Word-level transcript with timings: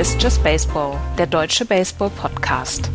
Hier 0.00 0.06
ist 0.06 0.22
Just 0.22 0.42
Baseball, 0.42 0.98
der 1.18 1.26
deutsche 1.26 1.66
Baseball-Podcast. 1.66 2.90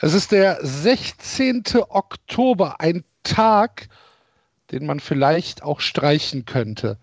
Es 0.00 0.12
ist 0.12 0.32
der 0.32 0.58
16. 0.60 1.62
Oktober, 1.88 2.78
ein 2.78 3.02
Tag, 3.22 3.88
den 4.72 4.84
man 4.84 5.00
vielleicht 5.00 5.62
auch 5.62 5.80
streichen 5.80 6.44
könnte. 6.44 6.98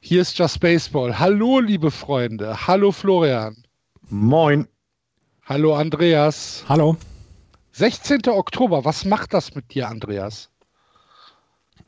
Hier 0.00 0.20
ist 0.20 0.36
Just 0.36 0.60
Baseball. 0.60 1.18
Hallo, 1.18 1.60
liebe 1.60 1.90
Freunde. 1.90 2.66
Hallo, 2.66 2.92
Florian. 2.92 3.64
Moin. 4.10 4.68
Hallo, 5.46 5.74
Andreas. 5.74 6.66
Hallo. 6.68 6.98
16. 7.72 8.28
Oktober, 8.28 8.84
was 8.84 9.04
macht 9.04 9.34
das 9.34 9.54
mit 9.54 9.74
dir, 9.74 9.88
Andreas? 9.88 10.50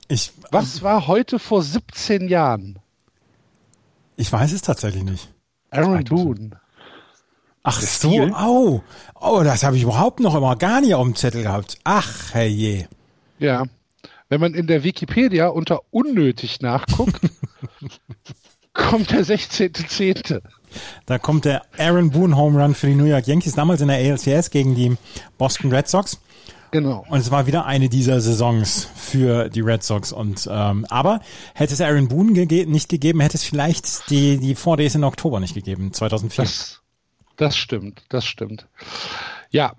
Ich, 0.09 0.33
was 0.51 0.83
war 0.83 1.07
heute 1.07 1.39
vor 1.39 1.63
17 1.63 2.29
Jahren? 2.29 2.79
Ich 4.17 4.31
weiß 4.31 4.53
es 4.53 4.63
tatsächlich 4.63 5.05
nicht. 5.05 5.33
Aaron 5.71 6.05
Boone. 6.05 6.51
Ach 7.65 7.81
so, 7.81 8.11
oh, 8.11 8.83
oh, 9.21 9.43
das 9.45 9.63
habe 9.63 9.77
ich 9.77 9.85
überhaupt 9.85 10.21
noch 10.21 10.35
immer 10.35 10.57
gar 10.57 10.81
nicht 10.81 10.95
auf 10.95 11.05
dem 11.05 11.15
Zettel 11.15 11.45
gehabt. 11.45 11.79
Ach, 11.85 12.35
herrje. 12.35 12.89
Ja, 13.39 13.65
wenn 14.29 14.41
man 14.41 14.55
in 14.55 14.67
der 14.67 14.83
Wikipedia 14.83 15.49
unter 15.49 15.83
unnötig 15.91 16.61
nachguckt, 16.61 17.21
kommt 18.73 19.13
der 19.13 19.25
16.10. 19.25 20.43
Da 21.07 21.19
kommt 21.19 21.45
der 21.45 21.63
Aaron 21.79 22.11
Boone 22.11 22.37
Home 22.37 22.63
Run 22.63 22.75
für 22.75 22.87
die 22.87 22.95
New 22.95 23.05
York 23.05 23.27
Yankees, 23.27 23.55
damals 23.55 23.81
in 23.81 23.89
der 23.89 23.99
ALCS 23.99 24.51
gegen 24.51 24.75
die 24.75 24.97
Boston 25.39 25.73
Red 25.73 25.89
Sox. 25.89 26.21
Genau. 26.73 27.05
Und 27.11 27.19
es 27.19 27.31
war 27.31 27.47
wieder 27.47 27.67
eine 27.67 27.91
dieser 27.91 28.21
Saisons 28.21 28.89
für 28.95 29.51
die 29.51 29.61
Red 29.61 29.83
Sox. 29.83 30.11
Und 30.11 30.49
ähm, 30.51 30.87
aber 30.89 31.21
hätte 31.55 31.75
es 31.75 31.81
Aaron 31.83 32.09
Boone 32.09 32.33
gege 32.33 32.71
nicht 32.71 32.89
gegeben, 32.89 33.21
hätte 33.21 33.37
es 33.37 33.45
vielleicht 33.45 34.09
die 34.11 34.39
die 34.39 34.55
Four 34.55 34.79
Days 34.79 34.95
in 34.95 35.05
Oktober 35.05 35.39
nicht 35.39 35.55
gegeben, 35.55 35.93
2004. 35.93 36.45
Das, 36.45 36.81
das 37.37 37.57
stimmt, 37.57 38.03
das 38.09 38.25
stimmt. 38.25 38.67
Ja, 39.51 39.75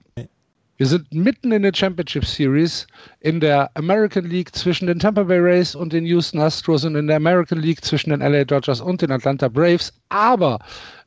wir 0.77 0.87
sind 0.87 1.13
mitten 1.13 1.51
in 1.51 1.61
der 1.61 1.73
Championship 1.73 2.25
Series 2.25 2.87
in 3.19 3.39
der 3.39 3.69
American 3.75 4.25
League 4.25 4.55
zwischen 4.55 4.87
den 4.87 4.97
Tampa 4.99 5.23
Bay 5.23 5.37
Rays 5.37 5.75
und 5.75 5.93
den 5.93 6.05
Houston 6.05 6.39
Astros 6.39 6.83
und 6.83 6.95
in 6.95 7.07
der 7.07 7.17
American 7.17 7.59
League 7.59 7.83
zwischen 7.85 8.09
den 8.09 8.21
LA 8.21 8.43
Dodgers 8.43 8.81
und 8.81 9.01
den 9.01 9.11
Atlanta 9.11 9.49
Braves. 9.49 9.93
Aber 10.09 10.59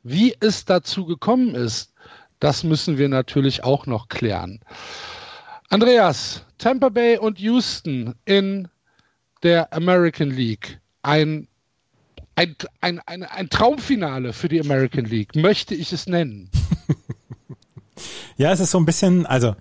wie 0.03 0.33
es 0.39 0.63
dazu 0.63 1.05
gekommen 1.05 1.53
ist, 1.53 1.93
das 2.39 2.63
müssen 2.63 2.97
wir 2.97 3.09
natürlich 3.09 3.63
auch 3.63 3.85
noch 3.87 4.07
klären. 4.07 4.61
Andreas, 5.69 6.45
Tampa 6.57 6.87
Bay 6.87 7.17
und 7.17 7.39
Houston 7.39 8.15
in 8.23 8.69
der 9.43 9.73
American 9.73 10.29
League. 10.29 10.79
Ein, 11.03 11.47
ein, 12.35 12.55
ein, 12.79 12.99
ein, 13.05 13.23
ein 13.23 13.49
Traumfinale 13.49 14.31
für 14.31 14.47
die 14.47 14.61
American 14.61 15.05
League, 15.05 15.35
möchte 15.35 15.75
ich 15.75 15.91
es 15.91 16.07
nennen. 16.07 16.49
ja, 18.37 18.51
es 18.51 18.59
ist 18.59 18.71
so 18.71 18.77
ein 18.77 18.85
bisschen, 18.85 19.25
also 19.25 19.55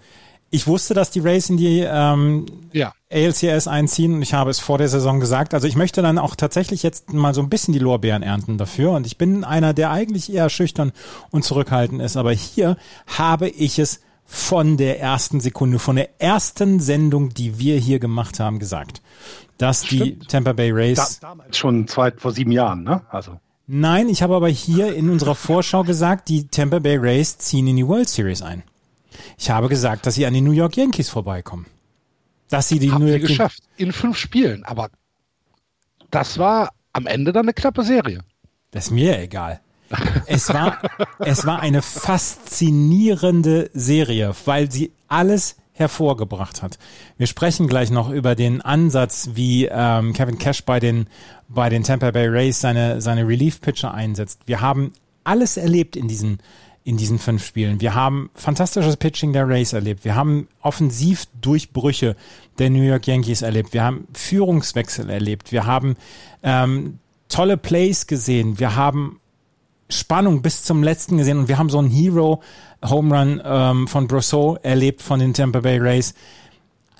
ich 0.51 0.67
wusste, 0.67 0.95
dass 0.95 1.11
die 1.11 1.20
Rays 1.20 1.51
in 1.51 1.56
die 1.56 1.81
ähm, 1.81 2.47
ja. 2.73 2.93
ALCS 3.12 3.67
einziehen 3.67 4.15
und 4.15 4.23
ich 4.23 4.33
habe 4.33 4.51
es 4.51 4.59
vor 4.61 4.78
der 4.78 4.89
Saison 4.89 5.19
gesagt. 5.20 5.55
Also 5.55 5.67
ich 5.67 5.77
möchte 5.77 6.03
dann 6.03 6.19
auch 6.19 6.37
tatsächlich 6.37 6.83
jetzt 6.83 7.12
mal 7.12 7.34
so 7.34 7.43
ein 7.43 7.51
bisschen 7.51 7.73
die 7.73 7.81
Lorbeeren 7.81 8.22
ernten 8.22 8.56
dafür. 8.56 8.93
Und 8.93 9.06
ich 9.06 9.19
bin 9.19 9.44
einer, 9.44 9.75
der 9.75 9.91
eigentlich 9.91 10.33
eher 10.33 10.49
schüchtern 10.49 10.93
und 11.31 11.44
zurückhaltend 11.44 12.00
ist. 12.00 12.16
Aber 12.16 12.33
hier 12.33 12.77
habe 13.06 13.49
ich 13.49 13.78
es 13.78 14.00
von 14.25 14.77
der 14.77 15.00
ersten 15.00 15.41
Sekunde, 15.41 15.78
von 15.78 15.97
der 15.97 16.21
ersten 16.21 16.81
Sendung, 16.81 17.31
die 17.31 17.59
wir 17.59 17.78
hier 17.78 17.99
gemacht 17.99 18.41
haben, 18.41 18.59
gesagt, 18.59 19.03
dass 19.59 19.87
Stimmt. 19.87 20.03
die 20.03 20.27
Tampa 20.27 20.53
Bay 20.53 20.71
Rays. 20.71 21.21
Da, 21.21 21.28
damals 21.28 21.56
schon 21.59 21.88
zwei, 21.88 22.12
vor 22.12 22.32
sieben 22.32 22.53
Jahren, 22.53 22.82
ne? 22.82 23.03
Also. 23.11 23.38
Nein, 23.66 24.09
ich 24.09 24.22
habe 24.22 24.37
aber 24.37 24.49
hier 24.49 24.94
in 24.94 25.10
unserer 25.10 25.34
Vorschau 25.34 25.82
gesagt, 25.82 26.28
die 26.28 26.47
Tampa 26.47 26.78
Bay 26.78 26.97
Rays 26.97 27.38
ziehen 27.38 27.66
in 27.66 27.77
die 27.77 27.87
World 27.87 28.09
Series 28.09 28.43
ein. 28.43 28.62
Ich 29.38 29.50
habe 29.50 29.69
gesagt, 29.69 30.06
dass 30.06 30.15
sie 30.15 30.27
an 30.27 30.34
die 30.34 30.41
New 30.41 30.53
York 30.53 30.77
Yankees 30.77 31.09
vorbeikommen. 31.09 31.66
Dass 32.49 32.69
sie 32.69 32.78
die 32.78 32.93
Haben 32.93 33.05
New 33.05 33.10
York 33.10 33.22
sie 33.22 33.26
geschafft 33.28 33.62
in 33.76 33.93
fünf 33.93 34.16
Spielen, 34.16 34.65
aber 34.65 34.91
das 36.10 36.38
war 36.38 36.71
am 36.93 37.06
Ende 37.06 37.32
dann 37.32 37.47
eine 37.47 37.55
knappe 37.55 37.82
Serie. 37.82 38.22
Das 38.71 38.87
ist 38.87 38.91
mir 38.93 39.21
egal. 39.21 39.60
Es 40.26 40.53
war, 40.53 40.81
es 41.21 41.47
war 41.47 41.60
eine 41.60 41.81
faszinierende 41.81 43.71
Serie, 43.72 44.34
weil 44.44 44.71
sie 44.71 44.93
alles 45.06 45.56
hervorgebracht 45.76 46.62
hat. 46.62 46.78
Wir 47.19 47.26
sprechen 47.26 47.69
gleich 47.69 47.91
noch 47.91 48.10
über 48.10 48.34
den 48.34 48.62
Ansatz, 48.62 49.31
wie 49.34 49.66
ähm, 49.70 50.14
Kevin 50.14 50.38
Cash 50.38 50.64
bei 50.64 50.81
den, 50.81 51.06
bei 51.48 51.69
den 51.69 51.82
Tampa 51.82 52.10
Bay 52.10 52.26
Rays 52.28 52.60
seine, 52.60 53.00
seine 53.00 53.28
Relief-Pitcher 53.28 53.92
einsetzt. 53.92 54.41
Wir 54.47 54.60
haben 54.62 54.92
alles 55.25 55.59
erlebt 55.59 55.94
in 55.94 56.09
diesen, 56.09 56.38
in 56.82 56.97
diesen 56.97 57.19
fünf 57.19 57.44
Spielen. 57.44 57.81
Wir 57.81 57.94
haben 57.94 58.31
fantastisches 58.34 58.97
Pitching 58.97 59.34
der 59.34 59.48
Rays 59.48 59.75
erlebt. 59.75 60.04
Wir 60.04 60.14
haben 60.14 60.48
Offensivdurchbrüche 60.62 62.16
der 62.58 62.70
New 62.70 62.82
York 62.82 63.06
Yankees 63.06 63.43
erlebt. 63.43 63.75
Wir 63.75 63.84
haben 63.84 64.08
Führungswechsel 64.14 65.10
erlebt. 65.10 65.53
Wir 65.53 65.66
haben 65.66 65.97
ähm, 66.43 67.00
tolle 67.28 67.58
Plays 67.58 68.06
gesehen. 68.06 68.58
Wir 68.58 68.76
haben 68.76 69.20
Spannung 69.89 70.43
bis 70.43 70.65
zum 70.65 70.83
letzten 70.83 71.19
gesehen 71.19 71.39
und 71.39 71.49
wir 71.49 71.59
haben 71.59 71.71
so 71.71 71.79
einen 71.79 71.91
Hero 71.91 72.43
Home 72.85 73.17
Run 73.17 73.43
ähm, 73.45 73.89
von 73.89 74.09
Brosseau 74.09 74.57
erlebt 74.63 75.03
von 75.03 75.21
den 75.21 75.35
Tampa 75.35 75.61
Bay 75.61 75.79
Rays. 75.79 76.15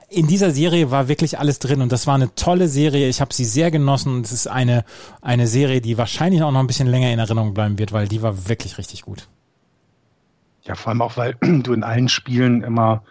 In 0.09 0.29
dieser 0.29 0.53
Serie 0.53 0.91
war 0.93 1.09
wirklich 1.09 1.39
alles 1.39 1.59
drin 1.59 1.81
und 1.81 1.91
das 1.91 2.07
war 2.07 2.15
eine 2.15 2.35
tolle 2.37 2.69
Serie. 2.69 3.09
Ich 3.09 3.21
habe 3.21 3.35
sie 3.35 3.45
sehr 3.45 3.73
genossen 3.73 4.15
und 4.15 4.27
es 4.27 4.33
ist 4.33 4.47
eine, 4.47 4.85
eine 5.21 5.49
Serie, 5.49 5.81
die 5.81 5.99
wahrscheinlich 5.99 6.43
auch 6.43 6.53
noch 6.53 6.61
ein 6.61 6.69
bisschen 6.69 6.87
länger 6.87 7.13
in 7.13 7.19
Erinnerung 7.19 7.55
bleiben 7.55 7.79
wird, 7.79 7.93
weil 7.93 8.07
die 8.07 8.23
war 8.23 8.49
wirklich 8.49 8.79
richtig 8.79 9.03
gut. 9.03 9.29
Ja, 10.63 10.77
vor 10.77 10.91
allem 10.91 11.03
auch, 11.03 11.17
weil 11.17 11.35
du 11.41 11.73
in 11.73 11.83
allen 11.83 12.09
Spielen 12.09 12.63
immer, 12.63 13.03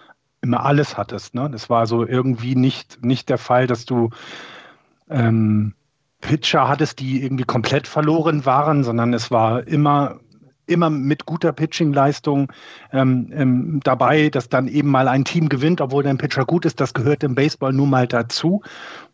immer 0.41 0.65
alles 0.65 0.97
hattest. 0.97 1.35
Ne? 1.35 1.49
Das 1.49 1.69
war 1.69 1.85
so 1.85 2.05
irgendwie 2.05 2.55
nicht, 2.55 3.03
nicht 3.03 3.27
der 3.27 3.37
Fall, 3.37 3.67
dass 3.67 3.85
du 3.85 4.09
ähm, 5.09 5.73
Pitcher 6.25 6.67
hattest, 6.67 6.99
die 6.99 7.23
irgendwie 7.23 7.43
komplett 7.43 7.87
verloren 7.87 8.45
waren, 8.47 8.83
sondern 8.83 9.13
es 9.13 9.29
war 9.29 9.67
immer 9.67 10.19
immer 10.67 10.89
mit 10.89 11.27
guter 11.27 11.53
Pitching-Leistung 11.53 12.51
ähm, 12.91 13.31
ähm, 13.31 13.79
dabei, 13.83 14.29
dass 14.29 14.49
dann 14.49 14.67
eben 14.67 14.89
mal 14.89 15.07
ein 15.07 15.23
Team 15.23 15.47
gewinnt, 15.47 15.79
obwohl 15.79 16.01
dein 16.01 16.17
Pitcher 16.17 16.43
gut 16.43 16.65
ist. 16.65 16.81
Das 16.81 16.95
gehört 16.95 17.23
im 17.23 17.35
Baseball 17.35 17.71
nun 17.71 17.91
mal 17.91 18.07
dazu. 18.07 18.63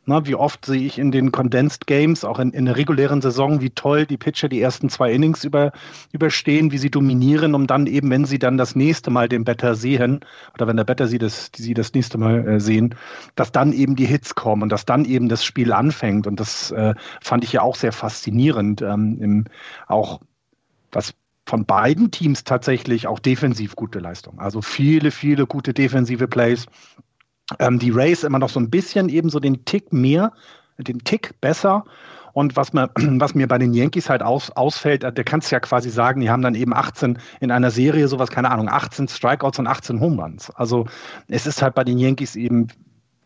Na, 0.06 0.26
wie 0.26 0.34
oft 0.34 0.66
sehe 0.66 0.82
ich 0.82 0.98
in 0.98 1.12
den 1.12 1.32
Condensed 1.32 1.86
Games, 1.86 2.26
auch 2.26 2.40
in, 2.40 2.52
in 2.54 2.66
der 2.66 2.76
regulären 2.76 3.22
Saison, 3.22 3.62
wie 3.62 3.70
toll 3.70 4.08
die 4.08 4.18
Pitcher 4.18 4.50
die 4.50 4.60
ersten 4.60 4.90
zwei 4.90 5.12
Innings 5.12 5.44
über, 5.44 5.72
überstehen, 6.12 6.72
wie 6.72 6.80
sie 6.80 6.90
dominieren, 6.90 7.54
um 7.54 7.68
dann 7.68 7.86
eben, 7.86 8.10
wenn 8.10 8.26
sie 8.26 8.40
dann 8.40 8.58
das 8.58 8.76
nächste 8.76 9.12
Mal 9.12 9.30
den 9.30 9.44
Better 9.44 9.76
sehen, 9.76 10.22
oder 10.56 10.66
wenn 10.66 10.78
der 10.78 10.86
Better 10.86 11.08
sie 11.08 11.20
das, 11.20 11.52
sie 11.56 11.76
das 11.76 11.94
nächste 11.94 12.18
Mal 12.18 12.48
äh, 12.48 12.60
sehen, 12.60 12.96
dass 13.36 13.52
dann 13.52 13.74
eben 13.74 13.96
die 13.96 14.08
Hits 14.08 14.34
kommen 14.34 14.64
und 14.64 14.72
dass 14.72 14.86
dann 14.86 15.06
eben 15.06 15.30
das 15.30 15.46
Spiel 15.46 15.72
anfängt. 15.72 16.26
Und 16.26 16.40
das 16.40 16.72
äh, 16.72 16.96
fand 17.22 17.44
ich 17.44 17.54
ja 17.54 17.62
auch 17.62 17.76
sehr 17.76 17.92
faszinierend. 17.92 18.82
Ähm, 18.82 19.18
im, 19.22 19.46
auch 19.88 20.20
was 20.92 21.14
von 21.46 21.66
beiden 21.66 22.12
Teams 22.12 22.44
tatsächlich 22.44 23.08
auch 23.08 23.20
defensiv 23.20 23.76
gute 23.76 24.00
Leistung. 24.00 24.40
Also 24.40 24.62
viele, 24.62 25.12
viele 25.12 25.46
gute 25.46 25.74
defensive 25.74 26.28
Plays. 26.28 26.66
Ähm, 27.60 27.80
die 27.80 27.92
Rays 27.92 28.24
immer 28.24 28.40
noch 28.40 28.50
so 28.50 28.60
ein 28.60 28.70
bisschen 28.70 29.10
eben 29.10 29.30
so 29.30 29.40
den 29.40 29.66
Tick 29.66 29.92
mehr, 29.94 30.32
den 30.78 31.00
Tick 31.00 31.40
besser. 31.42 31.86
Und 32.34 32.56
was 32.56 32.74
mir, 32.74 32.90
was 32.96 33.36
mir 33.36 33.48
bei 33.48 33.58
den 33.58 33.74
Yankees 33.74 34.10
halt 34.10 34.24
aus, 34.24 34.52
ausfällt, 34.52 35.04
äh, 35.04 35.12
der 35.12 35.24
kannst 35.24 35.52
ja 35.52 35.60
quasi 35.60 35.90
sagen, 35.90 36.22
die 36.22 36.30
haben 36.30 36.42
dann 36.42 36.56
eben 36.56 36.74
18 36.74 37.18
in 37.40 37.52
einer 37.52 37.72
Serie, 37.72 38.08
sowas, 38.08 38.30
keine 38.30 38.52
Ahnung, 38.52 38.70
18 38.70 39.08
Strikeouts 39.08 39.60
und 39.60 39.68
18 39.68 40.00
Home 40.00 40.22
Runs. 40.22 40.50
Also 40.52 40.86
es 41.28 41.48
ist 41.48 41.62
halt 41.62 41.76
bei 41.76 41.84
den 41.84 41.98
Yankees 41.98 42.36
eben, 42.36 42.68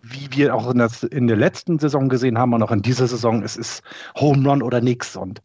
wie 0.01 0.28
wir 0.31 0.56
auch 0.56 0.71
in, 0.71 0.78
das, 0.78 1.04
in 1.04 1.28
der 1.28 1.38
letzten 1.38 1.80
Saison 1.80 2.10
gesehen 2.10 2.38
haben 2.38 2.54
und 2.54 2.63
auch 2.63 2.71
in 2.71 2.81
dieser 2.81 3.07
Saison, 3.07 3.44
es 3.44 3.57
ist 3.57 3.83
Home 4.16 4.48
Run 4.48 4.62
oder 4.62 4.81
nix. 4.81 5.16
Und 5.16 5.42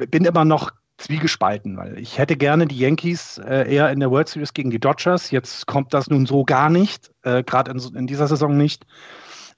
ich 0.00 0.10
bin 0.10 0.24
immer 0.24 0.44
noch 0.44 0.72
zwiegespalten, 0.98 1.76
weil 1.76 1.98
ich 1.98 2.18
hätte 2.18 2.36
gerne 2.36 2.66
die 2.66 2.78
Yankees 2.78 3.38
äh, 3.38 3.72
eher 3.72 3.90
in 3.90 4.00
der 4.00 4.10
World 4.10 4.28
Series 4.28 4.52
gegen 4.52 4.70
die 4.70 4.80
Dodgers. 4.80 5.30
Jetzt 5.30 5.66
kommt 5.66 5.94
das 5.94 6.10
nun 6.10 6.26
so 6.26 6.44
gar 6.44 6.68
nicht, 6.68 7.10
äh, 7.22 7.42
gerade 7.42 7.70
in, 7.70 7.78
in, 7.96 8.06
dieser 8.06 8.26
Saison 8.26 8.56
nicht. 8.56 8.84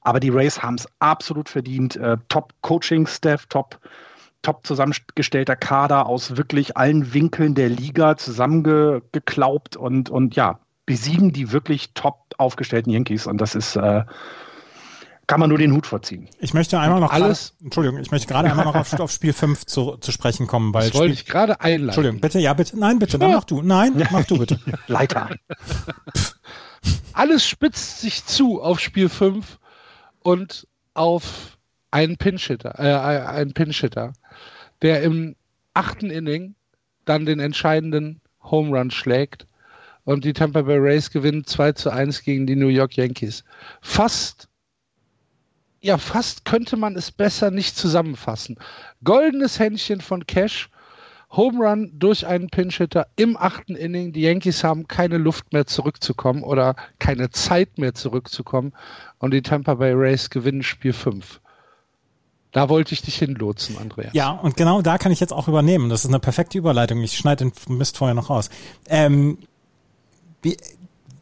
Aber 0.02 0.20
die 0.20 0.28
Rays 0.28 0.62
haben 0.62 0.76
es 0.76 0.86
absolut 0.98 1.48
verdient. 1.48 1.96
Äh, 1.96 2.18
top 2.28 2.52
Coaching-Staff, 2.60 3.46
top, 3.46 3.80
top 4.42 4.66
zusammengestellter 4.66 5.56
Kader 5.56 6.06
aus 6.06 6.36
wirklich 6.36 6.76
allen 6.76 7.12
Winkeln 7.12 7.54
der 7.54 7.70
Liga 7.70 8.16
zusammengeklaubt 8.16 9.76
und, 9.76 10.10
und 10.10 10.36
ja, 10.36 10.60
besiegen 10.86 11.32
die 11.32 11.52
wirklich 11.52 11.92
top 11.94 12.18
aufgestellten 12.36 12.90
Yankees. 12.90 13.26
Und 13.26 13.40
das 13.40 13.54
ist 13.54 13.76
äh, 13.76 14.04
kann 15.30 15.38
man 15.38 15.48
nur 15.48 15.58
den 15.58 15.72
Hut 15.72 15.86
vorziehen. 15.86 16.28
Ich 16.40 16.54
möchte 16.54 16.80
einmal 16.80 16.98
noch 16.98 17.12
alles. 17.12 17.50
Grade, 17.50 17.64
Entschuldigung, 17.66 18.00
ich 18.00 18.10
möchte 18.10 18.26
gerade 18.26 18.50
einmal 18.50 18.64
noch 18.64 18.74
auf, 18.74 18.92
auf, 18.98 19.12
Spiel 19.12 19.32
5 19.32 19.64
zu, 19.64 19.96
zu 19.98 20.10
sprechen 20.10 20.48
kommen, 20.48 20.74
weil 20.74 20.90
das 20.90 20.98
wollte 20.98 21.12
ich 21.12 21.24
gerade 21.24 21.60
einleiten. 21.60 21.84
Entschuldigung, 21.84 22.20
bitte, 22.20 22.40
ja, 22.40 22.52
bitte, 22.52 22.76
nein, 22.76 22.98
bitte, 22.98 23.16
dann 23.16 23.30
mach 23.30 23.44
du. 23.44 23.62
Nein, 23.62 23.92
mach 24.10 24.24
du 24.24 24.38
bitte. 24.38 24.58
Leiter. 24.88 25.30
Alles 27.12 27.46
spitzt 27.46 28.00
sich 28.00 28.26
zu 28.26 28.60
auf 28.60 28.80
Spiel 28.80 29.08
5 29.08 29.60
und 30.24 30.66
auf 30.94 31.58
einen 31.92 32.16
Pinchitter, 32.16 32.74
äh, 32.80 33.28
einen 33.28 33.52
Pinchitter, 33.52 34.14
der 34.82 35.02
im 35.02 35.36
achten 35.74 36.10
Inning 36.10 36.56
dann 37.04 37.24
den 37.24 37.38
entscheidenden 37.38 38.20
Home 38.42 38.76
Run 38.76 38.90
schlägt 38.90 39.46
und 40.02 40.24
die 40.24 40.32
Tampa 40.32 40.62
Bay 40.62 40.78
Rays 40.78 41.12
gewinnen 41.12 41.44
2 41.44 41.70
zu 41.72 41.90
1 41.90 42.24
gegen 42.24 42.48
die 42.48 42.56
New 42.56 42.66
York 42.66 42.96
Yankees. 42.96 43.44
Fast, 43.80 44.48
ja, 45.80 45.98
fast 45.98 46.44
könnte 46.44 46.76
man 46.76 46.96
es 46.96 47.10
besser 47.10 47.50
nicht 47.50 47.76
zusammenfassen. 47.76 48.56
Goldenes 49.02 49.58
Händchen 49.58 50.00
von 50.00 50.26
Cash, 50.26 50.68
Home 51.32 51.64
Run 51.64 51.92
durch 51.94 52.26
einen 52.26 52.50
Pinch-Hitter 52.50 53.06
im 53.16 53.36
achten 53.36 53.76
Inning. 53.76 54.12
Die 54.12 54.22
Yankees 54.22 54.64
haben 54.64 54.88
keine 54.88 55.16
Luft 55.16 55.52
mehr 55.52 55.66
zurückzukommen 55.66 56.42
oder 56.42 56.74
keine 56.98 57.30
Zeit 57.30 57.78
mehr 57.78 57.94
zurückzukommen 57.94 58.72
und 59.18 59.32
die 59.32 59.42
Tampa 59.42 59.74
Bay 59.74 59.92
Rays 59.92 60.28
gewinnen 60.28 60.62
Spiel 60.62 60.92
5. 60.92 61.40
Da 62.52 62.68
wollte 62.68 62.94
ich 62.94 63.02
dich 63.02 63.16
hinlotsen, 63.16 63.78
Andreas. 63.78 64.12
Ja, 64.12 64.30
und 64.30 64.56
genau 64.56 64.82
da 64.82 64.98
kann 64.98 65.12
ich 65.12 65.20
jetzt 65.20 65.32
auch 65.32 65.46
übernehmen. 65.46 65.88
Das 65.88 66.04
ist 66.04 66.10
eine 66.10 66.18
perfekte 66.18 66.58
Überleitung. 66.58 67.00
Ich 67.02 67.16
schneide 67.16 67.48
den 67.48 67.76
Mist 67.78 67.96
vorher 67.96 68.14
noch 68.14 68.28
raus. 68.28 68.50
Ähm, 68.88 69.38
wie, 70.42 70.56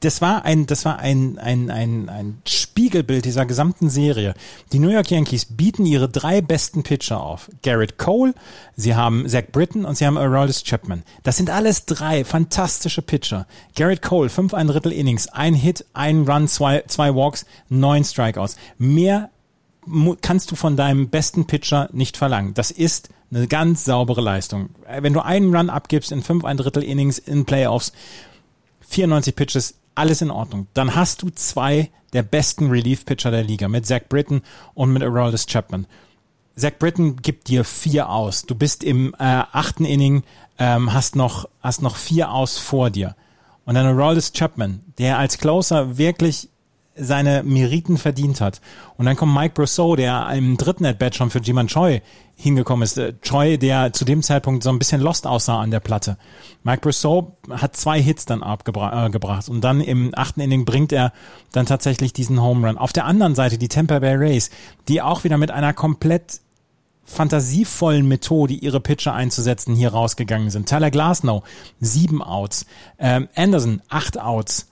das 0.01 0.21
war 0.21 0.45
ein, 0.45 0.67
das 0.67 0.85
war 0.85 0.99
ein, 0.99 1.39
ein, 1.39 1.71
ein, 1.71 2.09
ein 2.09 2.43
Spiegelbild 2.47 3.25
dieser 3.25 3.47
gesamten 3.47 3.91
Serie. 3.91 4.35
Die 4.73 4.79
New 4.79 4.91
York 4.91 5.11
Yankees 5.11 5.45
bieten 5.47 5.87
ihre 5.87 6.09
drei 6.09 6.41
besten 6.41 6.83
Pitcher 6.83 7.21
auf. 7.21 7.51
Garrett 7.63 7.99
Cole, 7.99 8.35
sie 8.77 8.95
haben 8.95 9.29
Zach 9.29 9.45
Britton 9.51 9.85
und 9.85 9.97
sie 9.97 10.07
haben 10.07 10.17
Aroldis 10.17 10.63
Chapman. 10.63 11.03
Das 11.23 11.37
sind 11.37 11.51
alles 11.51 11.85
drei 11.87 12.25
fantastische 12.25 13.03
Pitcher. 13.03 13.47
Garrett 13.75 14.03
Cole, 14.03 14.29
fünf 14.29 14.55
ein 14.55 14.69
Drittel 14.69 14.93
Innings, 14.93 15.29
ein 15.29 15.55
Hit, 15.55 15.85
ein 15.95 16.23
Run, 16.29 16.49
zwei, 16.49 16.85
zwei 16.87 17.15
Walks, 17.15 17.47
neun 17.69 18.05
Strikeouts. 18.05 18.57
Mehr 18.79 19.31
kannst 20.21 20.51
du 20.51 20.57
von 20.57 20.77
deinem 20.77 21.09
besten 21.09 21.47
Pitcher 21.47 21.89
nicht 21.93 22.17
verlangen. 22.17 22.55
Das 22.55 22.71
ist 22.71 23.09
eine 23.31 23.47
ganz 23.47 23.85
saubere 23.85 24.21
Leistung. 24.21 24.71
Wenn 25.01 25.13
du 25.13 25.25
einen 25.25 25.55
Run 25.55 25.71
abgibst 25.71 26.13
in 26.13 26.23
fünf 26.23 26.45
ein 26.45 26.57
Drittel 26.57 26.83
Innings 26.83 27.19
in 27.19 27.45
Playoffs, 27.45 27.93
94 28.89 29.37
Pitches, 29.37 29.75
alles 29.99 30.23
in 30.23 30.31
Ordnung. 30.31 30.67
Dann 30.75 30.95
hast 30.95 31.23
du 31.23 31.31
zwei 31.31 31.91
der 32.13 32.23
besten 32.23 32.71
Relief-Pitcher 32.71 33.31
der 33.31 33.45
Liga 33.45 33.69
mit 33.69 33.87
Zach 33.87 34.03
Britton 34.09 34.43
und 34.75 34.93
mit 34.93 35.03
Aroldis 35.03 35.47
Chapman. 35.47 35.87
Zach 36.57 36.73
Britton 36.79 37.17
gibt 37.17 37.49
dir 37.49 37.65
vier 37.65 38.09
aus. 38.09 38.43
Du 38.43 38.55
bist 38.55 38.83
im 38.83 39.15
äh, 39.19 39.43
achten 39.53 39.85
Inning, 39.85 40.23
ähm, 40.59 40.93
hast 40.93 41.17
noch 41.17 41.49
hast 41.61 41.83
noch 41.83 41.97
vier 41.97 42.33
aus 42.33 42.59
vor 42.59 42.91
dir. 42.91 43.15
Und 43.65 43.75
dann 43.75 43.87
Aroldis 43.87 44.33
Chapman, 44.33 44.81
der 44.99 45.19
als 45.19 45.39
Closer 45.39 45.99
wirklich 45.99 46.49
seine 46.99 47.43
Meriten 47.43 47.99
verdient 47.99 48.41
hat. 48.41 48.61
Und 48.97 49.07
dann 49.07 49.17
kommt 49.17 49.35
Mike 49.35 49.55
Brousseau, 49.55 49.97
der 49.97 50.29
im 50.31 50.57
dritten 50.57 50.85
At-Bat 50.85 51.15
schon 51.15 51.31
für 51.31 51.41
Jiman 51.41 51.69
Choi 51.69 52.01
hingekommen 52.37 52.85
ist. 52.85 52.99
Äh, 52.99 53.15
Choi, 53.21 53.59
der 53.59 53.93
zu 53.93 54.05
dem 54.05 54.23
Zeitpunkt 54.23 54.63
so 54.63 54.71
ein 54.71 54.79
bisschen 54.79 55.01
lost 55.01 55.27
aussah 55.27 55.61
an 55.61 55.71
der 55.71 55.81
Platte. 55.81 56.17
Mike 56.63 56.81
Brousseau 56.81 57.37
hat 57.51 57.77
zwei 57.77 58.01
Hits 58.01 58.27
dann 58.27 58.43
abgebracht 58.43 59.49
äh, 59.49 59.51
und 59.51 59.63
dann 59.63 59.81
im 59.81 60.13
achten 60.15 60.41
Inning 60.41 60.65
bringt 60.65 60.93
er 60.93 61.13
dann 61.53 61.67
tatsächlich 61.67 62.13
diesen 62.13 62.41
Home 62.41 62.67
Run. 62.67 62.79
Auf 62.79 62.93
der 62.93 63.05
anderen 63.07 63.35
Seite 63.35 63.59
die 63.59 63.69
Tampa 63.69 63.99
Bay 63.99 64.15
Rays, 64.15 64.51
die 64.89 65.03
auch 65.03 65.25
wieder 65.25 65.39
mit 65.39 65.51
einer 65.51 65.73
komplett 65.73 66.41
fantasievollen 67.09 68.07
Methode, 68.07 68.55
ihre 68.55 68.81
Pitcher 68.81 69.15
einzusetzen, 69.15 69.75
hier 69.75 69.91
rausgegangen 69.91 70.51
sind. 70.51 70.69
Tyler 70.69 70.91
Glasnow, 70.91 71.43
sieben 71.81 72.23
Outs. 72.23 72.67
Ähm, 72.99 73.29
Anderson, 73.35 73.81
acht 73.89 74.21
Outs. 74.21 74.68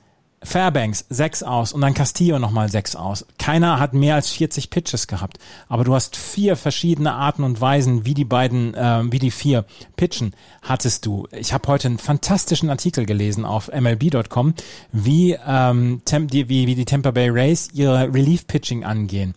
Fairbanks 0.46 1.04
sechs 1.10 1.42
aus 1.42 1.72
und 1.72 1.80
dann 1.80 1.92
Castillo 1.92 2.38
nochmal 2.38 2.70
sechs 2.70 2.96
aus. 2.96 3.26
Keiner 3.38 3.78
hat 3.78 3.92
mehr 3.92 4.14
als 4.14 4.30
40 4.30 4.70
Pitches 4.70 5.06
gehabt, 5.06 5.38
aber 5.68 5.84
du 5.84 5.94
hast 5.94 6.16
vier 6.16 6.56
verschiedene 6.56 7.12
Arten 7.12 7.44
und 7.44 7.60
Weisen, 7.60 8.06
wie 8.06 8.14
die 8.14 8.24
beiden, 8.24 8.74
äh, 8.74 9.02
wie 9.10 9.18
die 9.18 9.30
vier 9.30 9.64
pitchen, 9.96 10.34
hattest 10.62 11.04
du. 11.04 11.26
Ich 11.32 11.52
habe 11.52 11.68
heute 11.68 11.88
einen 11.88 11.98
fantastischen 11.98 12.70
Artikel 12.70 13.06
gelesen 13.06 13.44
auf 13.44 13.68
MLB.com, 13.68 14.54
wie, 14.92 15.36
ähm, 15.46 16.00
die, 16.08 16.48
wie, 16.48 16.66
wie 16.66 16.74
die 16.74 16.84
Tampa 16.84 17.10
Bay 17.10 17.28
Rays 17.28 17.70
ihre 17.74 18.14
Relief 18.14 18.46
Pitching 18.46 18.84
angehen. 18.84 19.34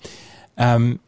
Ähm, 0.58 1.00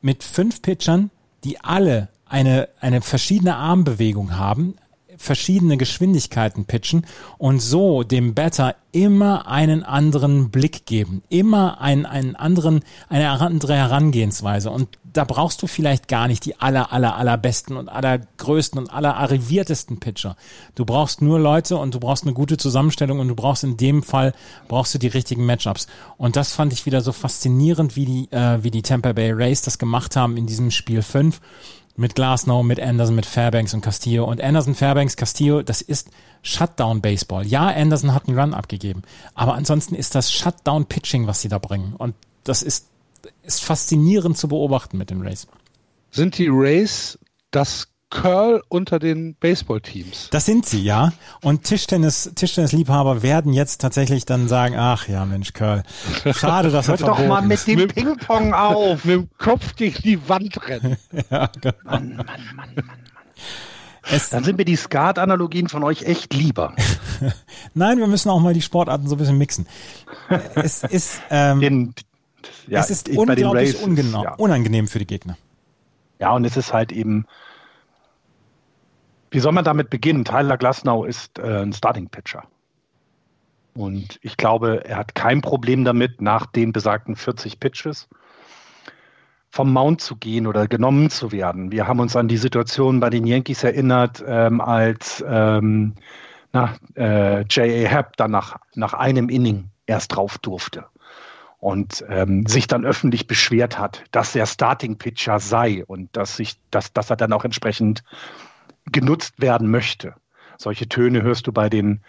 mit 0.00 0.22
fünf 0.22 0.62
Pitchern, 0.62 1.10
die 1.44 1.60
alle 1.60 2.08
eine, 2.26 2.68
eine 2.80 3.00
verschiedene 3.00 3.56
Armbewegung 3.56 4.36
haben, 4.36 4.74
verschiedene 5.18 5.76
Geschwindigkeiten 5.76 6.64
pitchen 6.64 7.04
und 7.36 7.60
so 7.60 8.02
dem 8.02 8.34
Batter 8.34 8.74
immer 8.92 9.46
einen 9.46 9.82
anderen 9.82 10.50
Blick 10.50 10.86
geben, 10.86 11.22
immer 11.28 11.80
einen, 11.80 12.06
einen 12.06 12.36
anderen, 12.36 12.80
eine 13.08 13.28
andere 13.28 13.74
Herangehensweise. 13.74 14.70
Und 14.70 14.98
da 15.12 15.24
brauchst 15.24 15.62
du 15.62 15.66
vielleicht 15.66 16.08
gar 16.08 16.28
nicht 16.28 16.44
die 16.44 16.60
aller, 16.60 16.92
aller, 16.92 17.16
allerbesten 17.16 17.76
und 17.76 17.88
allergrößten 17.88 18.78
und 18.78 18.90
allerarriviertesten 18.90 20.00
Pitcher. 20.00 20.36
Du 20.74 20.84
brauchst 20.84 21.22
nur 21.22 21.38
Leute 21.38 21.76
und 21.76 21.94
du 21.94 22.00
brauchst 22.00 22.24
eine 22.24 22.34
gute 22.34 22.56
Zusammenstellung 22.56 23.18
und 23.18 23.28
du 23.28 23.34
brauchst 23.34 23.64
in 23.64 23.76
dem 23.76 24.02
Fall, 24.02 24.32
brauchst 24.68 24.94
du 24.94 24.98
die 24.98 25.08
richtigen 25.08 25.44
Matchups. 25.44 25.86
Und 26.16 26.36
das 26.36 26.52
fand 26.52 26.72
ich 26.72 26.86
wieder 26.86 27.00
so 27.00 27.12
faszinierend, 27.12 27.96
wie 27.96 28.04
die, 28.04 28.32
äh, 28.32 28.62
wie 28.62 28.70
die 28.70 28.82
Tampa 28.82 29.12
Bay 29.12 29.32
Rays 29.32 29.62
das 29.62 29.78
gemacht 29.78 30.16
haben 30.16 30.36
in 30.36 30.46
diesem 30.46 30.70
Spiel 30.70 31.02
5 31.02 31.40
mit 31.98 32.14
Glasnow, 32.14 32.62
mit 32.62 32.80
Anderson, 32.80 33.16
mit 33.16 33.26
Fairbanks 33.26 33.74
und 33.74 33.80
Castillo. 33.80 34.24
Und 34.24 34.40
Anderson, 34.40 34.74
Fairbanks, 34.74 35.16
Castillo, 35.16 35.62
das 35.62 35.82
ist 35.82 36.10
Shutdown-Baseball. 36.42 37.44
Ja, 37.46 37.66
Anderson 37.66 38.14
hat 38.14 38.28
einen 38.28 38.38
Run 38.38 38.54
abgegeben, 38.54 39.02
aber 39.34 39.54
ansonsten 39.54 39.96
ist 39.96 40.14
das 40.14 40.32
Shutdown-Pitching, 40.32 41.26
was 41.26 41.42
sie 41.42 41.48
da 41.48 41.58
bringen. 41.58 41.94
Und 41.98 42.14
das 42.44 42.62
ist, 42.62 42.86
ist 43.42 43.62
faszinierend 43.62 44.38
zu 44.38 44.48
beobachten 44.48 44.96
mit 44.96 45.10
den 45.10 45.20
Rays. 45.22 45.48
Sind 46.12 46.38
die 46.38 46.48
Rays 46.48 47.18
das 47.50 47.88
Curl 48.10 48.62
unter 48.68 48.98
den 48.98 49.34
Baseballteams. 49.34 50.30
Das 50.30 50.46
sind 50.46 50.64
sie, 50.64 50.82
ja. 50.82 51.12
Und 51.42 51.64
Tischtennis, 51.64 52.32
Tischtennisliebhaber 52.34 53.22
werden 53.22 53.52
jetzt 53.52 53.80
tatsächlich 53.80 54.24
dann 54.24 54.48
sagen, 54.48 54.76
ach 54.78 55.08
ja, 55.08 55.24
Mensch, 55.26 55.52
Curl. 55.52 55.82
Schade, 56.32 56.70
dass 56.70 56.88
Hört 56.88 57.02
er 57.02 57.08
doch 57.08 57.26
mal 57.26 57.42
mit 57.42 57.66
dem 57.66 57.88
Ping-Pong 57.88 58.54
auf. 58.54 59.04
mit 59.04 59.14
dem 59.14 59.28
Kopf 59.36 59.76
gegen 59.76 60.02
die 60.02 60.28
Wand 60.28 60.58
rennen. 60.66 60.96
ja, 61.30 61.50
genau. 61.60 61.74
Mann, 61.84 62.16
Mann, 62.16 62.26
Mann, 62.26 62.56
Mann, 62.56 62.74
Mann. 62.74 62.86
Es 64.10 64.30
dann 64.30 64.44
sind 64.44 64.56
mir 64.56 64.64
die 64.64 64.76
Skat-Analogien 64.76 65.68
von 65.68 65.84
euch 65.84 66.02
echt 66.02 66.32
lieber. 66.32 66.74
Nein, 67.74 67.98
wir 67.98 68.06
müssen 68.06 68.30
auch 68.30 68.40
mal 68.40 68.54
die 68.54 68.62
Sportarten 68.62 69.06
so 69.06 69.16
ein 69.16 69.18
bisschen 69.18 69.36
mixen. 69.36 69.66
Es 70.54 70.82
ist, 70.82 71.20
ähm, 71.30 71.60
den, 71.60 71.94
ja, 72.66 72.80
es 72.80 72.90
ist 72.90 73.08
unglaublich 73.10 73.74
Races, 73.74 73.82
ungenau, 73.82 74.24
ja. 74.24 74.34
unangenehm 74.36 74.88
für 74.88 74.98
die 74.98 75.06
Gegner. 75.06 75.36
Ja, 76.18 76.32
und 76.32 76.44
es 76.44 76.56
ist 76.56 76.72
halt 76.72 76.90
eben, 76.90 77.26
wie 79.30 79.40
soll 79.40 79.52
man 79.52 79.64
damit 79.64 79.90
beginnen? 79.90 80.24
Tyler 80.24 80.56
Glasnow 80.56 81.06
ist 81.06 81.38
äh, 81.38 81.62
ein 81.62 81.72
Starting 81.72 82.08
Pitcher. 82.08 82.44
Und 83.74 84.18
ich 84.22 84.36
glaube, 84.36 84.84
er 84.84 84.96
hat 84.96 85.14
kein 85.14 85.40
Problem 85.40 85.84
damit, 85.84 86.20
nach 86.20 86.46
den 86.46 86.72
besagten 86.72 87.14
40 87.14 87.60
Pitches 87.60 88.08
vom 89.50 89.72
Mount 89.72 90.00
zu 90.00 90.16
gehen 90.16 90.46
oder 90.46 90.66
genommen 90.66 91.10
zu 91.10 91.32
werden. 91.32 91.70
Wir 91.70 91.86
haben 91.86 92.00
uns 92.00 92.16
an 92.16 92.28
die 92.28 92.36
Situation 92.36 93.00
bei 93.00 93.10
den 93.10 93.26
Yankees 93.26 93.64
erinnert, 93.64 94.22
ähm, 94.26 94.60
als 94.60 95.24
ähm, 95.26 95.94
äh, 96.52 97.42
J.A. 97.42 97.88
Happ 97.88 98.16
dann 98.16 98.30
nach, 98.30 98.56
nach 98.74 98.94
einem 98.94 99.28
Inning 99.28 99.70
erst 99.86 100.14
drauf 100.14 100.38
durfte 100.38 100.84
und 101.60 102.04
ähm, 102.08 102.46
sich 102.46 102.66
dann 102.66 102.84
öffentlich 102.84 103.26
beschwert 103.26 103.78
hat, 103.78 104.04
dass 104.12 104.34
er 104.34 104.46
Starting 104.46 104.96
Pitcher 104.96 105.40
sei 105.40 105.84
und 105.84 106.16
dass, 106.16 106.36
sich, 106.36 106.56
dass, 106.70 106.92
dass 106.92 107.10
er 107.10 107.16
dann 107.16 107.32
auch 107.32 107.44
entsprechend 107.44 108.04
genutzt 108.92 109.40
werden 109.40 109.70
möchte. 109.70 110.14
Solche 110.56 110.88
Töne 110.88 111.22
hörst 111.22 111.46
du 111.46 111.52
bei 111.52 111.68
den, 111.68 112.00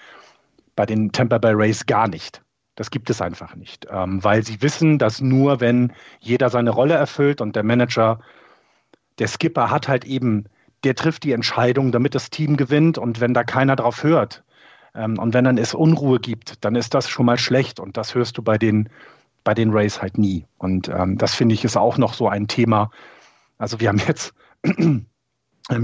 bei 0.76 0.86
den 0.86 1.12
Tampa 1.12 1.38
Bay 1.38 1.54
Rays 1.54 1.86
gar 1.86 2.08
nicht. 2.08 2.42
Das 2.76 2.92
gibt 2.92 3.10
es 3.10 3.22
einfach 3.22 3.56
nicht, 3.56 3.88
ähm, 3.92 4.24
weil 4.24 4.46
sie 4.46 4.62
wissen, 4.62 5.00
dass 5.00 5.20
nur 5.20 5.60
wenn 5.60 5.92
jeder 6.22 6.50
seine 6.50 6.70
Rolle 6.70 6.94
erfüllt 6.94 7.42
und 7.42 7.56
der 7.58 7.64
Manager, 7.64 8.22
der 9.20 9.28
Skipper 9.28 9.70
hat 9.70 9.90
halt 9.90 10.06
eben, 10.06 10.46
der 10.86 10.96
trifft 10.96 11.24
die 11.24 11.34
Entscheidung, 11.34 11.92
damit 11.92 12.16
das 12.16 12.30
Team 12.30 12.56
gewinnt 12.56 12.98
und 12.98 13.20
wenn 13.20 13.34
da 13.34 13.44
keiner 13.44 13.76
drauf 13.76 14.04
hört 14.04 14.44
ähm, 14.96 15.20
und 15.20 15.34
wenn 15.34 15.44
dann 15.44 15.58
es 15.58 15.74
Unruhe 15.74 16.20
gibt, 16.20 16.64
dann 16.64 16.76
ist 16.76 16.94
das 16.94 17.10
schon 17.10 17.26
mal 17.26 17.38
schlecht 17.38 17.82
und 17.82 17.98
das 17.98 18.16
hörst 18.16 18.38
du 18.38 18.42
bei 18.42 18.58
den, 18.58 18.90
bei 19.44 19.54
den 19.54 19.72
Rays 19.72 20.02
halt 20.02 20.18
nie. 20.18 20.46
Und 20.58 20.88
ähm, 20.88 21.18
das 21.18 21.36
finde 21.36 21.56
ich 21.56 21.66
ist 21.66 21.76
auch 21.76 21.98
noch 21.98 22.14
so 22.14 22.30
ein 22.30 22.48
Thema. 22.48 22.92
Also 23.58 23.80
wir 23.82 23.90
haben 23.90 24.02
jetzt 24.08 24.34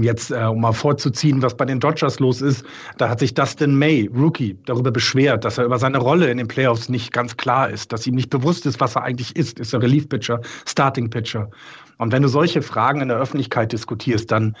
jetzt, 0.02 0.30
äh, 0.30 0.44
um 0.44 0.60
mal 0.60 0.72
vorzuziehen, 0.72 1.42
was 1.42 1.56
bei 1.56 1.64
den 1.64 1.80
Dodgers 1.80 2.18
los 2.18 2.40
ist, 2.40 2.64
da 2.98 3.08
hat 3.08 3.20
sich 3.20 3.34
Dustin 3.34 3.78
May, 3.78 4.10
Rookie, 4.14 4.58
darüber 4.66 4.90
beschwert, 4.90 5.44
dass 5.44 5.58
er 5.58 5.64
über 5.64 5.78
seine 5.78 5.98
Rolle 5.98 6.30
in 6.30 6.38
den 6.38 6.48
Playoffs 6.48 6.88
nicht 6.88 7.12
ganz 7.12 7.36
klar 7.36 7.70
ist, 7.70 7.92
dass 7.92 8.06
ihm 8.06 8.14
nicht 8.14 8.30
bewusst 8.30 8.66
ist, 8.66 8.80
was 8.80 8.96
er 8.96 9.04
eigentlich 9.04 9.36
ist. 9.36 9.60
Ist 9.60 9.72
er 9.72 9.82
Relief-Pitcher, 9.82 10.40
Starting-Pitcher? 10.66 11.50
Und 11.98 12.12
wenn 12.12 12.22
du 12.22 12.28
solche 12.28 12.62
Fragen 12.62 13.00
in 13.00 13.08
der 13.08 13.18
Öffentlichkeit 13.18 13.72
diskutierst, 13.72 14.30
dann 14.30 14.56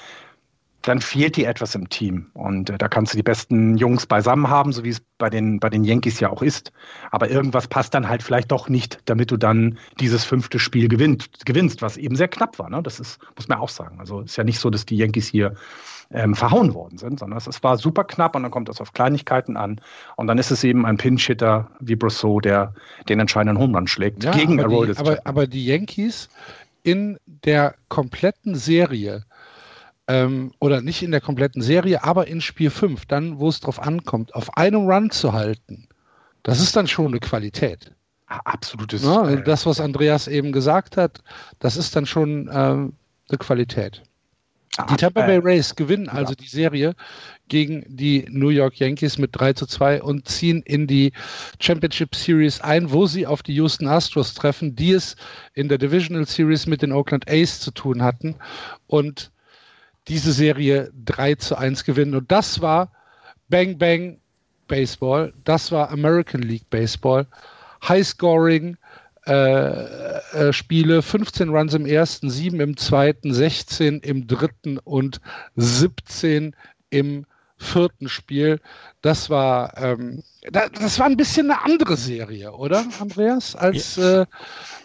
dann 0.86 1.00
fehlt 1.00 1.36
dir 1.36 1.48
etwas 1.48 1.74
im 1.74 1.88
Team. 1.88 2.30
Und 2.32 2.70
äh, 2.70 2.78
da 2.78 2.86
kannst 2.86 3.12
du 3.12 3.16
die 3.16 3.24
besten 3.24 3.76
Jungs 3.76 4.06
beisammen 4.06 4.48
haben, 4.48 4.72
so 4.72 4.84
wie 4.84 4.90
es 4.90 5.02
bei 5.18 5.28
den, 5.28 5.58
bei 5.58 5.68
den 5.68 5.82
Yankees 5.82 6.20
ja 6.20 6.30
auch 6.30 6.42
ist. 6.42 6.72
Aber 7.10 7.28
irgendwas 7.28 7.66
passt 7.66 7.92
dann 7.92 8.08
halt 8.08 8.22
vielleicht 8.22 8.52
doch 8.52 8.68
nicht, 8.68 9.00
damit 9.06 9.32
du 9.32 9.36
dann 9.36 9.78
dieses 9.98 10.24
fünfte 10.24 10.60
Spiel 10.60 10.86
gewinnt, 10.88 11.44
gewinnst, 11.44 11.82
was 11.82 11.96
eben 11.96 12.14
sehr 12.14 12.28
knapp 12.28 12.60
war. 12.60 12.70
Ne? 12.70 12.82
Das 12.84 13.00
ist, 13.00 13.18
muss 13.34 13.48
man 13.48 13.58
auch 13.58 13.68
sagen. 13.68 13.98
Also 13.98 14.20
ist 14.20 14.36
ja 14.36 14.44
nicht 14.44 14.60
so, 14.60 14.70
dass 14.70 14.86
die 14.86 14.96
Yankees 14.96 15.26
hier 15.26 15.54
ähm, 16.12 16.36
verhauen 16.36 16.72
worden 16.72 16.98
sind, 16.98 17.18
sondern 17.18 17.36
es, 17.36 17.48
es, 17.48 17.64
war 17.64 17.76
super 17.78 18.04
knapp 18.04 18.36
und 18.36 18.44
dann 18.44 18.52
kommt 18.52 18.68
es 18.68 18.80
auf 18.80 18.92
Kleinigkeiten 18.92 19.56
an. 19.56 19.80
Und 20.14 20.28
dann 20.28 20.38
ist 20.38 20.52
es 20.52 20.62
eben 20.62 20.86
ein 20.86 20.98
Pinch-Hitter 20.98 21.68
wie 21.80 21.96
Brousseau, 21.96 22.40
der 22.40 22.74
den 23.08 23.18
entscheidenden 23.18 23.58
Home 23.60 23.76
Run 23.76 23.88
schlägt 23.88 24.22
ja, 24.22 24.30
gegen 24.30 24.60
aber 24.60 24.86
die, 24.86 24.96
aber, 24.96 25.18
aber 25.24 25.46
die 25.48 25.66
Yankees 25.66 26.28
in 26.84 27.18
der 27.26 27.74
kompletten 27.88 28.54
Serie 28.54 29.24
ähm, 30.08 30.52
oder 30.60 30.80
nicht 30.80 31.02
in 31.02 31.10
der 31.10 31.20
kompletten 31.20 31.62
Serie, 31.62 32.04
aber 32.04 32.26
in 32.26 32.40
Spiel 32.40 32.70
5, 32.70 33.06
dann, 33.06 33.38
wo 33.38 33.48
es 33.48 33.60
drauf 33.60 33.80
ankommt, 33.80 34.34
auf 34.34 34.56
einem 34.56 34.88
Run 34.88 35.10
zu 35.10 35.32
halten, 35.32 35.88
das 36.42 36.60
ist 36.60 36.76
dann 36.76 36.86
schon 36.86 37.08
eine 37.08 37.20
Qualität. 37.20 37.92
Absolutes. 38.26 39.02
Ja, 39.02 39.28
äh, 39.28 39.42
das, 39.42 39.66
was 39.66 39.80
Andreas 39.80 40.28
eben 40.28 40.52
gesagt 40.52 40.96
hat, 40.96 41.22
das 41.58 41.76
ist 41.76 41.94
dann 41.94 42.06
schon 42.06 42.50
ähm, 42.52 42.94
eine 43.28 43.38
Qualität. 43.38 44.02
Die 44.90 44.96
Tampa 44.96 45.24
Bay 45.24 45.38
Rays 45.38 45.74
gewinnen 45.74 46.08
also 46.08 46.34
die 46.34 46.48
Serie 46.48 46.94
gegen 47.48 47.84
die 47.88 48.26
New 48.28 48.50
York 48.50 48.78
Yankees 48.78 49.16
mit 49.16 49.30
3 49.32 49.54
zu 49.54 49.66
2 49.66 50.02
und 50.02 50.28
ziehen 50.28 50.60
in 50.62 50.86
die 50.86 51.12
Championship 51.60 52.14
Series 52.14 52.60
ein, 52.60 52.90
wo 52.90 53.06
sie 53.06 53.26
auf 53.26 53.42
die 53.42 53.54
Houston 53.54 53.86
Astros 53.86 54.34
treffen, 54.34 54.76
die 54.76 54.92
es 54.92 55.16
in 55.54 55.68
der 55.68 55.78
Divisional 55.78 56.26
Series 56.26 56.66
mit 56.66 56.82
den 56.82 56.92
Oakland 56.92 57.26
A's 57.30 57.60
zu 57.60 57.70
tun 57.70 58.02
hatten. 58.02 58.34
Und 58.86 59.30
diese 60.08 60.32
Serie 60.32 60.90
3 61.04 61.34
zu 61.36 61.56
1 61.56 61.84
gewinnen. 61.84 62.14
Und 62.14 62.30
das 62.30 62.60
war 62.60 62.92
Bang 63.48 63.78
Bang 63.78 64.18
Baseball, 64.68 65.32
das 65.44 65.70
war 65.70 65.90
American 65.90 66.42
League 66.42 66.68
Baseball. 66.70 67.26
High 67.86 68.06
Scoring 68.06 68.76
äh, 69.26 69.30
äh, 69.30 70.52
Spiele, 70.52 71.02
15 71.02 71.48
Runs 71.48 71.74
im 71.74 71.86
ersten, 71.86 72.30
7 72.30 72.60
im 72.60 72.76
zweiten, 72.76 73.34
16 73.34 74.00
im 74.00 74.26
dritten 74.26 74.78
und 74.78 75.20
17 75.56 76.54
im 76.90 77.26
vierten 77.58 78.08
Spiel. 78.08 78.60
Das 79.02 79.30
war, 79.30 79.76
ähm, 79.76 80.22
das 80.50 80.98
war 80.98 81.06
ein 81.06 81.16
bisschen 81.16 81.50
eine 81.50 81.64
andere 81.64 81.96
Serie, 81.96 82.52
oder, 82.52 82.84
Andreas, 83.00 83.56
als, 83.56 83.96
ja. 83.96 84.22
äh, 84.22 84.26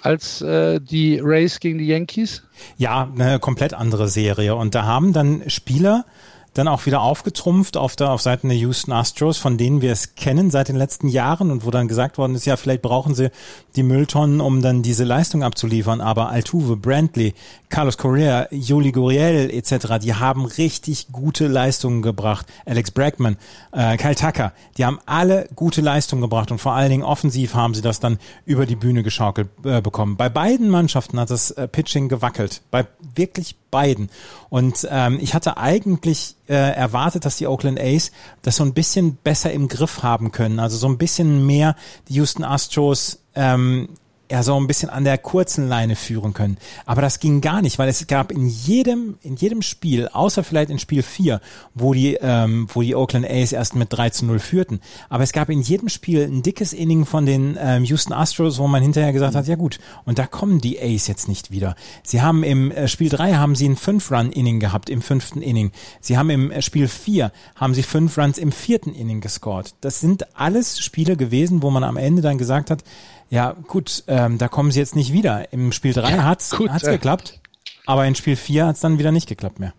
als 0.02 0.42
äh, 0.42 0.80
die 0.80 1.20
Rays 1.20 1.60
gegen 1.60 1.78
die 1.78 1.88
Yankees? 1.88 2.44
Ja, 2.78 3.12
eine 3.14 3.40
komplett 3.40 3.74
andere 3.74 4.08
Serie. 4.08 4.56
Und 4.56 4.76
da 4.76 4.86
haben 4.86 5.14
dann 5.14 5.50
Spieler 5.50 6.06
dann 6.54 6.68
auch 6.68 6.86
wieder 6.86 7.02
aufgetrumpft 7.02 7.78
auf 7.78 7.96
der 7.96 8.12
auf 8.12 8.22
Seiten 8.22 8.50
der 8.50 8.58
Houston 8.58 8.92
Astros, 8.92 9.38
von 9.38 9.58
denen 9.58 9.82
wir 9.82 9.92
es 9.92 10.16
kennen 10.16 10.52
seit 10.52 10.68
den 10.68 10.76
letzten 10.76 11.08
Jahren 11.08 11.50
und 11.50 11.66
wo 11.66 11.72
dann 11.72 11.88
gesagt 11.88 12.18
worden 12.18 12.36
ist, 12.36 12.46
ja, 12.46 12.58
vielleicht 12.58 12.82
brauchen 12.82 13.16
sie 13.16 13.32
die 13.76 13.84
Mülltonnen, 13.84 14.42
um 14.42 14.62
dann 14.62 14.82
diese 14.82 15.06
Leistung 15.06 15.44
abzuliefern, 15.44 16.02
aber 16.02 16.30
Altuve, 16.30 16.76
Brantley, 16.76 17.34
Carlos 17.70 17.98
Correa, 17.98 18.48
Juli 18.52 18.92
Gurriel 18.92 19.50
etc., 19.50 20.00
die 20.02 20.14
haben 20.14 20.46
richtig 20.46 21.08
gute 21.14 21.48
Leistungen 21.48 22.02
gebracht. 22.02 22.46
Alex 22.66 22.92
Bregman, 22.92 23.38
äh, 23.72 23.96
Kyle 23.96 24.16
Tucker, 24.16 24.52
die 24.78 24.86
haben 24.86 25.00
alle 25.06 25.48
gute 25.56 25.80
Leistungen 25.80 26.22
gebracht 26.22 26.52
und 26.52 26.60
vor 26.60 26.74
allen 26.74 26.90
Dingen 26.90 27.04
offensiv 27.04 27.56
haben 27.56 27.74
sie 27.74 27.82
das 27.82 28.02
dann 28.02 28.20
über 28.46 28.66
die 28.66 28.76
Bühne 28.76 29.04
geschaukelt 29.04 29.48
äh, 29.64 29.82
bekommen. 29.82 30.18
Bei 30.18 30.28
beiden 30.28 30.70
Mannschaften 30.70 31.18
hat 31.18 31.30
das 31.30 31.52
äh, 31.52 31.68
Pitching 31.70 32.10
gewackelt, 32.10 32.62
bei 32.72 32.86
wirklich 33.16 33.56
beiden. 33.72 34.10
Und 34.50 34.88
ähm, 34.92 35.18
ich 35.22 35.34
hatte 35.34 35.58
eigentlich 35.58 36.36
äh, 36.48 36.54
erwartet, 36.54 37.26
dass 37.26 37.38
die 37.38 37.48
Oakland 37.48 37.80
A's 37.80 38.12
das 38.42 38.58
so 38.58 38.64
ein 38.64 38.74
bisschen 38.74 39.16
besser 39.16 39.52
im 39.52 39.68
Griff 39.68 40.04
haben 40.04 40.32
können. 40.32 40.60
Also 40.60 40.78
so 40.78 40.88
ein 40.88 40.98
bisschen 40.98 41.46
mehr 41.46 41.76
die 42.10 42.16
Houston 42.16 42.44
Astros 42.44 43.20
ähm, 43.34 43.90
ja 44.32 44.44
so 44.44 44.58
ein 44.58 44.68
bisschen 44.68 44.90
an 44.90 45.04
der 45.04 45.18
kurzen 45.18 45.68
Leine 45.68 45.96
führen 45.96 46.34
können. 46.34 46.58
Aber 46.86 47.02
das 47.02 47.20
ging 47.20 47.42
gar 47.42 47.62
nicht, 47.62 47.78
weil 47.78 47.90
es 47.90 48.08
gab 48.08 48.32
in 48.32 48.48
jedem, 48.48 49.18
in 49.22 49.36
jedem 49.36 49.62
Spiel, 49.62 50.08
außer 50.08 50.44
vielleicht 50.44 50.72
in 50.72 50.80
Spiel 50.80 51.04
4, 51.04 51.42
wo 51.76 51.94
die, 51.94 52.18
ähm, 52.22 52.68
wo 52.74 52.82
die 52.82 52.96
Oakland 52.96 53.30
A's 53.30 53.52
erst 53.52 53.76
mit 53.76 53.92
3 53.92 54.10
zu 54.10 54.26
0 54.26 54.40
führten. 54.40 54.80
Aber 55.10 55.24
es 55.24 55.34
gab 55.34 55.50
in 55.50 55.62
jedem 55.62 55.90
Spiel 55.90 56.24
ein 56.24 56.42
dickes 56.42 56.74
Inning 56.74 57.06
von 57.06 57.26
den 57.26 57.58
ähm, 57.60 57.84
Houston 57.84 58.14
Astros, 58.14 58.58
wo 58.58 58.68
man 58.68 58.82
hinterher 58.82 59.14
gesagt 59.14 59.36
hat, 59.36 59.48
ja 59.48 59.56
gut, 59.56 59.80
und 60.06 60.18
da 60.18 60.26
kommen 60.26 60.62
die 60.62 60.82
A's 60.82 61.08
jetzt 61.08 61.28
nicht 61.28 61.52
wieder. 61.52 61.76
Sie 62.04 62.22
haben 62.22 62.44
im 62.44 62.72
äh, 62.72 62.88
Spiel 62.88 63.10
3 63.10 63.34
haben 63.34 63.56
sie 63.56 63.68
ein 63.68 63.78
5-Run-Inning 63.78 64.60
gehabt, 64.60 64.90
im 64.90 65.02
fünften 65.02 65.42
Inning. 65.42 65.72
Sie 66.00 66.18
haben 66.18 66.30
im 66.30 66.52
äh, 66.52 66.62
Spiel 66.62 66.88
4 66.88 67.32
haben 67.56 67.74
sie 67.74 67.84
5 67.84 68.18
Runs 68.18 68.38
im 68.38 68.52
vierten 68.52 68.94
Inning 68.94 69.22
gescored. 69.22 69.76
Das 69.82 70.00
sind 70.00 70.36
alles 70.38 70.80
Spiele 70.80 71.18
gewesen, 71.18 71.62
wo 71.62 71.70
man 71.70 71.84
am 71.84 71.98
Ende 71.98 72.22
dann 72.22 72.38
gesagt 72.38 72.72
hat, 72.72 72.84
ja, 73.32 73.56
gut, 73.68 74.04
ähm, 74.08 74.38
da 74.38 74.50
kommen 74.50 74.72
sie 74.72 74.80
jetzt 74.80 74.96
nicht 74.96 75.14
wieder. 75.14 75.54
Im 75.54 75.72
Spiel 75.72 75.94
3 75.94 76.12
ja, 76.12 76.24
hat's, 76.26 76.52
gut, 76.52 76.70
hat's 76.70 76.84
äh, 76.84 76.92
geklappt, 76.92 77.40
aber 77.86 78.06
in 78.06 78.14
Spiel 78.14 78.36
4 78.36 78.68
hat's 78.68 78.82
dann 78.82 79.00
wieder 79.00 79.14
nicht 79.14 79.30
geklappt 79.30 79.58
mehr. 79.58 79.74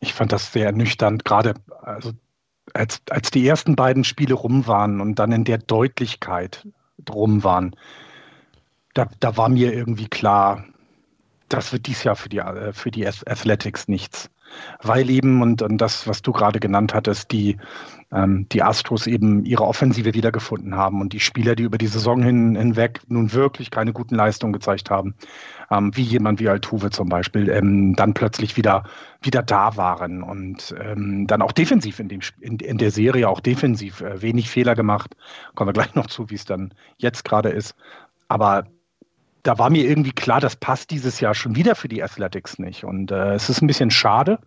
Ich 0.00 0.12
fand 0.12 0.32
das 0.32 0.52
sehr 0.52 0.66
ernüchternd, 0.66 1.24
gerade 1.24 1.54
also 1.82 2.10
als, 2.74 3.00
als 3.10 3.30
die 3.30 3.46
ersten 3.46 3.76
beiden 3.76 4.02
Spiele 4.02 4.34
rum 4.34 4.66
waren 4.66 5.00
und 5.00 5.20
dann 5.20 5.30
in 5.30 5.44
der 5.44 5.58
Deutlichkeit 5.58 6.66
drum 6.98 7.44
waren, 7.44 7.76
da, 8.92 9.08
da 9.20 9.36
war 9.36 9.48
mir 9.48 9.72
irgendwie 9.72 10.08
klar, 10.08 10.64
das 11.48 11.72
wird 11.72 11.86
dies 11.86 12.02
Jahr 12.02 12.16
für 12.16 12.28
die, 12.28 12.38
äh, 12.38 12.72
für 12.72 12.90
die 12.90 13.06
Athletics 13.06 13.86
nichts 13.86 14.30
weil 14.82 15.10
eben, 15.10 15.42
und, 15.42 15.62
und 15.62 15.78
das, 15.78 16.06
was 16.06 16.22
du 16.22 16.32
gerade 16.32 16.60
genannt 16.60 16.94
hattest, 16.94 17.32
die, 17.32 17.56
ähm, 18.12 18.46
die 18.50 18.62
Astros 18.62 19.06
eben 19.06 19.44
ihre 19.44 19.64
Offensive 19.64 20.14
wiedergefunden 20.14 20.74
haben 20.74 21.00
und 21.00 21.12
die 21.12 21.20
Spieler, 21.20 21.54
die 21.54 21.62
über 21.62 21.78
die 21.78 21.86
Saison 21.86 22.22
hin, 22.22 22.56
hinweg 22.56 23.00
nun 23.08 23.32
wirklich 23.32 23.70
keine 23.70 23.92
guten 23.92 24.14
Leistungen 24.14 24.52
gezeigt 24.52 24.90
haben, 24.90 25.14
ähm, 25.70 25.96
wie 25.96 26.02
jemand 26.02 26.40
wie 26.40 26.48
Altuve 26.48 26.90
zum 26.90 27.08
Beispiel, 27.08 27.48
ähm, 27.48 27.94
dann 27.94 28.14
plötzlich 28.14 28.56
wieder, 28.56 28.84
wieder 29.22 29.42
da 29.42 29.76
waren 29.76 30.22
und 30.22 30.74
ähm, 30.80 31.26
dann 31.26 31.42
auch 31.42 31.52
defensiv 31.52 32.00
in, 32.00 32.08
dem, 32.08 32.20
in, 32.40 32.58
in 32.58 32.78
der 32.78 32.90
Serie, 32.90 33.28
auch 33.28 33.40
defensiv 33.40 34.00
äh, 34.00 34.20
wenig 34.22 34.50
Fehler 34.50 34.74
gemacht. 34.74 35.16
Kommen 35.54 35.68
wir 35.68 35.72
gleich 35.72 35.94
noch 35.94 36.06
zu, 36.06 36.30
wie 36.30 36.34
es 36.34 36.44
dann 36.44 36.74
jetzt 36.98 37.24
gerade 37.24 37.50
ist. 37.50 37.74
Aber 38.28 38.64
da 39.42 39.58
war 39.58 39.70
mir 39.70 39.84
irgendwie 39.84 40.12
klar, 40.12 40.40
das 40.40 40.56
passt 40.56 40.90
dieses 40.90 41.20
Jahr 41.20 41.34
schon 41.34 41.56
wieder 41.56 41.74
für 41.74 41.88
die 41.88 42.02
Athletics 42.02 42.58
nicht. 42.58 42.84
Und 42.84 43.10
äh, 43.10 43.34
es 43.34 43.48
ist 43.48 43.62
ein 43.62 43.66
bisschen 43.66 43.90
schade. 43.90 44.38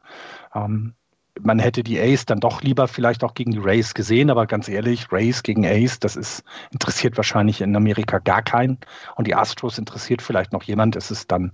Ähm, 0.53 0.93
man 1.41 1.59
hätte 1.59 1.83
die 1.83 2.00
Ace 2.00 2.25
dann 2.25 2.39
doch 2.39 2.62
lieber 2.62 2.88
vielleicht 2.88 3.23
auch 3.23 3.33
gegen 3.33 3.51
die 3.51 3.57
Rays 3.57 3.93
gesehen, 3.93 4.29
aber 4.29 4.45
ganz 4.45 4.67
ehrlich, 4.67 5.12
Rays 5.12 5.41
gegen 5.41 5.65
Ace, 5.65 6.00
das 6.00 6.15
ist, 6.15 6.43
interessiert 6.71 7.17
wahrscheinlich 7.17 7.62
in 7.62 7.75
Amerika 7.75 8.19
gar 8.19 8.43
keinen. 8.43 8.77
Und 9.15 9.27
die 9.27 9.35
Astros 9.35 9.77
interessiert 9.79 10.21
vielleicht 10.21 10.53
noch 10.53 10.63
jemand. 10.63 10.95
Es 10.95 11.09
ist 11.09 11.31
dann, 11.31 11.51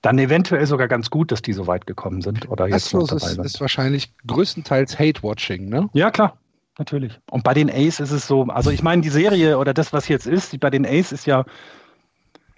dann 0.00 0.18
eventuell 0.18 0.66
sogar 0.66 0.88
ganz 0.88 1.10
gut, 1.10 1.30
dass 1.30 1.42
die 1.42 1.52
so 1.52 1.66
weit 1.66 1.86
gekommen 1.86 2.22
sind. 2.22 2.48
Oder 2.48 2.66
jetzt 2.66 2.86
Astros 2.86 3.10
noch 3.10 3.18
dabei 3.18 3.30
ist, 3.30 3.34
sind. 3.34 3.44
ist 3.44 3.60
wahrscheinlich 3.60 4.14
größtenteils 4.26 4.98
Hate-Watching, 4.98 5.68
ne? 5.68 5.90
Ja, 5.92 6.10
klar. 6.10 6.38
Natürlich. 6.78 7.20
Und 7.30 7.44
bei 7.44 7.52
den 7.52 7.68
Ace 7.70 8.00
ist 8.00 8.12
es 8.12 8.26
so, 8.26 8.44
also 8.44 8.70
ich 8.70 8.82
meine, 8.82 9.02
die 9.02 9.10
Serie 9.10 9.58
oder 9.58 9.74
das, 9.74 9.92
was 9.92 10.08
jetzt 10.08 10.26
ist, 10.26 10.58
bei 10.58 10.70
den 10.70 10.86
Ace 10.86 11.12
ist 11.12 11.26
ja 11.26 11.44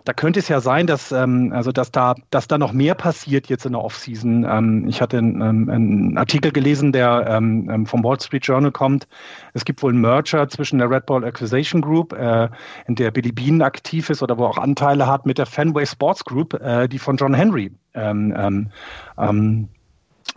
da 0.05 0.13
könnte 0.13 0.39
es 0.39 0.49
ja 0.49 0.61
sein, 0.61 0.87
dass, 0.87 1.13
ähm, 1.13 1.53
also 1.55 1.73
dass, 1.73 1.91
da, 1.91 2.15
dass 2.31 2.47
da 2.47 2.59
noch 2.59 2.73
mehr 2.73 2.95
passiert 2.95 3.49
jetzt 3.49 3.65
in 3.65 3.73
der 3.73 3.83
Offseason. 3.83 4.45
Ähm, 4.45 4.87
ich 4.87 5.01
hatte 5.01 5.17
einen, 5.17 5.41
ähm, 5.41 5.71
einen 5.71 6.19
Artikel 6.19 6.53
gelesen, 6.53 6.93
der 6.93 7.27
ähm, 7.27 7.71
ähm, 7.71 7.87
vom 7.87 8.05
Wall 8.05 8.21
Street 8.21 8.45
Journal 8.45 8.71
kommt. 8.71 9.09
Es 9.55 9.65
gibt 9.65 9.83
wohl 9.83 9.93
einen 9.93 10.03
Merger 10.03 10.47
zwischen 10.51 10.79
der 10.79 10.91
Red 10.91 11.07
Bull 11.07 11.25
Acquisition 11.25 11.81
Group, 11.81 12.13
äh, 12.13 12.49
in 12.87 12.97
der 12.97 13.11
Billy 13.13 13.33
Bean 13.33 13.63
aktiv 13.63 14.11
ist 14.11 14.23
oder 14.23 14.37
wo 14.37 14.45
auch 14.45 14.59
Anteile 14.59 15.07
hat, 15.07 15.25
mit 15.25 15.39
der 15.39 15.47
Fenway 15.47 15.87
Sports 15.87 16.25
Group, 16.25 16.53
äh, 16.55 16.87
die 16.87 16.99
von 16.99 17.17
John 17.17 17.33
Henry 17.33 17.73
ähm, 17.95 18.35
ähm, 18.37 18.71
ähm, 19.17 19.69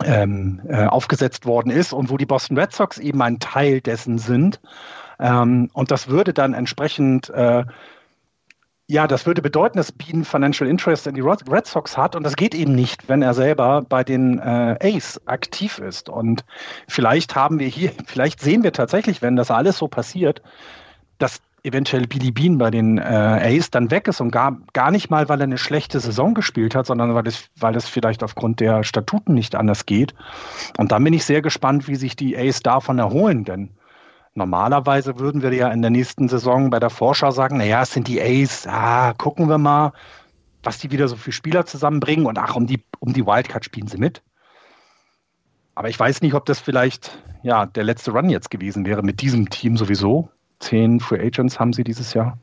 ähm, 0.02 0.60
äh, 0.66 0.86
aufgesetzt 0.86 1.44
worden 1.44 1.70
ist 1.70 1.92
und 1.92 2.08
wo 2.08 2.16
die 2.16 2.26
Boston 2.26 2.58
Red 2.58 2.72
Sox 2.72 2.98
eben 2.98 3.20
ein 3.20 3.38
Teil 3.38 3.82
dessen 3.82 4.16
sind. 4.16 4.60
Ähm, 5.18 5.68
und 5.74 5.90
das 5.90 6.08
würde 6.08 6.32
dann 6.32 6.54
entsprechend 6.54 7.28
äh, 7.30 7.64
ja, 8.90 9.06
das 9.06 9.26
würde 9.26 9.42
bedeuten, 9.42 9.76
dass 9.76 9.92
Bean 9.92 10.24
Financial 10.24 10.68
Interest 10.68 11.06
in 11.06 11.14
die 11.14 11.20
Red 11.20 11.66
Sox 11.66 11.98
hat 11.98 12.16
und 12.16 12.22
das 12.22 12.36
geht 12.36 12.54
eben 12.54 12.74
nicht, 12.74 13.06
wenn 13.08 13.20
er 13.20 13.34
selber 13.34 13.82
bei 13.86 14.02
den 14.02 14.38
äh, 14.38 14.78
Ace 14.80 15.20
aktiv 15.26 15.78
ist. 15.78 16.08
Und 16.08 16.42
vielleicht 16.88 17.36
haben 17.36 17.58
wir 17.58 17.68
hier, 17.68 17.92
vielleicht 18.06 18.40
sehen 18.40 18.62
wir 18.62 18.72
tatsächlich, 18.72 19.20
wenn 19.20 19.36
das 19.36 19.50
alles 19.50 19.76
so 19.76 19.88
passiert, 19.88 20.40
dass 21.18 21.42
eventuell 21.64 22.06
Billy 22.06 22.30
Bean 22.30 22.56
bei 22.56 22.70
den 22.70 22.96
äh, 22.96 23.02
Ace 23.02 23.70
dann 23.70 23.90
weg 23.90 24.08
ist 24.08 24.22
und 24.22 24.30
gar, 24.30 24.56
gar 24.72 24.90
nicht 24.90 25.10
mal, 25.10 25.28
weil 25.28 25.40
er 25.40 25.44
eine 25.44 25.58
schlechte 25.58 26.00
Saison 26.00 26.32
gespielt 26.32 26.74
hat, 26.74 26.86
sondern 26.86 27.14
weil 27.14 27.26
es, 27.26 27.50
weil 27.56 27.76
es 27.76 27.86
vielleicht 27.86 28.22
aufgrund 28.22 28.60
der 28.60 28.84
Statuten 28.84 29.34
nicht 29.34 29.54
anders 29.54 29.84
geht. 29.84 30.14
Und 30.78 30.92
dann 30.92 31.04
bin 31.04 31.12
ich 31.12 31.26
sehr 31.26 31.42
gespannt, 31.42 31.88
wie 31.88 31.96
sich 31.96 32.16
die 32.16 32.38
Ace 32.38 32.62
davon 32.62 32.98
erholen, 32.98 33.44
denn 33.44 33.68
Normalerweise 34.38 35.18
würden 35.18 35.42
wir 35.42 35.52
ja 35.52 35.68
in 35.68 35.82
der 35.82 35.90
nächsten 35.90 36.28
Saison 36.28 36.70
bei 36.70 36.78
der 36.78 36.90
Vorschau 36.90 37.30
sagen, 37.32 37.58
naja, 37.58 37.82
es 37.82 37.92
sind 37.92 38.08
die 38.08 38.20
Ace, 38.22 38.66
ah, 38.66 39.12
gucken 39.14 39.48
wir 39.48 39.58
mal, 39.58 39.92
was 40.62 40.78
die 40.78 40.90
wieder 40.90 41.08
so 41.08 41.16
für 41.16 41.32
Spieler 41.32 41.66
zusammenbringen 41.66 42.24
und 42.24 42.38
ach, 42.38 42.54
um 42.54 42.66
die, 42.66 42.82
um 43.00 43.12
die 43.12 43.26
Wildcard 43.26 43.64
spielen 43.64 43.88
sie 43.88 43.98
mit. 43.98 44.22
aber 45.74 45.88
ich 45.88 45.98
weiß 45.98 46.22
nicht, 46.22 46.34
ob 46.34 46.46
das 46.46 46.60
vielleicht 46.60 47.18
ja, 47.42 47.66
der 47.66 47.84
letzte 47.84 48.12
Run 48.12 48.30
jetzt 48.30 48.50
gewesen 48.50 48.86
wäre 48.86 49.02
mit 49.02 49.20
diesem 49.20 49.50
Team 49.50 49.76
sowieso. 49.76 50.30
Zehn 50.60 51.00
Free 51.00 51.20
Agents 51.20 51.60
haben 51.60 51.72
sie 51.72 51.84
dieses 51.84 52.14
Jahr. 52.14 52.38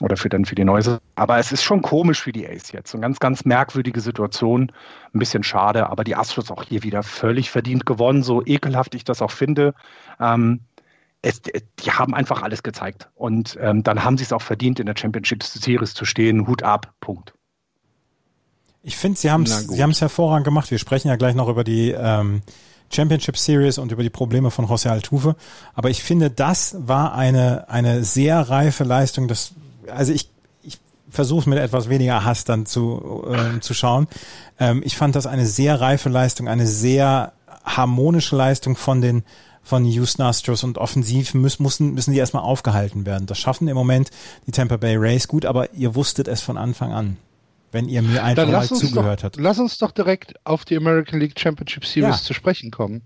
Oder 0.00 0.16
für 0.16 0.28
dann 0.28 0.44
für 0.44 0.54
die 0.54 0.64
neue. 0.64 1.00
Aber 1.16 1.38
es 1.38 1.50
ist 1.50 1.64
schon 1.64 1.82
komisch 1.82 2.22
für 2.22 2.30
die 2.30 2.48
Ace 2.48 2.70
jetzt. 2.70 2.94
Eine 2.94 3.02
ganz, 3.02 3.18
ganz 3.18 3.44
merkwürdige 3.44 4.00
Situation. 4.00 4.70
Ein 5.12 5.18
bisschen 5.18 5.42
schade, 5.42 5.88
aber 5.88 6.04
die 6.04 6.14
Astros 6.14 6.52
auch 6.52 6.62
hier 6.62 6.84
wieder 6.84 7.02
völlig 7.02 7.50
verdient 7.50 7.84
gewonnen, 7.84 8.22
so 8.22 8.44
ekelhaft 8.44 8.94
ich 8.94 9.02
das 9.02 9.22
auch 9.22 9.32
finde. 9.32 9.74
Ähm, 10.20 10.60
es, 11.28 11.42
die 11.42 11.90
haben 11.90 12.14
einfach 12.14 12.42
alles 12.42 12.62
gezeigt. 12.62 13.08
Und 13.14 13.58
ähm, 13.60 13.82
dann 13.82 14.02
haben 14.02 14.16
sie 14.16 14.24
es 14.24 14.32
auch 14.32 14.42
verdient, 14.42 14.80
in 14.80 14.86
der 14.86 14.94
Championship 14.96 15.42
Series 15.42 15.92
zu 15.92 16.04
stehen. 16.04 16.46
Hut 16.46 16.62
ab, 16.62 16.94
Punkt. 17.00 17.34
Ich 18.82 18.96
finde, 18.96 19.18
sie 19.18 19.30
haben 19.30 19.42
es 19.42 20.00
hervorragend 20.00 20.44
gemacht. 20.44 20.70
Wir 20.70 20.78
sprechen 20.78 21.08
ja 21.08 21.16
gleich 21.16 21.34
noch 21.34 21.48
über 21.48 21.64
die 21.64 21.90
ähm, 21.90 22.42
Championship 22.90 23.36
Series 23.36 23.76
und 23.76 23.92
über 23.92 24.02
die 24.02 24.10
Probleme 24.10 24.50
von 24.50 24.66
José 24.66 24.88
Altuve. 24.88 25.36
Aber 25.74 25.90
ich 25.90 26.02
finde, 26.02 26.30
das 26.30 26.76
war 26.78 27.14
eine, 27.14 27.68
eine 27.68 28.04
sehr 28.04 28.40
reife 28.48 28.84
Leistung. 28.84 29.28
Das, 29.28 29.52
also 29.90 30.12
ich, 30.12 30.30
ich 30.62 30.78
versuche 31.10 31.40
es 31.40 31.46
mit 31.46 31.58
etwas 31.58 31.90
weniger 31.90 32.24
Hass 32.24 32.44
dann 32.44 32.64
zu, 32.64 33.26
äh, 33.30 33.60
zu 33.60 33.74
schauen. 33.74 34.06
Ähm, 34.58 34.80
ich 34.82 34.96
fand 34.96 35.14
das 35.14 35.26
eine 35.26 35.44
sehr 35.44 35.78
reife 35.78 36.08
Leistung, 36.08 36.48
eine 36.48 36.66
sehr 36.66 37.32
harmonische 37.64 38.36
Leistung 38.36 38.76
von 38.76 39.02
den 39.02 39.24
von 39.68 39.84
Houston 39.84 40.22
Astros 40.22 40.64
und 40.64 40.78
offensiv 40.78 41.34
müssen, 41.34 41.62
müssen, 41.62 41.92
müssen 41.92 42.12
die 42.12 42.18
erstmal 42.18 42.42
aufgehalten 42.42 43.04
werden. 43.04 43.26
Das 43.26 43.38
schaffen 43.38 43.68
im 43.68 43.76
Moment 43.76 44.10
die 44.46 44.52
Tampa 44.52 44.78
Bay 44.78 44.96
Rays 44.96 45.28
gut, 45.28 45.44
aber 45.44 45.74
ihr 45.74 45.94
wusstet 45.94 46.26
es 46.26 46.40
von 46.40 46.56
Anfang 46.56 46.92
an 46.92 47.18
wenn 47.70 47.86
ihr 47.86 48.00
mir 48.00 48.24
einfach 48.24 48.46
mal 48.46 48.66
zugehört 48.66 49.20
doch, 49.20 49.24
habt. 49.24 49.36
Lass 49.36 49.58
uns 49.58 49.76
doch 49.76 49.90
direkt 49.90 50.34
auf 50.44 50.64
die 50.64 50.74
American 50.74 51.20
League 51.20 51.38
Championship 51.38 51.84
Series 51.84 52.16
ja. 52.16 52.22
zu 52.22 52.32
sprechen 52.32 52.70
kommen. 52.70 53.02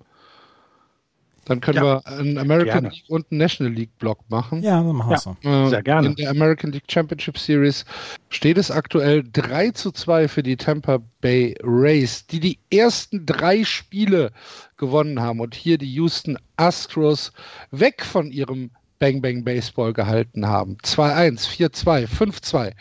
Dann 1.45 1.61
können 1.61 1.79
ja, 1.79 1.83
wir 1.83 2.07
einen 2.07 2.39
American 2.39 2.83
gerne. 2.83 2.89
League 2.91 3.05
und 3.09 3.27
einen 3.31 3.39
National 3.39 3.73
League 3.73 3.99
Block 3.99 4.19
machen. 4.29 4.63
Ja, 4.63 4.83
dann 4.83 4.95
machen 4.95 5.11
wir 5.11 5.19
so. 5.19 5.37
Äh, 5.43 5.69
Sehr 5.71 5.83
gerne. 5.83 6.09
In 6.09 6.15
der 6.15 6.31
American 6.31 6.71
League 6.71 6.85
Championship 6.89 7.37
Series 7.37 7.85
steht 8.29 8.59
es 8.59 8.71
aktuell 8.71 9.25
3 9.33 9.73
zu 9.73 9.91
2 9.91 10.29
für 10.29 10.43
die 10.43 10.57
Tampa 10.57 11.01
Bay 11.21 11.57
Rays, 11.63 12.27
die 12.27 12.39
die 12.39 12.59
ersten 12.73 13.27
drei 13.27 13.65
Spiele 13.65 14.31
gewonnen 14.77 15.21
haben 15.21 15.41
und 15.41 15.55
hier 15.55 15.79
die 15.79 15.93
Houston 15.95 16.39
Astros 16.57 17.33
weg 17.73 18.05
von 18.05 18.31
ihrem 18.31 18.71
Bang 19.01 19.21
Bang 19.21 19.43
Baseball 19.43 19.93
gehalten 19.93 20.47
haben. 20.47 20.77
2-1, 20.85 21.49
4-2, 21.49 22.07
5-2 22.07 22.73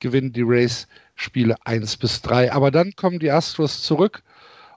gewinnen 0.00 0.32
die 0.32 0.42
Rays 0.42 0.88
Spiele 1.16 1.56
1 1.64 1.98
bis 1.98 2.22
3. 2.22 2.52
Aber 2.52 2.70
dann 2.70 2.92
kommen 2.96 3.18
die 3.18 3.30
Astros 3.30 3.82
zurück 3.82 4.22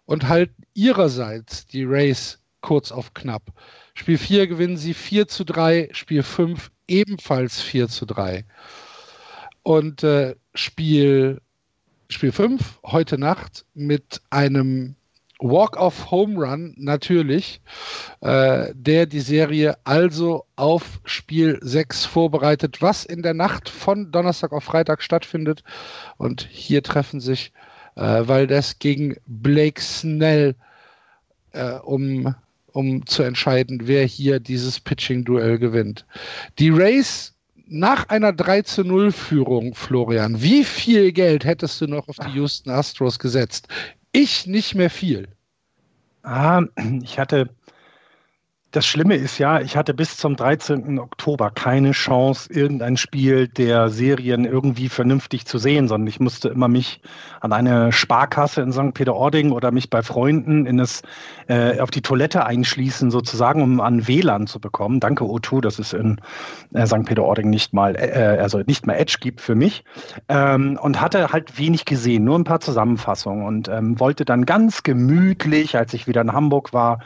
und 0.06 0.28
halten 0.28 0.64
ihrerseits 0.74 1.68
die 1.68 1.84
Rays 1.84 2.39
kurz 2.62 2.92
auf 2.92 3.14
knapp. 3.14 3.44
Spiel 3.94 4.18
4 4.18 4.48
gewinnen 4.48 4.78
sie 4.78 4.94
4 4.94 5.28
zu 5.28 5.44
3, 5.44 5.90
Spiel 5.92 6.24
5 6.24 6.72
ebenfalls 6.88 7.62
4 7.62 7.88
zu 7.88 8.06
3. 8.06 8.46
Und 9.64 10.04
äh, 10.04 10.36
Spiel, 10.56 11.42
Spiel 12.10 12.32
5 12.32 12.80
heute 12.86 13.18
Nacht 13.18 13.66
mit 13.74 14.22
einem 14.30 14.96
Walk-off-Home 15.40 16.38
Run 16.38 16.74
natürlich, 16.78 17.62
äh, 18.22 18.74
der 18.74 19.06
die 19.06 19.22
Serie 19.22 19.78
also 19.86 20.46
auf 20.58 21.00
Spiel 21.06 21.60
6 21.62 22.06
vorbereitet, 22.06 22.82
was 22.82 23.06
in 23.06 23.24
der 23.24 23.34
Nacht 23.34 23.70
von 23.70 24.12
Donnerstag 24.12 24.52
auf 24.52 24.66
Freitag 24.66 25.02
stattfindet. 25.02 25.64
Und 26.18 26.48
hier 26.52 26.84
treffen 26.84 27.22
sich 27.22 27.54
äh, 27.96 28.28
Valdez 28.28 28.80
gegen 28.80 29.16
Blake 29.28 29.82
Snell, 29.82 30.56
äh, 31.52 31.76
um, 31.76 32.36
um 32.74 33.06
zu 33.06 33.24
entscheiden, 33.24 33.82
wer 33.84 34.06
hier 34.06 34.40
dieses 34.40 34.80
Pitching-Duell 34.80 35.60
gewinnt. 35.60 36.06
Die 36.58 36.70
Race 36.70 37.34
nach 37.68 38.10
einer 38.10 38.34
3 38.34 38.64
zu 38.64 38.84
0 38.84 39.12
Führung, 39.12 39.76
Florian, 39.76 40.42
wie 40.42 40.64
viel 40.64 41.12
Geld 41.12 41.46
hättest 41.46 41.80
du 41.82 41.88
noch 41.88 42.08
auf 42.08 42.18
die 42.18 42.36
Houston 42.36 42.72
Astros 42.72 43.20
gesetzt? 43.20 43.68
Ich 44.12 44.48
nicht 44.48 44.74
mehr 44.76 44.90
viel. 44.90 45.28
Ah, 46.24 46.64
ich 47.04 47.20
hatte 47.20 47.50
das 48.72 48.86
Schlimme 48.86 49.16
ist 49.16 49.40
ja, 49.40 49.62
ich 49.62 49.76
hatte 49.76 49.96
bis 49.96 50.18
zum 50.18 50.36
13. 50.36 51.00
Oktober 51.00 51.50
keine 51.50 51.92
Chance, 51.92 52.54
irgendein 52.54 52.98
Spiel 52.98 53.48
der 53.48 53.90
Serien 53.90 54.46
irgendwie 54.46 54.90
vernünftig 54.90 55.48
zu 55.48 55.58
sehen, 55.58 55.88
sondern 55.88 56.08
ich 56.08 56.20
musste 56.20 56.50
immer 56.50 56.68
mich 56.68 57.02
an 57.42 57.52
eine 57.52 57.92
Sparkasse 57.92 58.62
in 58.62 58.72
St. 58.72 58.94
Peter-Ording 58.94 59.52
oder 59.52 59.72
mich 59.72 59.90
bei 59.90 60.04
Freunden 60.04 60.68
in 60.68 60.78
das, 60.78 61.02
äh, 61.48 61.80
auf 61.80 61.90
die 61.90 62.04
Toilette 62.04 62.46
einschließen, 62.46 63.10
sozusagen, 63.10 63.64
um 63.64 63.82
an 63.82 64.08
WLAN 64.08 64.46
zu 64.46 64.60
bekommen. 64.60 65.00
Danke, 65.00 65.24
O2, 65.24 65.62
dass 65.62 65.80
es 65.80 65.94
in 65.94 66.22
äh, 66.74 66.86
St. 66.86 67.06
Peter-Ording 67.06 67.50
nicht 67.50 67.74
mal, 67.74 67.96
äh, 67.96 68.38
also 68.40 68.60
nicht 68.68 68.86
mal 68.86 68.94
Edge 68.94 69.18
gibt 69.20 69.42
für 69.42 69.56
mich. 69.56 69.84
Ähm, 70.28 70.78
und 70.80 71.02
hatte 71.02 71.30
halt 71.30 71.58
wenig 71.58 71.86
gesehen, 71.86 72.24
nur 72.24 72.38
ein 72.38 72.44
paar 72.44 72.60
Zusammenfassungen 72.60 73.48
und 73.48 73.68
ähm, 73.68 74.00
wollte 74.00 74.26
dann 74.26 74.46
ganz 74.46 74.84
gemütlich, 74.84 75.76
als 75.76 75.96
ich 75.96 76.06
wieder 76.06 76.22
in 76.22 76.34
Hamburg 76.34 76.72
war, 76.72 77.00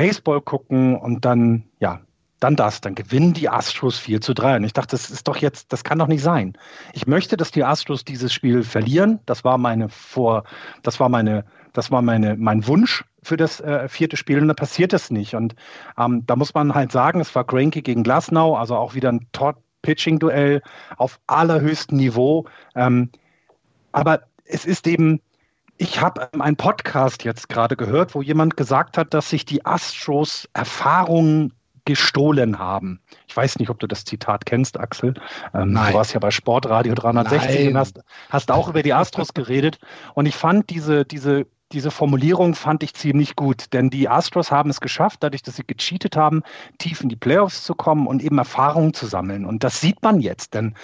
Baseball 0.00 0.40
gucken 0.40 0.96
und 0.96 1.26
dann, 1.26 1.64
ja, 1.78 2.00
dann 2.38 2.56
das, 2.56 2.80
dann 2.80 2.94
gewinnen 2.94 3.34
die 3.34 3.50
Astros 3.50 3.98
4 3.98 4.22
zu 4.22 4.32
3. 4.32 4.56
Und 4.56 4.64
ich 4.64 4.72
dachte, 4.72 4.92
das 4.92 5.10
ist 5.10 5.28
doch 5.28 5.36
jetzt, 5.36 5.74
das 5.74 5.84
kann 5.84 5.98
doch 5.98 6.06
nicht 6.06 6.22
sein. 6.22 6.54
Ich 6.94 7.06
möchte, 7.06 7.36
dass 7.36 7.50
die 7.50 7.64
Astros 7.64 8.02
dieses 8.02 8.32
Spiel 8.32 8.62
verlieren. 8.62 9.20
Das 9.26 9.44
war 9.44 9.58
meine 9.58 9.90
vor, 9.90 10.44
das 10.82 11.00
war 11.00 11.10
meine, 11.10 11.44
das 11.74 11.90
war 11.90 12.00
meine, 12.00 12.36
mein 12.36 12.66
Wunsch 12.66 13.04
für 13.22 13.36
das 13.36 13.60
äh, 13.60 13.88
vierte 13.90 14.16
Spiel 14.16 14.40
und 14.40 14.48
da 14.48 14.54
passiert 14.54 14.94
es 14.94 15.10
nicht. 15.10 15.34
Und 15.34 15.54
ähm, 15.98 16.24
da 16.26 16.34
muss 16.34 16.54
man 16.54 16.74
halt 16.74 16.92
sagen, 16.92 17.20
es 17.20 17.34
war 17.34 17.44
Granke 17.44 17.82
gegen 17.82 18.02
Glasnow, 18.02 18.56
also 18.56 18.76
auch 18.76 18.94
wieder 18.94 19.12
ein 19.12 19.26
Top-Pitching-Duell 19.32 20.62
auf 20.96 21.20
allerhöchstem 21.26 21.98
Niveau. 21.98 22.46
Ähm, 22.74 23.10
aber 23.92 24.22
es 24.46 24.64
ist 24.64 24.86
eben, 24.86 25.20
ich 25.80 26.00
habe 26.00 26.28
ähm, 26.34 26.42
einen 26.42 26.56
Podcast 26.56 27.24
jetzt 27.24 27.48
gerade 27.48 27.74
gehört, 27.74 28.14
wo 28.14 28.20
jemand 28.20 28.56
gesagt 28.56 28.98
hat, 28.98 29.14
dass 29.14 29.30
sich 29.30 29.46
die 29.46 29.64
Astros 29.64 30.46
Erfahrungen 30.52 31.54
gestohlen 31.86 32.58
haben. 32.58 33.00
Ich 33.26 33.34
weiß 33.34 33.58
nicht, 33.58 33.70
ob 33.70 33.78
du 33.78 33.86
das 33.86 34.04
Zitat 34.04 34.44
kennst, 34.44 34.78
Axel. 34.78 35.14
Ähm, 35.54 35.74
du 35.74 35.94
warst 35.94 36.12
ja 36.12 36.20
bei 36.20 36.30
Sportradio 36.30 36.94
360 36.94 37.54
Nein. 37.54 37.68
und 37.68 37.78
hast, 37.78 38.00
hast 38.28 38.50
auch 38.50 38.68
über 38.68 38.82
die 38.82 38.92
Astros 38.92 39.32
geredet. 39.32 39.78
Und 40.14 40.26
ich 40.26 40.36
fand 40.36 40.68
diese, 40.68 41.06
diese, 41.06 41.46
diese 41.72 41.90
Formulierung 41.90 42.54
fand 42.54 42.82
ich 42.82 42.92
ziemlich 42.92 43.34
gut, 43.34 43.72
denn 43.72 43.88
die 43.88 44.06
Astros 44.06 44.50
haben 44.50 44.68
es 44.68 44.82
geschafft, 44.82 45.22
dadurch, 45.22 45.42
dass 45.42 45.56
sie 45.56 45.66
gecheatet 45.66 46.14
haben, 46.14 46.42
tief 46.76 47.00
in 47.00 47.08
die 47.08 47.16
Playoffs 47.16 47.64
zu 47.64 47.74
kommen 47.74 48.06
und 48.06 48.22
eben 48.22 48.36
Erfahrungen 48.36 48.92
zu 48.92 49.06
sammeln. 49.06 49.46
Und 49.46 49.64
das 49.64 49.80
sieht 49.80 50.02
man 50.02 50.20
jetzt, 50.20 50.52
denn 50.52 50.74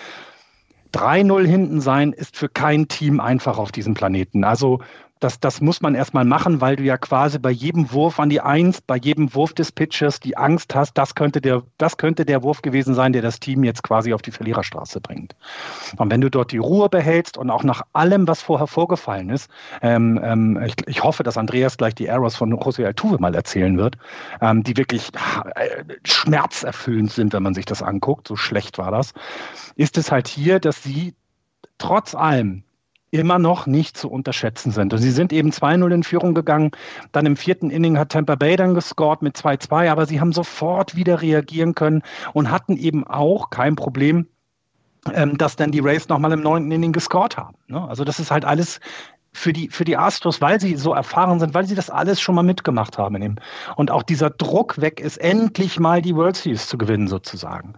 3-0 0.92 1.46
hinten 1.46 1.80
sein 1.80 2.12
ist 2.12 2.36
für 2.36 2.48
kein 2.48 2.88
Team 2.88 3.20
einfach 3.20 3.58
auf 3.58 3.72
diesem 3.72 3.94
Planeten. 3.94 4.44
Also 4.44 4.80
das, 5.20 5.40
das 5.40 5.62
muss 5.62 5.80
man 5.80 5.94
erstmal 5.94 6.26
machen, 6.26 6.60
weil 6.60 6.76
du 6.76 6.82
ja 6.82 6.98
quasi 6.98 7.38
bei 7.38 7.50
jedem 7.50 7.90
Wurf 7.92 8.20
an 8.20 8.28
die 8.28 8.42
Eins, 8.42 8.82
bei 8.82 8.96
jedem 8.96 9.34
Wurf 9.34 9.54
des 9.54 9.72
Pitchers 9.72 10.20
die 10.20 10.36
Angst 10.36 10.74
hast, 10.74 10.92
das 10.98 11.14
könnte 11.14 11.40
der, 11.40 11.62
das 11.78 11.96
könnte 11.96 12.26
der 12.26 12.42
Wurf 12.42 12.60
gewesen 12.60 12.94
sein, 12.94 13.14
der 13.14 13.22
das 13.22 13.40
Team 13.40 13.64
jetzt 13.64 13.82
quasi 13.82 14.12
auf 14.12 14.20
die 14.20 14.30
Verliererstraße 14.30 15.00
bringt. 15.00 15.34
Und 15.96 16.10
wenn 16.10 16.20
du 16.20 16.30
dort 16.30 16.52
die 16.52 16.58
Ruhe 16.58 16.90
behältst 16.90 17.38
und 17.38 17.50
auch 17.50 17.64
nach 17.64 17.82
allem, 17.94 18.28
was 18.28 18.42
vorher 18.42 18.66
vorgefallen 18.66 19.30
ist, 19.30 19.50
ähm, 19.80 20.20
ähm, 20.22 20.62
ich, 20.62 20.74
ich, 20.86 21.02
hoffe, 21.02 21.22
dass 21.22 21.38
Andreas 21.38 21.78
gleich 21.78 21.94
die 21.94 22.06
Errors 22.06 22.36
von 22.36 22.52
José 22.52 22.84
Altuve 22.84 23.18
mal 23.18 23.34
erzählen 23.34 23.78
wird, 23.78 23.96
ähm, 24.42 24.64
die 24.64 24.76
wirklich 24.76 25.10
äh, 25.54 25.84
schmerzerfüllend 26.04 27.10
sind, 27.10 27.32
wenn 27.32 27.42
man 27.42 27.54
sich 27.54 27.64
das 27.64 27.82
anguckt, 27.82 28.28
so 28.28 28.36
schlecht 28.36 28.76
war 28.76 28.90
das, 28.90 29.14
ist 29.76 29.96
es 29.96 30.12
halt 30.12 30.28
hier, 30.28 30.60
dass 30.60 30.82
sie 30.82 31.14
trotz 31.78 32.14
allem 32.14 32.64
immer 33.10 33.38
noch 33.38 33.66
nicht 33.66 33.96
zu 33.96 34.10
unterschätzen 34.10 34.72
sind. 34.72 34.92
Und 34.92 34.98
sie 34.98 35.10
sind 35.10 35.32
eben 35.32 35.50
2-0 35.50 35.94
in 35.94 36.02
Führung 36.02 36.34
gegangen. 36.34 36.72
Dann 37.12 37.26
im 37.26 37.36
vierten 37.36 37.70
Inning 37.70 37.98
hat 37.98 38.10
Tampa 38.10 38.34
Bay 38.34 38.56
dann 38.56 38.74
gescored 38.74 39.22
mit 39.22 39.36
2-2, 39.36 39.90
aber 39.90 40.06
sie 40.06 40.20
haben 40.20 40.32
sofort 40.32 40.96
wieder 40.96 41.22
reagieren 41.22 41.74
können 41.74 42.02
und 42.32 42.50
hatten 42.50 42.76
eben 42.76 43.06
auch 43.06 43.50
kein 43.50 43.76
Problem, 43.76 44.26
ähm, 45.12 45.38
dass 45.38 45.56
dann 45.56 45.70
die 45.70 45.80
Rays 45.80 46.08
nochmal 46.08 46.32
im 46.32 46.42
neunten 46.42 46.70
Inning 46.72 46.92
gescored 46.92 47.36
haben. 47.36 47.56
Ne? 47.68 47.86
Also 47.88 48.04
das 48.04 48.18
ist 48.18 48.30
halt 48.30 48.44
alles 48.44 48.80
für 49.32 49.52
die, 49.52 49.68
für 49.68 49.84
die 49.84 49.96
Astros, 49.96 50.40
weil 50.40 50.60
sie 50.60 50.76
so 50.76 50.94
erfahren 50.94 51.38
sind, 51.38 51.54
weil 51.54 51.66
sie 51.66 51.74
das 51.74 51.90
alles 51.90 52.20
schon 52.20 52.34
mal 52.34 52.42
mitgemacht 52.42 52.96
haben. 52.98 53.38
Und 53.76 53.90
auch 53.90 54.02
dieser 54.02 54.30
Druck 54.30 54.80
weg 54.80 54.98
ist, 54.98 55.18
endlich 55.18 55.78
mal 55.78 56.00
die 56.00 56.16
World 56.16 56.36
Series 56.36 56.68
zu 56.68 56.78
gewinnen 56.78 57.06
sozusagen. 57.06 57.74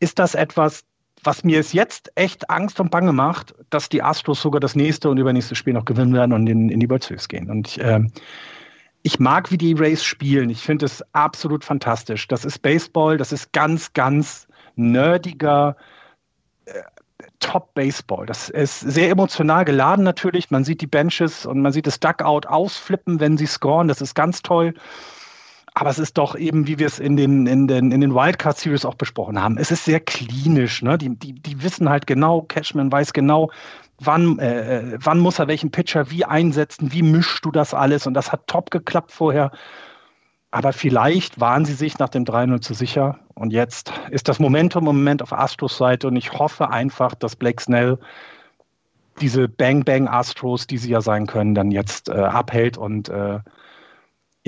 Ist 0.00 0.18
das 0.18 0.34
etwas, 0.34 0.84
was 1.24 1.44
mir 1.44 1.60
es 1.60 1.72
jetzt 1.72 2.12
echt 2.14 2.50
Angst 2.50 2.80
und 2.80 2.90
Bange 2.90 3.12
macht, 3.12 3.54
dass 3.70 3.88
die 3.88 4.02
Astros 4.02 4.40
sogar 4.40 4.60
das 4.60 4.74
nächste 4.76 5.10
und 5.10 5.18
übernächste 5.18 5.54
Spiel 5.54 5.72
noch 5.72 5.84
gewinnen 5.84 6.14
werden 6.14 6.32
und 6.32 6.46
in, 6.46 6.68
in 6.68 6.80
die 6.80 6.88
World 6.88 7.02
Series 7.02 7.28
gehen. 7.28 7.50
Und 7.50 7.68
ich, 7.68 7.80
äh, 7.80 8.00
ich 9.02 9.18
mag, 9.18 9.50
wie 9.50 9.58
die 9.58 9.74
Rays 9.74 10.04
spielen. 10.04 10.50
Ich 10.50 10.60
finde 10.60 10.86
es 10.86 11.04
absolut 11.12 11.64
fantastisch. 11.64 12.28
Das 12.28 12.44
ist 12.44 12.60
Baseball, 12.60 13.16
das 13.16 13.32
ist 13.32 13.52
ganz, 13.52 13.92
ganz 13.92 14.48
nerdiger, 14.76 15.76
äh, 16.66 16.82
Top-Baseball. 17.40 18.26
Das 18.26 18.48
ist 18.48 18.80
sehr 18.80 19.10
emotional 19.10 19.64
geladen 19.64 20.04
natürlich. 20.04 20.50
Man 20.50 20.64
sieht 20.64 20.80
die 20.80 20.86
Benches 20.86 21.46
und 21.46 21.60
man 21.60 21.72
sieht 21.72 21.86
das 21.86 22.00
Duckout 22.00 22.46
ausflippen, 22.46 23.20
wenn 23.20 23.36
sie 23.36 23.46
scoren. 23.46 23.88
Das 23.88 24.00
ist 24.00 24.14
ganz 24.14 24.42
toll. 24.42 24.74
Aber 25.78 25.90
es 25.90 26.00
ist 26.00 26.18
doch 26.18 26.34
eben, 26.34 26.66
wie 26.66 26.80
wir 26.80 26.88
es 26.88 26.98
in 26.98 27.16
den, 27.16 27.46
in 27.46 27.68
den, 27.68 27.92
in 27.92 28.00
den 28.00 28.12
Wildcard 28.12 28.58
Series 28.58 28.84
auch 28.84 28.96
besprochen 28.96 29.40
haben, 29.40 29.58
es 29.58 29.70
ist 29.70 29.84
sehr 29.84 30.00
klinisch. 30.00 30.82
Ne? 30.82 30.98
Die, 30.98 31.16
die, 31.16 31.34
die 31.34 31.62
wissen 31.62 31.88
halt 31.88 32.08
genau, 32.08 32.42
Cashman 32.42 32.90
weiß 32.90 33.12
genau, 33.12 33.52
wann, 34.00 34.40
äh, 34.40 34.78
äh, 34.78 34.98
wann 35.00 35.20
muss 35.20 35.38
er 35.38 35.46
welchen 35.46 35.70
Pitcher 35.70 36.10
wie 36.10 36.24
einsetzen, 36.24 36.92
wie 36.92 37.02
mischst 37.02 37.44
du 37.44 37.52
das 37.52 37.74
alles. 37.74 38.08
Und 38.08 38.14
das 38.14 38.32
hat 38.32 38.48
top 38.48 38.72
geklappt 38.72 39.12
vorher. 39.12 39.52
Aber 40.50 40.72
vielleicht 40.72 41.38
waren 41.38 41.64
sie 41.64 41.74
sich 41.74 41.96
nach 42.00 42.08
dem 42.08 42.24
3-0 42.24 42.60
zu 42.60 42.74
sicher. 42.74 43.20
Und 43.34 43.52
jetzt 43.52 43.92
ist 44.10 44.26
das 44.26 44.40
Momentum 44.40 44.88
im 44.88 44.96
Moment 44.96 45.22
auf 45.22 45.32
Astros 45.32 45.78
Seite. 45.78 46.08
Und 46.08 46.16
ich 46.16 46.32
hoffe 46.32 46.70
einfach, 46.70 47.14
dass 47.14 47.36
Blake 47.36 47.62
Snell 47.62 48.00
diese 49.20 49.46
Bang-Bang 49.46 50.08
Astros, 50.08 50.66
die 50.66 50.78
sie 50.78 50.90
ja 50.90 51.02
sein 51.02 51.28
können, 51.28 51.54
dann 51.54 51.70
jetzt 51.70 52.08
äh, 52.08 52.14
abhält 52.14 52.76
und 52.76 53.08
äh, 53.10 53.38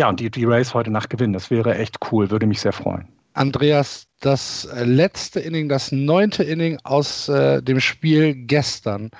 ja, 0.00 0.08
und 0.08 0.18
die, 0.18 0.30
die 0.30 0.46
Race 0.46 0.72
heute 0.72 0.90
Nacht 0.90 1.10
gewinnen. 1.10 1.34
Das 1.34 1.50
wäre 1.50 1.76
echt 1.76 1.98
cool, 2.10 2.30
würde 2.30 2.46
mich 2.46 2.62
sehr 2.62 2.72
freuen. 2.72 3.06
Andreas, 3.34 4.06
das 4.20 4.66
letzte 4.72 5.40
Inning, 5.40 5.68
das 5.68 5.92
neunte 5.92 6.42
Inning 6.42 6.78
aus 6.84 7.28
äh, 7.28 7.62
dem 7.62 7.80
Spiel 7.80 8.34
gestern. 8.34 9.10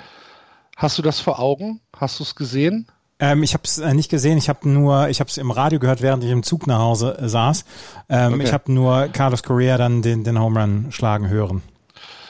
Hast 0.79 0.97
du 0.97 1.03
das 1.03 1.21
vor 1.21 1.39
Augen? 1.39 1.83
Hast 1.95 2.19
du 2.19 2.25
es 2.25 2.35
gesehen? 2.35 2.87
Ähm, 3.19 3.43
ich 3.43 3.53
habe 3.53 3.65
es 3.65 3.77
äh, 3.77 3.93
nicht 3.93 4.11
gesehen. 4.11 4.39
Ich 4.39 4.49
habe 4.49 4.67
nur, 4.67 5.11
ich 5.11 5.21
habe 5.21 5.29
es 5.29 5.37
im 5.37 5.51
Radio 5.51 5.79
gehört, 5.81 6.01
während 6.01 6.25
ich 6.25 6.31
im 6.31 6.43
Zug 6.43 6.67
nach 6.67 6.79
Hause 6.79 7.19
äh, 7.19 7.29
saß. 7.29 7.67
Ähm, 8.09 8.33
okay. 8.33 8.45
Ich 8.45 8.53
habe 8.55 8.73
nur 8.73 9.09
Carlos 9.09 9.43
Correa 9.43 9.77
dann 9.77 10.01
den, 10.01 10.25
den 10.25 10.41
Home 10.41 10.59
Run 10.59 10.87
schlagen 10.93 11.29
hören. 11.29 11.61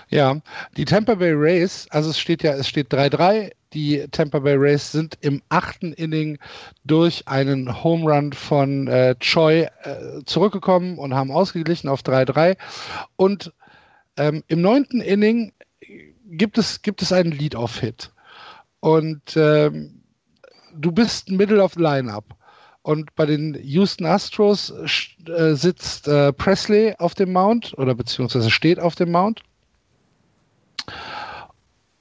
Ja, 0.08 0.38
die 0.76 0.86
Tampa 0.86 1.14
Bay 1.14 1.34
Rays, 1.34 1.86
also 1.90 2.10
es 2.10 2.18
steht 2.18 2.42
ja, 2.42 2.54
es 2.54 2.66
steht 2.66 2.92
3-3. 2.92 3.52
Die 3.72 4.06
Tampa 4.10 4.40
Bay 4.40 4.56
Rays 4.56 4.90
sind 4.90 5.16
im 5.20 5.42
achten 5.48 5.92
Inning 5.92 6.38
durch 6.84 7.28
einen 7.28 7.84
Home 7.84 8.10
Run 8.10 8.32
von 8.32 8.88
äh, 8.88 9.14
Choi 9.20 9.68
äh, 9.82 10.24
zurückgekommen 10.24 10.98
und 10.98 11.14
haben 11.14 11.30
ausgeglichen 11.30 11.88
auf 11.88 12.00
3-3. 12.00 12.56
Und 13.16 13.52
ähm, 14.16 14.42
im 14.48 14.60
neunten 14.60 15.00
Inning 15.00 15.52
gibt 16.26 16.58
es, 16.58 16.82
gibt 16.82 17.00
es 17.02 17.12
einen 17.12 17.32
Lead-Off-Hit. 17.32 18.12
Und 18.80 19.36
ähm, 19.36 20.02
du 20.74 20.90
bist 20.90 21.30
Middle 21.30 21.62
of 21.62 21.74
the 21.74 21.80
Lineup. 21.80 22.24
Und 22.82 23.14
bei 23.14 23.26
den 23.26 23.54
Houston 23.62 24.06
Astros 24.06 24.70
äh, 25.26 25.54
sitzt 25.54 26.08
äh, 26.08 26.32
Presley 26.32 26.94
auf 26.98 27.14
dem 27.14 27.32
Mount 27.32 27.76
oder 27.76 27.94
beziehungsweise 27.94 28.50
steht 28.50 28.80
auf 28.80 28.94
dem 28.94 29.12
Mount. 29.12 29.42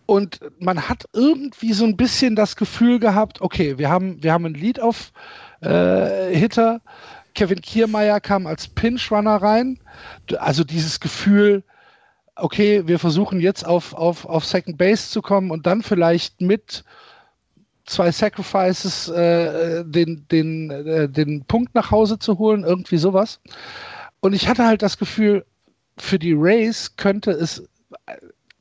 Und 0.09 0.39
man 0.57 0.89
hat 0.89 1.05
irgendwie 1.13 1.71
so 1.71 1.85
ein 1.85 1.95
bisschen 1.95 2.35
das 2.35 2.55
Gefühl 2.55 2.97
gehabt, 2.97 3.41
okay, 3.41 3.77
wir 3.77 3.91
haben, 3.91 4.23
wir 4.23 4.33
haben 4.33 4.43
ein 4.47 4.55
Lead 4.55 4.79
auf 4.79 5.13
äh, 5.61 6.35
Hitter. 6.35 6.81
Kevin 7.35 7.61
Kiermeier 7.61 8.19
kam 8.19 8.47
als 8.47 8.67
Pinch-Runner 8.67 9.35
rein. 9.35 9.79
Also 10.39 10.63
dieses 10.63 10.99
Gefühl, 10.99 11.63
okay, 12.35 12.87
wir 12.87 12.97
versuchen 12.97 13.39
jetzt 13.39 13.67
auf, 13.67 13.93
auf, 13.93 14.25
auf 14.25 14.45
Second 14.45 14.79
Base 14.79 15.11
zu 15.11 15.21
kommen 15.21 15.51
und 15.51 15.67
dann 15.67 15.83
vielleicht 15.83 16.41
mit 16.41 16.83
zwei 17.85 18.11
Sacrifices 18.11 19.09
äh, 19.09 19.85
den, 19.85 20.25
den, 20.31 20.71
äh, 20.71 21.07
den 21.07 21.45
Punkt 21.45 21.75
nach 21.75 21.91
Hause 21.91 22.17
zu 22.17 22.39
holen, 22.39 22.63
irgendwie 22.63 22.97
sowas. 22.97 23.41
Und 24.21 24.33
ich 24.33 24.47
hatte 24.47 24.65
halt 24.65 24.81
das 24.81 24.97
Gefühl, 24.97 25.45
für 25.99 26.17
die 26.17 26.33
Rays 26.33 26.95
könnte 26.95 27.29
es 27.29 27.69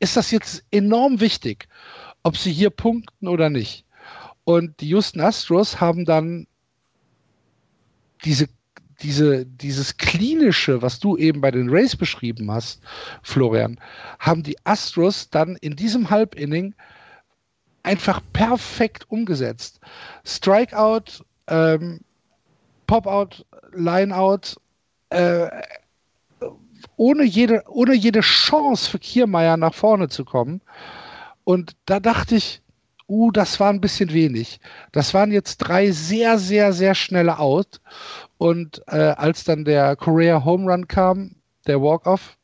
ist 0.00 0.16
das 0.16 0.30
jetzt 0.30 0.64
enorm 0.70 1.20
wichtig, 1.20 1.68
ob 2.22 2.36
sie 2.36 2.52
hier 2.52 2.70
punkten 2.70 3.28
oder 3.28 3.50
nicht. 3.50 3.84
Und 4.44 4.80
die 4.80 4.88
Houston 4.88 5.20
Astros 5.20 5.80
haben 5.80 6.04
dann 6.04 6.46
diese, 8.24 8.48
diese, 9.00 9.46
dieses 9.46 9.96
klinische, 9.96 10.82
was 10.82 10.98
du 10.98 11.16
eben 11.16 11.40
bei 11.40 11.50
den 11.50 11.68
Rays 11.68 11.96
beschrieben 11.96 12.50
hast, 12.50 12.82
Florian, 13.22 13.78
haben 14.18 14.42
die 14.42 14.56
Astros 14.64 15.30
dann 15.30 15.56
in 15.56 15.76
diesem 15.76 16.10
Halbinning 16.10 16.74
einfach 17.82 18.20
perfekt 18.32 19.10
umgesetzt. 19.10 19.80
Strikeout, 20.24 21.24
ähm, 21.46 22.00
Pop-out, 22.86 23.44
Line-out, 23.72 24.56
äh, 25.10 25.48
ohne 26.96 27.24
jede, 27.24 27.62
ohne 27.68 27.94
jede 27.94 28.20
Chance 28.20 28.90
für 28.90 28.98
Kiermeier 28.98 29.56
nach 29.56 29.74
vorne 29.74 30.08
zu 30.08 30.24
kommen. 30.24 30.60
Und 31.44 31.76
da 31.86 32.00
dachte 32.00 32.36
ich, 32.36 32.62
uh, 33.08 33.30
das 33.30 33.58
war 33.58 33.70
ein 33.70 33.80
bisschen 33.80 34.12
wenig. 34.12 34.60
Das 34.92 35.14
waren 35.14 35.32
jetzt 35.32 35.58
drei 35.58 35.90
sehr, 35.90 36.38
sehr, 36.38 36.72
sehr 36.72 36.94
schnelle 36.94 37.38
Out. 37.38 37.80
Und 38.36 38.82
äh, 38.86 38.96
als 38.96 39.44
dann 39.44 39.64
der 39.64 39.96
Korea 39.96 40.44
Home 40.44 40.70
Run 40.70 40.88
kam, 40.88 41.36
der 41.66 41.80
Walk-Off, 41.80 42.38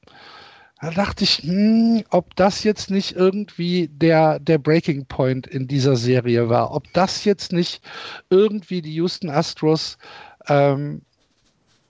da 0.80 0.90
dachte 0.90 1.24
ich, 1.24 1.38
hm, 1.38 2.04
ob 2.10 2.36
das 2.36 2.62
jetzt 2.62 2.90
nicht 2.90 3.12
irgendwie 3.12 3.88
der, 3.88 4.38
der 4.38 4.58
Breaking 4.58 5.06
Point 5.06 5.46
in 5.46 5.66
dieser 5.66 5.96
Serie 5.96 6.48
war. 6.50 6.72
Ob 6.72 6.92
das 6.92 7.24
jetzt 7.24 7.52
nicht 7.52 7.82
irgendwie 8.28 8.82
die 8.82 8.94
Houston 8.94 9.30
Astros 9.30 9.96
ähm, 10.46 11.02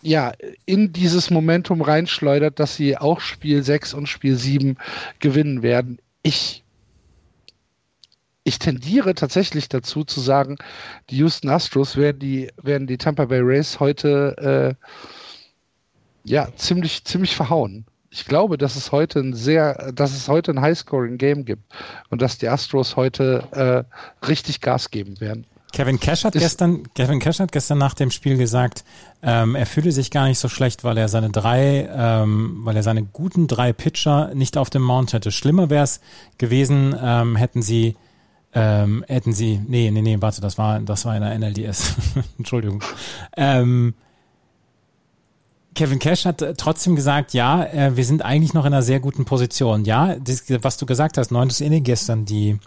ja, 0.04 0.32
in 0.66 0.92
dieses 0.92 1.30
Momentum 1.30 1.80
reinschleudert, 1.80 2.60
dass 2.60 2.76
sie 2.76 2.96
auch 2.96 3.20
Spiel 3.20 3.62
6 3.62 3.94
und 3.94 4.06
Spiel 4.06 4.36
7 4.36 4.76
gewinnen 5.18 5.62
werden. 5.62 5.98
Ich, 6.22 6.62
ich 8.44 8.58
tendiere 8.58 9.14
tatsächlich 9.14 9.70
dazu 9.70 10.04
zu 10.04 10.20
sagen, 10.20 10.56
die 11.08 11.16
Houston 11.16 11.48
Astros 11.48 11.96
werden 11.96 12.18
die, 12.18 12.50
werden 12.62 12.86
die 12.86 12.98
Tampa 12.98 13.24
Bay 13.24 13.40
Rays 13.42 13.80
heute 13.80 14.76
äh, 14.78 14.88
ja, 16.24 16.48
ziemlich, 16.54 17.04
ziemlich 17.04 17.34
verhauen. 17.34 17.86
Ich 18.10 18.26
glaube, 18.26 18.58
dass 18.58 18.76
es 18.76 18.92
heute 18.92 19.20
ein 19.20 19.32
sehr, 19.32 19.90
dass 19.92 20.14
es 20.14 20.28
heute 20.28 20.52
ein 20.52 20.60
Highscoring-Game 20.60 21.46
gibt 21.46 21.64
und 22.10 22.20
dass 22.20 22.36
die 22.36 22.48
Astros 22.48 22.94
heute 22.96 23.88
äh, 23.90 24.26
richtig 24.26 24.60
Gas 24.60 24.90
geben 24.90 25.18
werden. 25.20 25.46
Kevin 25.74 25.98
Cash 25.98 26.22
hat 26.22 26.34
gestern, 26.34 26.84
Kevin 26.94 27.18
Cash 27.18 27.40
hat 27.40 27.50
gestern 27.50 27.78
nach 27.78 27.94
dem 27.94 28.12
Spiel 28.12 28.36
gesagt, 28.36 28.84
ähm, 29.24 29.56
er 29.56 29.66
fühle 29.66 29.90
sich 29.90 30.12
gar 30.12 30.28
nicht 30.28 30.38
so 30.38 30.48
schlecht, 30.48 30.84
weil 30.84 30.96
er 30.96 31.08
seine 31.08 31.30
drei, 31.30 31.88
ähm, 31.92 32.60
weil 32.62 32.76
er 32.76 32.84
seine 32.84 33.02
guten 33.02 33.48
drei 33.48 33.72
Pitcher 33.72 34.32
nicht 34.34 34.56
auf 34.56 34.70
dem 34.70 34.82
Mount 34.82 35.12
hätte. 35.12 35.32
Schlimmer 35.32 35.70
wäre 35.70 35.82
es 35.82 36.00
gewesen, 36.38 36.94
ähm, 37.02 37.34
hätten 37.34 37.60
sie, 37.60 37.96
ähm, 38.54 39.04
hätten 39.08 39.32
sie, 39.32 39.60
nee, 39.66 39.90
nee, 39.90 40.00
nee, 40.00 40.16
warte, 40.20 40.40
das 40.40 40.58
war, 40.58 40.78
das 40.78 41.06
war 41.06 41.16
in 41.16 41.22
der 41.22 41.36
NLDS. 41.36 41.96
Entschuldigung. 42.38 42.80
Ähm, 43.36 43.94
Kevin 45.74 45.98
Cash 45.98 46.24
hat 46.24 46.44
trotzdem 46.56 46.94
gesagt, 46.94 47.34
ja, 47.34 47.64
äh, 47.64 47.96
wir 47.96 48.04
sind 48.04 48.22
eigentlich 48.22 48.54
noch 48.54 48.64
in 48.64 48.72
einer 48.72 48.82
sehr 48.82 49.00
guten 49.00 49.24
Position. 49.24 49.84
Ja, 49.84 50.14
das, 50.14 50.44
was 50.62 50.76
du 50.76 50.86
gesagt 50.86 51.18
hast, 51.18 51.32
neuntes 51.32 51.60
Inning 51.60 51.82
gestern, 51.82 52.26
die 52.26 52.60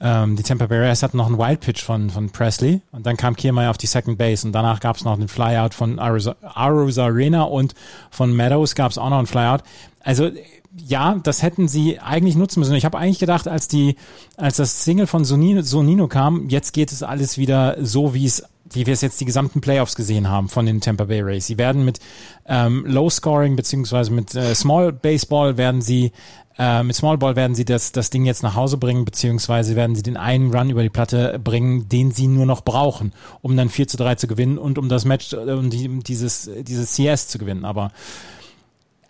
ähm, 0.00 0.36
die 0.36 0.42
Tampa 0.42 0.66
Bay 0.66 0.80
Rays 0.80 1.02
hatten 1.02 1.16
noch 1.16 1.26
einen 1.26 1.38
Wild 1.38 1.60
Pitch 1.60 1.82
von, 1.82 2.10
von 2.10 2.30
Presley 2.30 2.80
und 2.92 3.06
dann 3.06 3.16
kam 3.16 3.36
Kiermaier 3.36 3.70
auf 3.70 3.78
die 3.78 3.86
Second 3.86 4.18
Base 4.18 4.46
und 4.46 4.52
danach 4.52 4.80
gab 4.80 4.96
es 4.96 5.04
noch 5.04 5.14
einen 5.14 5.28
Flyout 5.28 5.74
von 5.74 5.98
Arena 5.98 7.42
und 7.42 7.74
von 8.10 8.34
Meadows 8.34 8.74
gab 8.74 8.90
es 8.90 8.98
auch 8.98 9.10
noch 9.10 9.18
einen 9.18 9.26
Flyout. 9.26 9.60
Also 10.00 10.30
ja, 10.76 11.16
das 11.22 11.42
hätten 11.42 11.68
sie 11.68 12.00
eigentlich 12.00 12.34
nutzen 12.34 12.60
müssen. 12.60 12.74
Ich 12.74 12.84
habe 12.84 12.98
eigentlich 12.98 13.20
gedacht, 13.20 13.46
als 13.46 13.68
die, 13.68 13.96
als 14.36 14.56
das 14.56 14.84
Single 14.84 15.06
von 15.06 15.24
Sonino, 15.24 15.62
Sonino 15.62 16.08
kam, 16.08 16.48
jetzt 16.48 16.72
geht 16.72 16.90
es 16.90 17.02
alles 17.02 17.38
wieder 17.38 17.76
so, 17.80 18.14
wie 18.14 18.26
es 18.26 18.44
wie 18.72 18.86
wir 18.86 18.94
es 18.94 19.02
jetzt 19.02 19.20
die 19.20 19.26
gesamten 19.26 19.60
Playoffs 19.60 19.94
gesehen 19.94 20.28
haben 20.28 20.48
von 20.48 20.66
den 20.66 20.80
Tampa 20.80 21.04
Bay 21.04 21.20
Rays. 21.20 21.46
Sie 21.46 21.58
werden 21.58 21.84
mit 21.84 22.00
ähm, 22.46 22.84
Low 22.86 23.10
Scoring 23.10 23.56
beziehungsweise 23.56 24.10
mit 24.10 24.34
äh, 24.34 24.54
Small 24.54 24.92
Baseball 24.92 25.56
werden 25.56 25.82
sie 25.82 26.12
äh, 26.58 26.82
mit 26.82 26.94
Small 26.94 27.18
Ball 27.18 27.36
werden 27.36 27.54
sie 27.54 27.64
das, 27.64 27.92
das 27.92 28.10
Ding 28.10 28.24
jetzt 28.24 28.42
nach 28.42 28.54
Hause 28.54 28.76
bringen, 28.76 29.04
beziehungsweise 29.04 29.76
werden 29.76 29.96
sie 29.96 30.02
den 30.02 30.16
einen 30.16 30.54
Run 30.54 30.70
über 30.70 30.82
die 30.82 30.90
Platte 30.90 31.40
bringen, 31.42 31.88
den 31.88 32.12
sie 32.12 32.26
nur 32.26 32.46
noch 32.46 32.62
brauchen, 32.62 33.12
um 33.42 33.56
dann 33.56 33.68
4 33.68 33.88
zu 33.88 33.96
3 33.96 34.14
zu 34.16 34.26
gewinnen 34.26 34.58
und 34.58 34.78
um 34.78 34.88
das 34.88 35.04
Match, 35.04 35.32
äh, 35.32 35.36
um 35.36 35.70
die, 35.70 35.88
dieses, 36.00 36.50
dieses 36.62 36.94
CS 36.94 37.28
zu 37.28 37.38
gewinnen. 37.38 37.64
Aber 37.64 37.90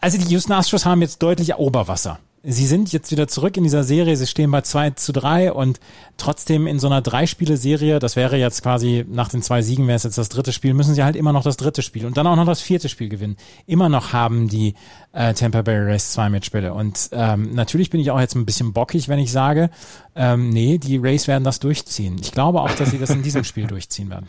also 0.01 0.19
die 0.19 0.27
Houston 0.27 0.53
Astros 0.53 0.87
haben 0.87 1.03
jetzt 1.03 1.23
deutlich 1.23 1.55
Oberwasser 1.55 2.19
sie 2.45 2.67
sind 2.67 2.93
jetzt 2.93 3.11
wieder 3.11 3.27
zurück 3.27 3.57
in 3.57 3.65
dieser 3.65 3.85
Serie. 3.85 4.17
Sie 4.17 4.27
stehen 4.27 4.51
bei 4.51 4.61
2 4.61 4.91
zu 4.91 5.13
3 5.13 5.53
und 5.53 5.81
trotzdem 6.17 6.67
in 6.67 6.79
so 6.79 6.87
einer 6.87 7.01
Drei-Spiele-Serie, 7.01 7.99
das 7.99 8.17
wäre 8.17 8.37
jetzt 8.37 8.63
quasi 8.63 9.05
nach 9.09 9.29
den 9.29 9.43
zwei 9.43 9.63
Siegen 9.63 9.87
wäre 9.87 9.97
es 9.97 10.05
jetzt 10.05 10.19
das 10.19 10.29
dritte 10.29 10.53
Spiel, 10.53 10.75
müssen 10.75 10.95
sie 10.95 11.03
halt 11.03 11.17
immer 11.17 11.33
noch 11.33 11.43
das 11.43 11.57
dritte 11.57 11.83
Spiel 11.83 12.07
und 12.07 12.17
dann 12.17 12.27
auch 12.27 12.37
noch 12.37 12.47
das 12.47 12.61
vierte 12.61 12.89
Spiel 12.89 13.09
gewinnen. 13.09 13.37
Immer 13.67 13.89
noch 13.89 14.13
haben 14.13 14.49
die 14.49 14.75
äh, 15.13 15.33
Tampa 15.35 15.63
Bay 15.63 15.79
Rays 15.79 16.13
zwei 16.13 16.29
Matchspiele. 16.29 16.75
Und 16.75 17.09
ähm, 17.13 17.55
natürlich 17.55 17.91
bin 17.91 18.01
ich 18.01 18.11
auch 18.11 18.21
jetzt 18.21 18.35
ein 18.35 18.47
bisschen 18.47 18.73
bockig, 18.73 19.09
wenn 19.09 19.19
ich 19.19 19.33
sage, 19.33 19.71
ähm, 20.15 20.51
nee, 20.51 20.79
die 20.79 20.99
Rays 20.99 21.27
werden 21.27 21.45
das 21.45 21.61
durchziehen. 21.61 22.19
Ich 22.21 22.33
glaube 22.33 22.61
auch, 22.61 22.73
dass 22.73 22.91
sie 22.91 22.99
das 22.99 23.11
in 23.11 23.23
diesem 23.23 23.45
Spiel 23.45 23.67
durchziehen 23.67 24.11
werden. 24.11 24.29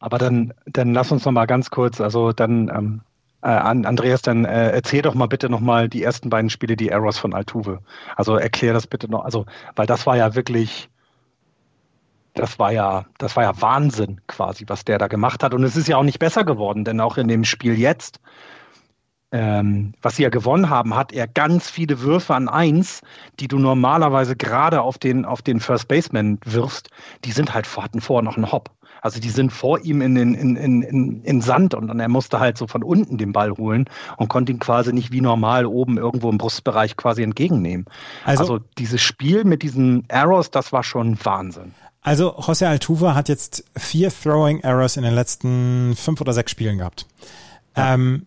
Aber 0.00 0.18
dann, 0.18 0.54
dann 0.66 0.92
lass 0.92 1.10
uns 1.10 1.24
noch 1.24 1.32
mal 1.32 1.46
ganz 1.46 1.70
kurz, 1.70 2.00
also 2.00 2.32
dann 2.32 2.68
ähm, 2.68 3.00
Äh, 3.42 3.48
Andreas, 3.48 4.22
dann 4.22 4.44
äh, 4.44 4.70
erzähl 4.70 5.02
doch 5.02 5.14
mal 5.14 5.28
bitte 5.28 5.48
nochmal 5.48 5.88
die 5.88 6.02
ersten 6.02 6.28
beiden 6.28 6.50
Spiele, 6.50 6.76
die 6.76 6.92
Arrows 6.92 7.18
von 7.18 7.34
Altuve. 7.34 7.80
Also 8.16 8.36
erklär 8.36 8.72
das 8.72 8.86
bitte 8.86 9.08
noch. 9.10 9.24
Also, 9.24 9.46
weil 9.76 9.86
das 9.86 10.06
war 10.06 10.16
ja 10.16 10.34
wirklich, 10.34 10.88
das 12.34 12.58
war 12.58 12.72
ja, 12.72 13.06
das 13.18 13.36
war 13.36 13.44
ja 13.44 13.60
Wahnsinn 13.60 14.20
quasi, 14.26 14.64
was 14.66 14.84
der 14.84 14.98
da 14.98 15.06
gemacht 15.06 15.42
hat. 15.44 15.54
Und 15.54 15.62
es 15.62 15.76
ist 15.76 15.88
ja 15.88 15.96
auch 15.96 16.02
nicht 16.02 16.18
besser 16.18 16.44
geworden, 16.44 16.84
denn 16.84 17.00
auch 17.00 17.16
in 17.16 17.28
dem 17.28 17.44
Spiel 17.44 17.78
jetzt, 17.78 18.20
ähm, 19.30 19.94
was 20.02 20.16
sie 20.16 20.22
ja 20.22 20.30
gewonnen 20.30 20.70
haben, 20.70 20.96
hat 20.96 21.12
er 21.12 21.28
ganz 21.28 21.70
viele 21.70 22.00
Würfe 22.00 22.34
an 22.34 22.48
eins, 22.48 23.02
die 23.40 23.46
du 23.46 23.58
normalerweise 23.58 24.36
gerade 24.36 24.82
auf 24.82 24.98
den, 24.98 25.24
auf 25.24 25.42
den 25.42 25.60
First 25.60 25.86
Baseman 25.88 26.38
wirfst, 26.44 26.90
die 27.24 27.32
sind 27.32 27.54
halt, 27.54 27.68
hatten 27.76 28.00
vorher 28.00 28.24
noch 28.24 28.36
einen 28.36 28.50
Hop. 28.50 28.70
Also 29.02 29.20
die 29.20 29.30
sind 29.30 29.52
vor 29.52 29.80
ihm 29.80 30.00
in, 30.02 30.16
in, 30.16 30.34
in, 30.34 30.82
in, 30.82 31.22
in 31.22 31.40
Sand 31.40 31.74
und 31.74 31.88
dann 31.88 32.00
er 32.00 32.08
musste 32.08 32.40
halt 32.40 32.58
so 32.58 32.66
von 32.66 32.82
unten 32.82 33.18
den 33.18 33.32
Ball 33.32 33.52
holen 33.52 33.86
und 34.16 34.28
konnte 34.28 34.52
ihn 34.52 34.58
quasi 34.58 34.92
nicht 34.92 35.12
wie 35.12 35.20
normal 35.20 35.66
oben 35.66 35.98
irgendwo 35.98 36.30
im 36.30 36.38
Brustbereich 36.38 36.96
quasi 36.96 37.22
entgegennehmen. 37.22 37.86
Also, 38.24 38.42
also 38.42 38.58
dieses 38.78 39.00
Spiel 39.00 39.44
mit 39.44 39.62
diesen 39.62 40.04
Arrows, 40.10 40.50
das 40.50 40.72
war 40.72 40.82
schon 40.82 41.18
Wahnsinn. 41.24 41.74
Also 42.00 42.34
José 42.38 42.66
Altuve 42.66 43.14
hat 43.14 43.28
jetzt 43.28 43.64
vier 43.76 44.10
Throwing 44.10 44.60
Errors 44.60 44.96
in 44.96 45.02
den 45.02 45.14
letzten 45.14 45.94
fünf 45.96 46.20
oder 46.20 46.32
sechs 46.32 46.50
Spielen 46.50 46.78
gehabt. 46.78 47.06
Ja. 47.76 47.94
Ähm, 47.94 48.26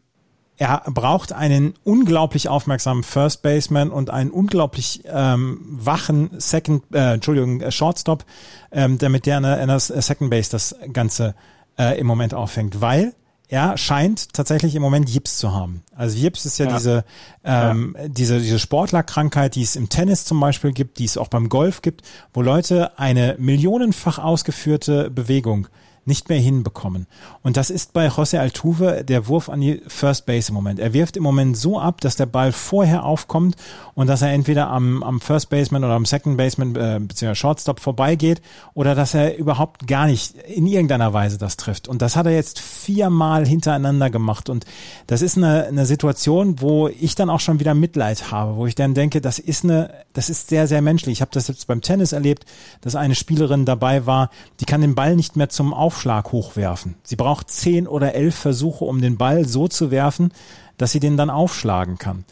er 0.61 0.83
braucht 0.85 1.33
einen 1.33 1.73
unglaublich 1.83 2.47
aufmerksamen 2.47 3.01
First 3.01 3.41
Baseman 3.41 3.89
und 3.89 4.11
einen 4.11 4.29
unglaublich 4.29 5.01
ähm, 5.05 5.59
wachen 5.63 6.29
Second, 6.37 6.83
äh, 6.93 7.13
Entschuldigung, 7.13 7.61
äh, 7.61 7.71
Shortstop, 7.71 8.25
ähm, 8.71 8.99
damit 8.99 9.25
der 9.25 9.37
in 9.37 9.67
der 9.67 9.79
Second 9.79 10.29
Base 10.29 10.51
das 10.51 10.75
Ganze 10.93 11.33
äh, 11.79 11.99
im 11.99 12.05
Moment 12.05 12.35
auffängt, 12.35 12.79
weil 12.79 13.15
er 13.47 13.75
scheint 13.75 14.33
tatsächlich 14.33 14.75
im 14.75 14.83
Moment 14.83 15.09
Jips 15.09 15.39
zu 15.39 15.51
haben. 15.51 15.81
Also 15.95 16.15
Jips 16.15 16.45
ist 16.45 16.59
ja, 16.59 16.67
ja. 16.67 16.73
diese 16.77 17.05
ähm, 17.43 17.95
ja. 17.97 18.07
diese 18.07 18.39
diese 18.39 18.59
Sportlerkrankheit, 18.59 19.55
die 19.55 19.63
es 19.63 19.75
im 19.75 19.89
Tennis 19.89 20.25
zum 20.25 20.39
Beispiel 20.39 20.73
gibt, 20.73 20.99
die 20.99 21.05
es 21.05 21.17
auch 21.17 21.27
beim 21.27 21.49
Golf 21.49 21.81
gibt, 21.81 22.03
wo 22.35 22.43
Leute 22.43 22.99
eine 22.99 23.35
millionenfach 23.39 24.19
ausgeführte 24.19 25.09
Bewegung 25.09 25.69
nicht 26.05 26.29
mehr 26.29 26.39
hinbekommen. 26.39 27.05
Und 27.43 27.57
das 27.57 27.69
ist 27.69 27.93
bei 27.93 28.07
José 28.07 28.39
Altuve 28.39 29.03
der 29.03 29.27
Wurf 29.27 29.49
an 29.49 29.61
die 29.61 29.81
First 29.87 30.25
Base 30.25 30.49
im 30.49 30.55
Moment. 30.55 30.79
Er 30.79 30.93
wirft 30.93 31.15
im 31.15 31.21
Moment 31.21 31.55
so 31.55 31.79
ab, 31.79 32.01
dass 32.01 32.15
der 32.15 32.25
Ball 32.25 32.51
vorher 32.51 33.05
aufkommt 33.05 33.55
und 33.93 34.07
dass 34.07 34.23
er 34.23 34.31
entweder 34.31 34.69
am, 34.69 35.03
am 35.03 35.21
First 35.21 35.51
Baseman 35.51 35.83
oder 35.83 35.93
am 35.93 36.05
Second 36.05 36.37
Baseman 36.37 36.75
äh, 36.75 36.99
bzw. 36.99 37.35
Shortstop 37.35 37.79
vorbeigeht 37.79 38.41
oder 38.73 38.95
dass 38.95 39.13
er 39.13 39.37
überhaupt 39.37 39.87
gar 39.87 40.07
nicht 40.07 40.35
in 40.37 40.65
irgendeiner 40.65 41.13
Weise 41.13 41.37
das 41.37 41.55
trifft. 41.55 41.87
Und 41.87 42.01
das 42.01 42.15
hat 42.15 42.25
er 42.25 42.33
jetzt 42.33 42.59
viermal 42.59 43.45
hintereinander 43.45 44.09
gemacht. 44.09 44.49
Und 44.49 44.65
das 45.05 45.21
ist 45.21 45.37
eine, 45.37 45.65
eine 45.65 45.85
Situation, 45.85 46.61
wo 46.61 46.87
ich 46.87 47.13
dann 47.13 47.29
auch 47.29 47.39
schon 47.39 47.59
wieder 47.59 47.75
Mitleid 47.75 48.31
habe, 48.31 48.55
wo 48.55 48.65
ich 48.65 48.73
dann 48.73 48.95
denke, 48.95 49.21
das 49.21 49.37
ist 49.37 49.63
eine, 49.63 49.93
das 50.13 50.31
ist 50.31 50.49
sehr, 50.49 50.67
sehr 50.67 50.81
menschlich. 50.81 51.17
Ich 51.17 51.21
habe 51.21 51.31
das 51.31 51.47
jetzt 51.47 51.67
beim 51.67 51.81
Tennis 51.81 52.11
erlebt, 52.11 52.45
dass 52.81 52.95
eine 52.95 53.13
Spielerin 53.13 53.65
dabei 53.65 54.07
war, 54.07 54.31
die 54.59 54.65
kann 54.65 54.81
den 54.81 54.95
Ball 54.95 55.15
nicht 55.15 55.35
mehr 55.35 55.49
zum 55.49 55.75
Auf 55.75 55.90
Aufschlag 55.91 56.31
hochwerfen. 56.31 56.95
Sie 57.03 57.17
braucht 57.17 57.49
zehn 57.49 57.85
oder 57.85 58.15
elf 58.15 58.33
Versuche, 58.33 58.85
um 58.85 59.01
den 59.01 59.17
Ball 59.17 59.45
so 59.45 59.67
zu 59.67 59.91
werfen, 59.91 60.31
dass 60.77 60.93
sie 60.93 61.01
den 61.01 61.17
dann 61.17 61.29
aufschlagen 61.29 61.97
kann. 61.97 62.23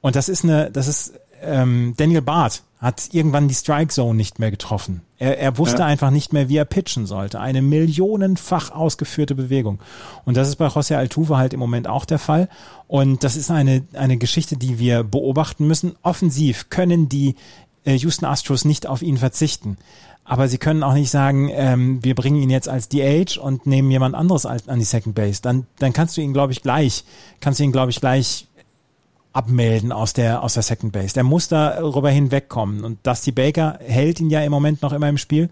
Und 0.00 0.16
das 0.16 0.28
ist 0.28 0.42
eine, 0.42 0.72
das 0.72 0.88
ist 0.88 1.12
ähm, 1.40 1.94
Daniel 1.96 2.22
Barth 2.22 2.64
hat 2.80 3.08
irgendwann 3.12 3.46
die 3.46 3.54
Strike 3.54 3.88
Zone 3.88 4.16
nicht 4.16 4.40
mehr 4.40 4.50
getroffen. 4.50 5.02
Er, 5.16 5.38
er 5.38 5.58
wusste 5.58 5.80
ja. 5.80 5.86
einfach 5.86 6.10
nicht 6.10 6.32
mehr, 6.32 6.48
wie 6.48 6.56
er 6.56 6.64
pitchen 6.64 7.06
sollte. 7.06 7.40
Eine 7.40 7.62
millionenfach 7.62 8.72
ausgeführte 8.72 9.36
Bewegung. 9.36 9.78
Und 10.24 10.36
das 10.36 10.48
ist 10.48 10.56
bei 10.56 10.66
José 10.66 10.96
Altuve 10.96 11.36
halt 11.36 11.54
im 11.54 11.60
Moment 11.60 11.86
auch 11.86 12.04
der 12.04 12.18
Fall. 12.18 12.48
Und 12.88 13.22
das 13.22 13.36
ist 13.36 13.50
eine, 13.50 13.84
eine 13.94 14.16
Geschichte, 14.16 14.56
die 14.56 14.80
wir 14.80 15.04
beobachten 15.04 15.68
müssen. 15.68 15.94
Offensiv 16.02 16.68
können 16.68 17.08
die 17.08 17.36
äh, 17.84 17.94
Houston 17.94 18.26
Astros 18.26 18.64
nicht 18.64 18.88
auf 18.88 19.02
ihn 19.02 19.18
verzichten. 19.18 19.76
Aber 20.28 20.46
sie 20.46 20.58
können 20.58 20.82
auch 20.82 20.92
nicht 20.92 21.10
sagen, 21.10 21.48
ähm, 21.50 22.04
wir 22.04 22.14
bringen 22.14 22.36
ihn 22.36 22.50
jetzt 22.50 22.68
als 22.68 22.90
DH 22.90 23.40
und 23.40 23.66
nehmen 23.66 23.90
jemand 23.90 24.14
anderes 24.14 24.44
als, 24.44 24.68
an 24.68 24.78
die 24.78 24.84
Second 24.84 25.14
Base. 25.14 25.40
Dann, 25.40 25.66
dann 25.78 25.94
kannst 25.94 26.18
du 26.18 26.20
ihn, 26.20 26.34
glaube 26.34 26.52
ich, 26.52 26.62
gleich, 26.62 27.04
kannst 27.40 27.60
du 27.60 27.64
ihn, 27.64 27.72
glaube 27.72 27.90
ich, 27.90 27.98
gleich 27.98 28.46
abmelden 29.32 29.90
aus 29.90 30.12
der, 30.12 30.42
aus 30.42 30.52
der 30.52 30.62
Second 30.62 30.92
Base. 30.92 31.14
Der 31.14 31.24
muss 31.24 31.48
darüber 31.48 32.10
hinwegkommen. 32.10 32.84
Und 32.84 33.06
Dusty 33.06 33.32
Baker 33.32 33.78
hält 33.80 34.20
ihn 34.20 34.28
ja 34.28 34.42
im 34.42 34.52
Moment 34.52 34.82
noch 34.82 34.92
immer 34.92 35.08
im 35.08 35.16
Spiel. 35.16 35.48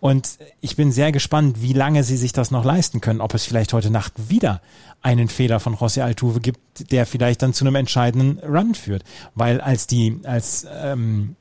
Und 0.00 0.38
ich 0.60 0.76
bin 0.76 0.92
sehr 0.92 1.12
gespannt, 1.12 1.62
wie 1.62 1.72
lange 1.72 2.04
sie 2.04 2.18
sich 2.18 2.34
das 2.34 2.50
noch 2.50 2.64
leisten 2.64 3.00
können. 3.00 3.22
Ob 3.22 3.32
es 3.32 3.46
vielleicht 3.46 3.72
heute 3.72 3.90
Nacht 3.90 4.12
wieder 4.28 4.60
einen 5.00 5.28
Fehler 5.28 5.60
von 5.60 5.76
José 5.76 6.02
Altuve 6.02 6.40
gibt, 6.40 6.90
der 6.92 7.06
vielleicht 7.06 7.40
dann 7.40 7.54
zu 7.54 7.64
einem 7.64 7.76
entscheidenden 7.76 8.38
Run 8.40 8.74
führt. 8.74 9.02
Weil 9.34 9.62
als 9.62 9.86
die, 9.86 10.20
als 10.24 10.66
ähm, 10.70 11.36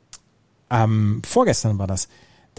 ähm, 0.70 1.22
vorgestern 1.26 1.78
war 1.78 1.88
das, 1.88 2.08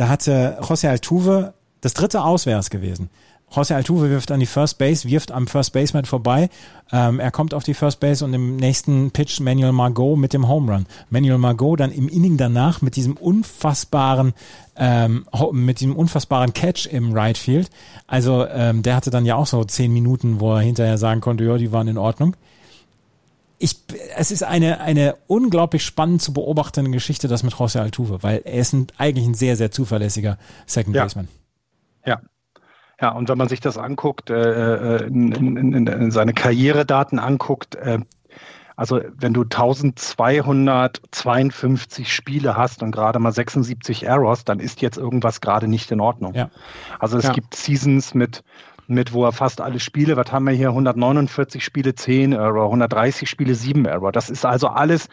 da 0.00 0.08
hatte 0.08 0.56
José 0.62 0.88
Altuve 0.88 1.52
das 1.82 1.92
dritte 1.92 2.24
Auswärts 2.24 2.70
gewesen. 2.70 3.10
José 3.54 3.74
Altuve 3.74 4.08
wirft 4.08 4.30
an 4.30 4.40
die 4.40 4.46
First 4.46 4.78
Base, 4.78 5.06
wirft 5.06 5.30
am 5.30 5.46
First 5.46 5.74
Baseman 5.74 6.06
vorbei. 6.06 6.48
Ähm, 6.90 7.20
er 7.20 7.30
kommt 7.30 7.52
auf 7.52 7.64
die 7.64 7.74
First 7.74 8.00
Base 8.00 8.24
und 8.24 8.32
im 8.32 8.56
nächsten 8.56 9.10
Pitch 9.10 9.40
Manuel 9.40 9.72
Margot 9.72 10.16
mit 10.16 10.32
dem 10.32 10.48
Home 10.48 10.72
Run. 10.72 10.86
Manuel 11.10 11.36
Margot 11.36 11.78
dann 11.78 11.92
im 11.92 12.08
Inning 12.08 12.38
danach 12.38 12.80
mit 12.80 12.96
diesem 12.96 13.14
unfassbaren, 13.14 14.32
ähm, 14.76 15.26
mit 15.52 15.80
diesem 15.80 15.94
unfassbaren 15.94 16.54
Catch 16.54 16.86
im 16.86 17.12
Right 17.12 17.36
Field. 17.36 17.68
Also 18.06 18.46
ähm, 18.46 18.82
der 18.82 18.96
hatte 18.96 19.10
dann 19.10 19.26
ja 19.26 19.34
auch 19.34 19.46
so 19.46 19.64
zehn 19.64 19.92
Minuten, 19.92 20.40
wo 20.40 20.54
er 20.54 20.62
hinterher 20.62 20.96
sagen 20.96 21.20
konnte, 21.20 21.44
ja, 21.44 21.58
die 21.58 21.72
waren 21.72 21.88
in 21.88 21.98
Ordnung 21.98 22.36
es 24.20 24.30
ist 24.30 24.42
eine, 24.42 24.82
eine 24.82 25.16
unglaublich 25.28 25.82
spannend 25.82 26.20
zu 26.20 26.34
beobachtende 26.34 26.90
Geschichte, 26.90 27.26
das 27.26 27.42
mit 27.42 27.54
José 27.54 27.80
Altuve, 27.80 28.22
weil 28.22 28.42
er 28.44 28.60
ist 28.60 28.74
ein, 28.74 28.88
eigentlich 28.98 29.26
ein 29.26 29.32
sehr, 29.32 29.56
sehr 29.56 29.70
zuverlässiger 29.70 30.36
Second 30.66 30.94
ja. 30.94 31.04
Baseman. 31.04 31.28
Ja. 32.04 32.20
Ja, 33.00 33.12
und 33.12 33.30
wenn 33.30 33.38
man 33.38 33.48
sich 33.48 33.60
das 33.60 33.78
anguckt, 33.78 34.28
äh, 34.28 34.98
äh 34.98 35.06
in, 35.06 35.32
in, 35.32 35.72
in, 35.72 35.86
in 35.86 36.10
seine 36.10 36.34
Karrieredaten 36.34 37.18
anguckt, 37.18 37.76
äh, 37.76 38.00
also 38.76 39.00
wenn 39.14 39.32
du 39.32 39.44
1252 39.44 42.12
Spiele 42.12 42.58
hast 42.58 42.82
und 42.82 42.90
gerade 42.90 43.18
mal 43.20 43.32
76 43.32 44.04
Errors, 44.04 44.44
dann 44.44 44.60
ist 44.60 44.82
jetzt 44.82 44.98
irgendwas 44.98 45.40
gerade 45.40 45.66
nicht 45.66 45.90
in 45.90 46.00
Ordnung. 46.00 46.34
Ja. 46.34 46.50
Also 46.98 47.16
es 47.16 47.24
ja. 47.24 47.32
gibt 47.32 47.54
Seasons 47.54 48.12
mit 48.12 48.44
mit, 48.90 49.12
wo 49.12 49.24
er 49.24 49.32
fast 49.32 49.60
alle 49.60 49.80
Spiele, 49.80 50.16
was 50.16 50.32
haben 50.32 50.46
wir 50.46 50.52
hier, 50.52 50.68
149 50.68 51.64
Spiele, 51.64 51.94
10 51.94 52.32
Error, 52.32 52.66
130 52.66 53.28
Spiele, 53.28 53.54
7 53.54 53.84
Error. 53.86 54.12
Das 54.12 54.30
ist 54.30 54.44
also 54.44 54.68
alles, 54.68 55.08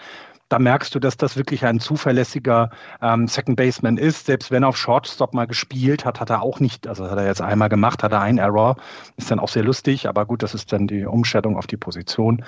da 0.50 0.60
merkst 0.60 0.96
du, 0.96 1.00
dass 1.00 1.18
das 1.18 1.36
wirklich 1.36 1.66
ein 1.66 1.80
zuverlässiger 1.80 2.70
ähm, 3.02 3.28
Second 3.28 3.58
Baseman 3.58 3.98
ist. 3.98 4.26
Selbst 4.28 4.50
wenn 4.50 4.64
er 4.64 4.70
auf 4.70 4.78
Shortstop 4.78 5.34
mal 5.34 5.46
gespielt 5.46 6.06
hat, 6.06 6.20
hat 6.22 6.30
er 6.30 6.42
auch 6.42 6.60
nicht, 6.60 6.88
also 6.88 7.10
hat 7.10 7.18
er 7.18 7.26
jetzt 7.26 7.42
einmal 7.42 7.70
gemacht, 7.70 8.02
hat 8.02 8.14
er 8.14 8.22
einen 8.22 8.38
Error. 8.38 8.78
Ist 9.18 9.30
dann 9.30 9.40
auch 9.40 9.50
sehr 9.50 9.64
lustig, 9.64 10.08
aber 10.08 10.26
gut, 10.26 10.44
das 10.44 10.54
ist 10.54 10.72
dann 10.72 10.88
die 10.88 11.06
Umstellung 11.06 11.58
auf 11.58 11.68
die 11.68 11.78
Position. 11.78 12.46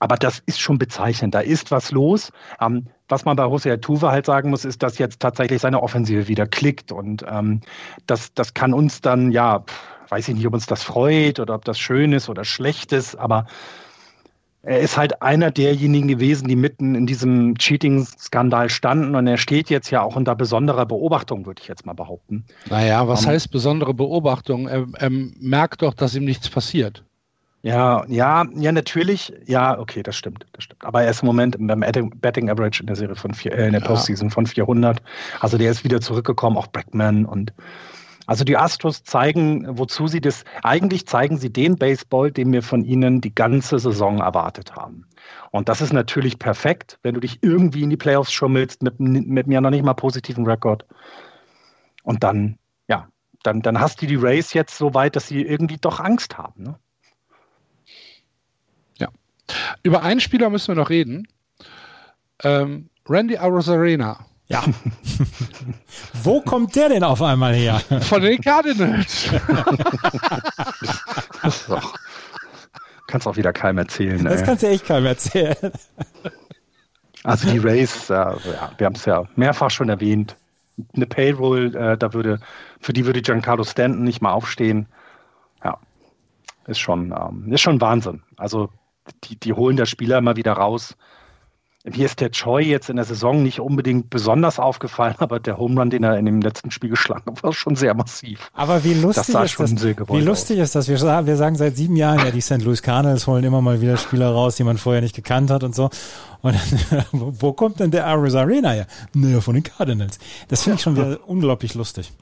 Aber 0.00 0.16
das 0.16 0.42
ist 0.46 0.58
schon 0.58 0.78
bezeichnend. 0.78 1.32
Da 1.32 1.40
ist 1.40 1.70
was 1.70 1.92
los. 1.92 2.32
Ähm, 2.60 2.88
was 3.08 3.24
man 3.24 3.36
bei 3.36 3.44
José 3.44 3.80
Tuve 3.80 4.10
halt 4.10 4.26
sagen 4.26 4.50
muss, 4.50 4.64
ist, 4.64 4.82
dass 4.82 4.98
jetzt 4.98 5.20
tatsächlich 5.20 5.62
seine 5.62 5.80
Offensive 5.80 6.26
wieder 6.26 6.48
klickt. 6.48 6.90
Und 6.90 7.24
ähm, 7.28 7.60
das, 8.08 8.34
das 8.34 8.52
kann 8.52 8.74
uns 8.74 9.00
dann, 9.00 9.30
ja, 9.30 9.64
weiß 10.12 10.28
ich 10.28 10.34
nicht, 10.34 10.46
ob 10.46 10.52
uns 10.52 10.66
das 10.66 10.82
freut 10.82 11.40
oder 11.40 11.54
ob 11.54 11.64
das 11.64 11.78
schön 11.78 12.12
ist 12.12 12.28
oder 12.28 12.44
schlecht 12.44 12.92
ist, 12.92 13.16
aber 13.16 13.46
er 14.62 14.78
ist 14.78 14.96
halt 14.96 15.22
einer 15.22 15.50
derjenigen 15.50 16.06
gewesen, 16.06 16.46
die 16.46 16.54
mitten 16.54 16.94
in 16.94 17.06
diesem 17.06 17.56
Cheating-Skandal 17.56 18.68
standen 18.68 19.16
und 19.16 19.26
er 19.26 19.38
steht 19.38 19.70
jetzt 19.70 19.90
ja 19.90 20.02
auch 20.02 20.14
unter 20.14 20.36
besonderer 20.36 20.84
Beobachtung, 20.86 21.46
würde 21.46 21.62
ich 21.62 21.68
jetzt 21.68 21.86
mal 21.86 21.94
behaupten. 21.94 22.44
Naja, 22.68 23.08
was 23.08 23.24
um, 23.24 23.30
heißt 23.30 23.50
besondere 23.50 23.94
Beobachtung? 23.94 24.68
Er, 24.68 24.86
er 24.98 25.10
merkt 25.10 25.82
doch, 25.82 25.94
dass 25.94 26.14
ihm 26.14 26.26
nichts 26.26 26.48
passiert. 26.48 27.02
Ja, 27.62 28.04
ja, 28.08 28.44
ja, 28.54 28.72
natürlich. 28.72 29.32
Ja, 29.46 29.78
okay, 29.78 30.02
das 30.02 30.16
stimmt, 30.16 30.46
das 30.52 30.64
stimmt. 30.64 30.84
Aber 30.84 31.02
er 31.02 31.10
ist 31.10 31.22
im 31.22 31.26
Moment 31.26 31.56
beim 31.58 31.80
Betting 32.16 32.50
Average 32.50 32.82
in 32.82 32.86
der 32.86 32.96
Serie 32.96 33.16
von 33.16 33.32
vier, 33.32 33.52
äh, 33.52 33.66
in 33.66 33.72
der 33.72 33.80
ja. 33.80 33.86
Postseason 33.86 34.30
von 34.30 34.46
400. 34.46 35.00
Also 35.40 35.58
der 35.58 35.70
ist 35.70 35.84
wieder 35.84 36.00
zurückgekommen, 36.00 36.56
auch 36.56 36.66
Brackman 36.66 37.24
und 37.24 37.52
also 38.26 38.44
die 38.44 38.56
Astros 38.56 39.02
zeigen, 39.02 39.66
wozu 39.78 40.06
sie 40.06 40.20
das, 40.20 40.44
eigentlich 40.62 41.06
zeigen 41.06 41.38
sie 41.38 41.52
den 41.52 41.76
Baseball, 41.76 42.30
den 42.30 42.52
wir 42.52 42.62
von 42.62 42.84
ihnen 42.84 43.20
die 43.20 43.34
ganze 43.34 43.78
Saison 43.78 44.18
erwartet 44.18 44.76
haben. 44.76 45.06
Und 45.50 45.68
das 45.68 45.80
ist 45.80 45.92
natürlich 45.92 46.38
perfekt, 46.38 46.98
wenn 47.02 47.14
du 47.14 47.20
dich 47.20 47.38
irgendwie 47.42 47.82
in 47.82 47.90
die 47.90 47.96
Playoffs 47.96 48.32
schummelst 48.32 48.82
mit, 48.82 49.00
mit 49.00 49.46
mir 49.46 49.60
noch 49.60 49.70
nicht 49.70 49.84
mal 49.84 49.94
positiven 49.94 50.46
Rekord. 50.46 50.86
Und 52.04 52.22
dann, 52.22 52.58
ja, 52.88 53.08
dann, 53.42 53.60
dann 53.62 53.80
hast 53.80 54.00
du 54.02 54.06
die 54.06 54.16
Race 54.16 54.54
jetzt 54.54 54.76
so 54.76 54.94
weit, 54.94 55.16
dass 55.16 55.28
sie 55.28 55.42
irgendwie 55.42 55.78
doch 55.78 56.00
Angst 56.00 56.38
haben. 56.38 56.62
Ne? 56.62 56.78
Ja. 58.98 59.08
Über 59.82 60.02
einen 60.02 60.20
Spieler 60.20 60.48
müssen 60.48 60.68
wir 60.68 60.80
noch 60.80 60.90
reden. 60.90 61.26
Ähm, 62.44 62.88
Randy 63.08 63.36
Arozarena 63.36 64.26
ja. 64.52 64.62
Wo 66.22 66.40
kommt 66.42 66.76
der 66.76 66.90
denn 66.90 67.04
auf 67.04 67.22
einmal 67.22 67.54
her? 67.54 67.80
Von 68.02 68.22
den 68.22 68.40
Cardinals. 68.40 69.30
kannst 73.06 73.26
auch 73.26 73.36
wieder 73.36 73.52
keinem 73.52 73.78
erzählen. 73.78 74.22
Das 74.24 74.40
ey. 74.40 74.46
kannst 74.46 74.62
du 74.62 74.68
echt 74.68 74.86
keinem 74.86 75.06
erzählen. 75.06 75.72
Also 77.24 77.50
die 77.50 77.58
Rays, 77.58 78.10
äh, 78.10 78.14
ja, 78.14 78.72
wir 78.76 78.86
haben 78.86 78.94
es 78.94 79.04
ja 79.04 79.24
mehrfach 79.36 79.70
schon 79.70 79.88
erwähnt. 79.88 80.36
Eine 80.94 81.06
Payroll, 81.06 81.74
äh, 81.74 81.96
da 81.96 82.12
würde, 82.12 82.40
für 82.80 82.92
die 82.92 83.06
würde 83.06 83.22
Giancarlo 83.22 83.64
Stanton 83.64 84.02
nicht 84.02 84.22
mal 84.22 84.32
aufstehen. 84.32 84.86
Ja, 85.64 85.78
ist 86.66 86.80
schon, 86.80 87.12
ähm, 87.12 87.52
ist 87.52 87.60
schon 87.60 87.80
Wahnsinn. 87.80 88.22
Also 88.36 88.70
die, 89.24 89.36
die 89.36 89.52
holen 89.52 89.76
der 89.76 89.86
Spieler 89.86 90.18
immer 90.18 90.36
wieder 90.36 90.52
raus. 90.52 90.96
Mir 91.84 92.06
ist 92.06 92.20
der 92.20 92.30
Choi 92.30 92.62
jetzt 92.62 92.90
in 92.90 92.96
der 92.96 93.04
Saison 93.04 93.42
nicht 93.42 93.58
unbedingt 93.58 94.08
besonders 94.08 94.60
aufgefallen, 94.60 95.16
aber 95.18 95.40
der 95.40 95.58
Home 95.58 95.80
Run, 95.80 95.90
den 95.90 96.04
er 96.04 96.16
in 96.16 96.26
dem 96.26 96.40
letzten 96.40 96.70
Spiel 96.70 96.90
geschlagen 96.90 97.24
hat, 97.26 97.42
war 97.42 97.52
schon 97.52 97.74
sehr 97.74 97.92
massiv. 97.94 98.50
Aber 98.54 98.84
wie 98.84 98.94
lustig, 98.94 99.34
Das 99.34 99.58
ist, 99.58 99.58
das, 99.58 99.84
wie 100.08 100.20
lustig 100.20 100.58
ist 100.58 100.76
das? 100.76 100.86
Wir 100.86 100.96
sagen, 100.98 101.26
wir 101.26 101.36
sagen 101.36 101.56
seit 101.56 101.76
sieben 101.76 101.96
Jahren, 101.96 102.20
ja, 102.20 102.30
die 102.30 102.40
St. 102.40 102.62
Louis 102.62 102.82
Cardinals 102.82 103.26
holen 103.26 103.42
immer 103.42 103.60
mal 103.60 103.80
wieder 103.80 103.96
Spieler 103.96 104.30
raus, 104.30 104.54
die 104.54 104.64
man 104.64 104.78
vorher 104.78 105.02
nicht 105.02 105.16
gekannt 105.16 105.50
hat 105.50 105.64
und 105.64 105.74
so. 105.74 105.90
Und 106.42 106.54
dann, 106.54 107.04
wo, 107.12 107.52
kommt 107.52 107.80
denn 107.80 107.90
der 107.90 108.06
Aris 108.06 108.36
Arena 108.36 108.70
her? 108.70 108.86
Naja, 109.12 109.40
von 109.40 109.54
den 109.54 109.64
Cardinals. 109.64 110.20
Das 110.46 110.62
finde 110.62 110.76
ich 110.76 110.82
schon 110.82 110.94
wieder 110.96 111.18
unglaublich 111.26 111.74
lustig. 111.74 112.12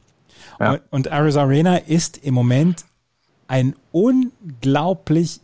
Ja. 0.59 0.73
Und, 0.90 1.09
und 1.09 1.09
Arena 1.12 1.77
ist 1.77 2.16
im 2.18 2.33
Moment 2.33 2.85
ein 3.46 3.75
unglaublich 3.92 5.40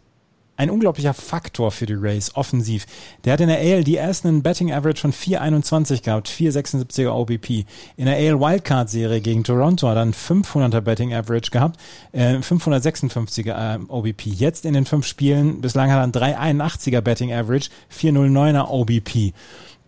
ein 0.57 0.71
unglaublicher 0.71 1.15
Faktor 1.15 1.71
für 1.71 1.87
die 1.87 1.95
Rays 1.95 2.35
offensiv. 2.35 2.87
Der 3.25 3.35
hat 3.35 3.41
in 3.41 3.49
der 3.49 3.59
AL 3.59 3.85
die 3.85 3.97
ersten 3.97 4.29
einen 4.29 4.43
Betting 4.43 4.73
Average 4.73 5.01
von 5.01 5.13
4,21 5.13 6.03
gehabt, 6.03 6.29
4,76er 6.29 7.11
OBP. 7.11 7.65
In 7.97 8.07
der 8.07 8.17
AL 8.17 8.41
Wildcard 8.41 8.91
Serie 8.91 9.21
gegen 9.21 9.45
Toronto 9.45 9.89
hat 9.89 9.97
er 9.97 10.03
einen 10.03 10.15
500er 10.15 10.81
Betting 10.81 11.15
Average 11.15 11.51
gehabt, 11.51 11.79
äh, 12.13 12.37
556er 12.37 13.77
äh, 13.77 13.79
OBP. 13.89 14.27
Jetzt 14.27 14.65
in 14.65 14.75
den 14.75 14.87
fünf 14.87 15.07
Spielen, 15.07 15.61
bislang 15.61 15.91
hat 15.91 15.99
er 16.15 16.49
einen 16.49 16.59
3,81er 16.63 17.01
Betting 17.01 17.33
Average, 17.33 17.71
4,09er 17.93 18.69
OBP 18.69 19.35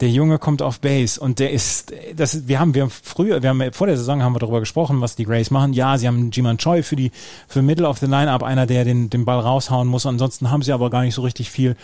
der 0.00 0.10
Junge 0.10 0.38
kommt 0.38 0.62
auf 0.62 0.80
Base 0.80 1.20
und 1.20 1.38
der 1.38 1.50
ist, 1.50 1.92
das, 2.14 2.46
wir 2.48 2.60
haben, 2.60 2.74
wir 2.74 2.82
haben 2.82 2.90
früher, 2.90 3.42
wir 3.42 3.50
haben 3.50 3.72
vor 3.72 3.86
der 3.86 3.96
Saison 3.96 4.22
haben 4.22 4.34
wir 4.34 4.38
darüber 4.38 4.60
gesprochen, 4.60 5.00
was 5.00 5.16
die 5.16 5.24
Grays 5.24 5.50
machen. 5.50 5.72
Ja, 5.72 5.98
sie 5.98 6.06
haben 6.06 6.30
Jiman 6.30 6.58
Choi 6.58 6.82
für 6.82 6.96
die, 6.96 7.10
für 7.46 7.62
Middle 7.62 7.88
of 7.88 7.98
the 7.98 8.06
Lineup, 8.06 8.42
einer, 8.42 8.66
der 8.66 8.84
den, 8.84 9.10
den 9.10 9.24
Ball 9.24 9.40
raushauen 9.40 9.88
muss. 9.88 10.06
Ansonsten 10.06 10.50
haben 10.50 10.62
sie 10.62 10.72
aber 10.72 10.90
gar 10.90 11.02
nicht 11.02 11.14
so 11.14 11.22
richtig 11.22 11.50
viel. 11.50 11.76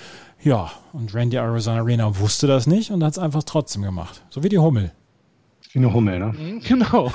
Ja, 0.42 0.70
und 0.92 1.14
Randy 1.14 1.37
Arizona 1.37 1.79
Arena 1.79 2.18
wusste 2.18 2.46
das 2.46 2.66
nicht 2.66 2.90
und 2.90 3.03
hat 3.03 3.12
es 3.12 3.18
einfach 3.18 3.42
trotzdem 3.42 3.83
gemacht. 3.83 4.22
So 4.31 4.42
wie 4.42 4.48
die 4.48 4.59
Hummel. 4.59 4.92
Wie 5.72 5.79
eine 5.79 5.92
Hummel, 5.92 6.18
ne? 6.18 6.27
Mhm, 6.27 6.61
Genau. 6.61 7.11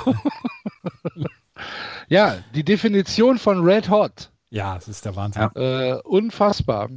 ja, 2.08 2.38
die 2.56 2.64
Definition 2.64 3.38
von 3.38 3.64
Red 3.64 3.90
Hot. 3.90 4.32
Ja, 4.50 4.76
das 4.76 4.88
ist 4.88 5.06
der 5.06 5.16
Wahnsinn. 5.16 5.50
Ja. 5.56 5.96
Äh, 5.96 6.02
unfassbar. 6.04 6.90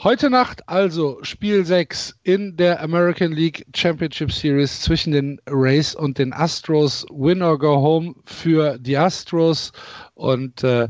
Heute 0.00 0.30
Nacht 0.30 0.68
also 0.68 1.18
Spiel 1.22 1.66
6 1.66 2.20
in 2.22 2.56
der 2.56 2.80
American 2.80 3.32
League 3.32 3.66
Championship 3.74 4.30
Series 4.30 4.80
zwischen 4.80 5.12
den 5.12 5.40
Rays 5.50 5.92
und 5.92 6.18
den 6.18 6.32
Astros. 6.32 7.04
Win 7.10 7.42
or 7.42 7.58
go 7.58 7.78
home 7.78 8.14
für 8.24 8.78
die 8.78 8.96
Astros. 8.96 9.72
Und 10.14 10.62
äh, 10.62 10.86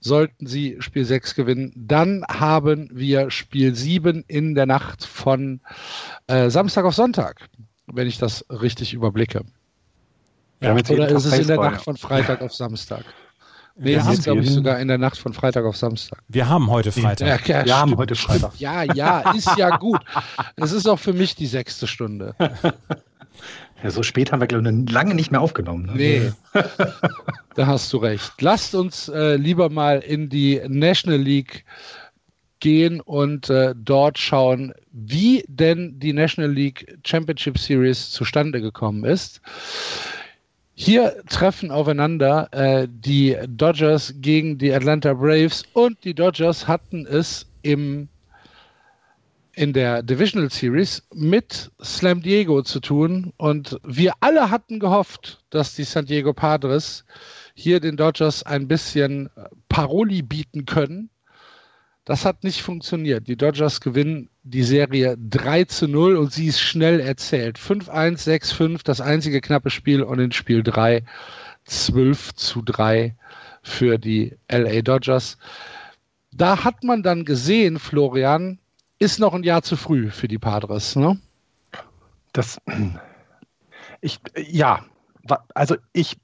sollten 0.00 0.46
sie 0.46 0.78
Spiel 0.80 1.04
6 1.04 1.34
gewinnen, 1.34 1.74
dann 1.76 2.24
haben 2.26 2.88
wir 2.90 3.30
Spiel 3.30 3.74
7 3.74 4.24
in 4.28 4.54
der 4.54 4.64
Nacht 4.64 5.04
von 5.04 5.60
äh, 6.26 6.48
Samstag 6.48 6.86
auf 6.86 6.94
Sonntag, 6.94 7.50
wenn 7.86 8.08
ich 8.08 8.16
das 8.16 8.46
richtig 8.48 8.94
überblicke. 8.94 9.44
Jeden 10.62 10.90
Oder 10.90 11.08
ist 11.10 11.26
es 11.26 11.38
in 11.38 11.48
der. 11.48 11.58
Nacht 11.58 11.84
von 11.84 11.98
Freitag 11.98 12.40
auf 12.40 12.54
Samstag? 12.54 13.04
Nee, 13.78 13.90
Wir 13.90 13.98
es 13.98 14.04
haben- 14.04 14.12
ist, 14.14 14.24
glaube 14.24 14.40
ich, 14.40 14.50
sogar 14.50 14.78
in 14.80 14.88
der 14.88 14.98
Nacht 14.98 15.16
von 15.18 15.32
Freitag 15.32 15.64
auf 15.64 15.76
Samstag. 15.76 16.18
Wir 16.28 16.48
haben 16.48 16.68
heute 16.70 16.90
Freitag. 16.92 17.48
Ja, 17.48 17.64
Wir 17.64 17.76
haben 17.78 17.96
heute 17.96 18.14
Freitag. 18.16 18.52
Ja, 18.58 18.82
ja, 18.82 19.32
ist 19.34 19.50
ja 19.56 19.76
gut. 19.76 20.00
Es 20.56 20.72
ist 20.72 20.86
auch 20.88 20.98
für 20.98 21.12
mich 21.12 21.36
die 21.36 21.46
sechste 21.46 21.86
Stunde. 21.86 22.34
Ja, 23.84 23.90
so 23.92 24.02
spät 24.02 24.32
haben 24.32 24.40
wir, 24.40 24.48
glaube 24.48 24.68
ich, 24.68 24.90
lange 24.90 25.14
nicht 25.14 25.30
mehr 25.30 25.40
aufgenommen. 25.40 25.86
Ne? 25.86 25.92
Nee, 25.94 26.32
da 27.54 27.68
hast 27.68 27.92
du 27.92 27.98
recht. 27.98 28.32
Lasst 28.40 28.74
uns 28.74 29.08
äh, 29.08 29.36
lieber 29.36 29.70
mal 29.70 30.00
in 30.00 30.28
die 30.28 30.60
National 30.66 31.20
League 31.20 31.64
gehen 32.58 33.00
und 33.00 33.48
äh, 33.50 33.74
dort 33.76 34.18
schauen, 34.18 34.74
wie 34.90 35.44
denn 35.46 36.00
die 36.00 36.12
National 36.12 36.50
League 36.50 36.98
Championship 37.06 37.56
Series 37.56 38.10
zustande 38.10 38.60
gekommen 38.60 39.04
ist. 39.04 39.40
Hier 40.80 41.24
treffen 41.28 41.72
aufeinander 41.72 42.48
äh, 42.52 42.86
die 42.88 43.36
Dodgers 43.48 44.14
gegen 44.18 44.58
die 44.58 44.72
Atlanta 44.72 45.12
Braves 45.12 45.64
und 45.72 46.04
die 46.04 46.14
Dodgers 46.14 46.68
hatten 46.68 47.04
es 47.04 47.46
im 47.62 48.08
in 49.54 49.72
der 49.72 50.04
Divisional 50.04 50.50
Series 50.50 51.02
mit 51.12 51.72
Slam 51.82 52.22
Diego 52.22 52.62
zu 52.62 52.78
tun 52.78 53.32
und 53.38 53.80
wir 53.82 54.12
alle 54.20 54.52
hatten 54.52 54.78
gehofft, 54.78 55.40
dass 55.50 55.74
die 55.74 55.82
San 55.82 56.06
Diego 56.06 56.32
Padres 56.32 57.04
hier 57.54 57.80
den 57.80 57.96
Dodgers 57.96 58.44
ein 58.44 58.68
bisschen 58.68 59.30
Paroli 59.68 60.22
bieten 60.22 60.64
können. 60.64 61.10
Das 62.08 62.24
hat 62.24 62.42
nicht 62.42 62.62
funktioniert. 62.62 63.28
Die 63.28 63.36
Dodgers 63.36 63.82
gewinnen 63.82 64.30
die 64.42 64.62
Serie 64.62 65.18
3 65.18 65.64
zu 65.64 65.86
0 65.86 66.16
und 66.16 66.32
sie 66.32 66.46
ist 66.46 66.58
schnell 66.58 67.00
erzählt. 67.00 67.58
5-1, 67.58 68.26
6-5, 68.26 68.80
das 68.82 69.02
einzige 69.02 69.42
knappe 69.42 69.68
Spiel 69.68 70.02
und 70.02 70.18
in 70.18 70.32
Spiel 70.32 70.62
3 70.62 71.04
12 71.66 72.34
zu 72.34 72.62
3 72.62 73.14
für 73.62 73.98
die 73.98 74.38
LA 74.50 74.80
Dodgers. 74.80 75.36
Da 76.32 76.64
hat 76.64 76.82
man 76.82 77.02
dann 77.02 77.26
gesehen, 77.26 77.78
Florian, 77.78 78.58
ist 78.98 79.20
noch 79.20 79.34
ein 79.34 79.42
Jahr 79.42 79.60
zu 79.60 79.76
früh 79.76 80.10
für 80.10 80.28
die 80.28 80.38
Padres, 80.38 80.96
ne? 80.96 81.20
Das, 82.32 82.58
ich, 84.00 84.18
ja, 84.34 84.82
also 85.54 85.76
ich, 85.92 86.16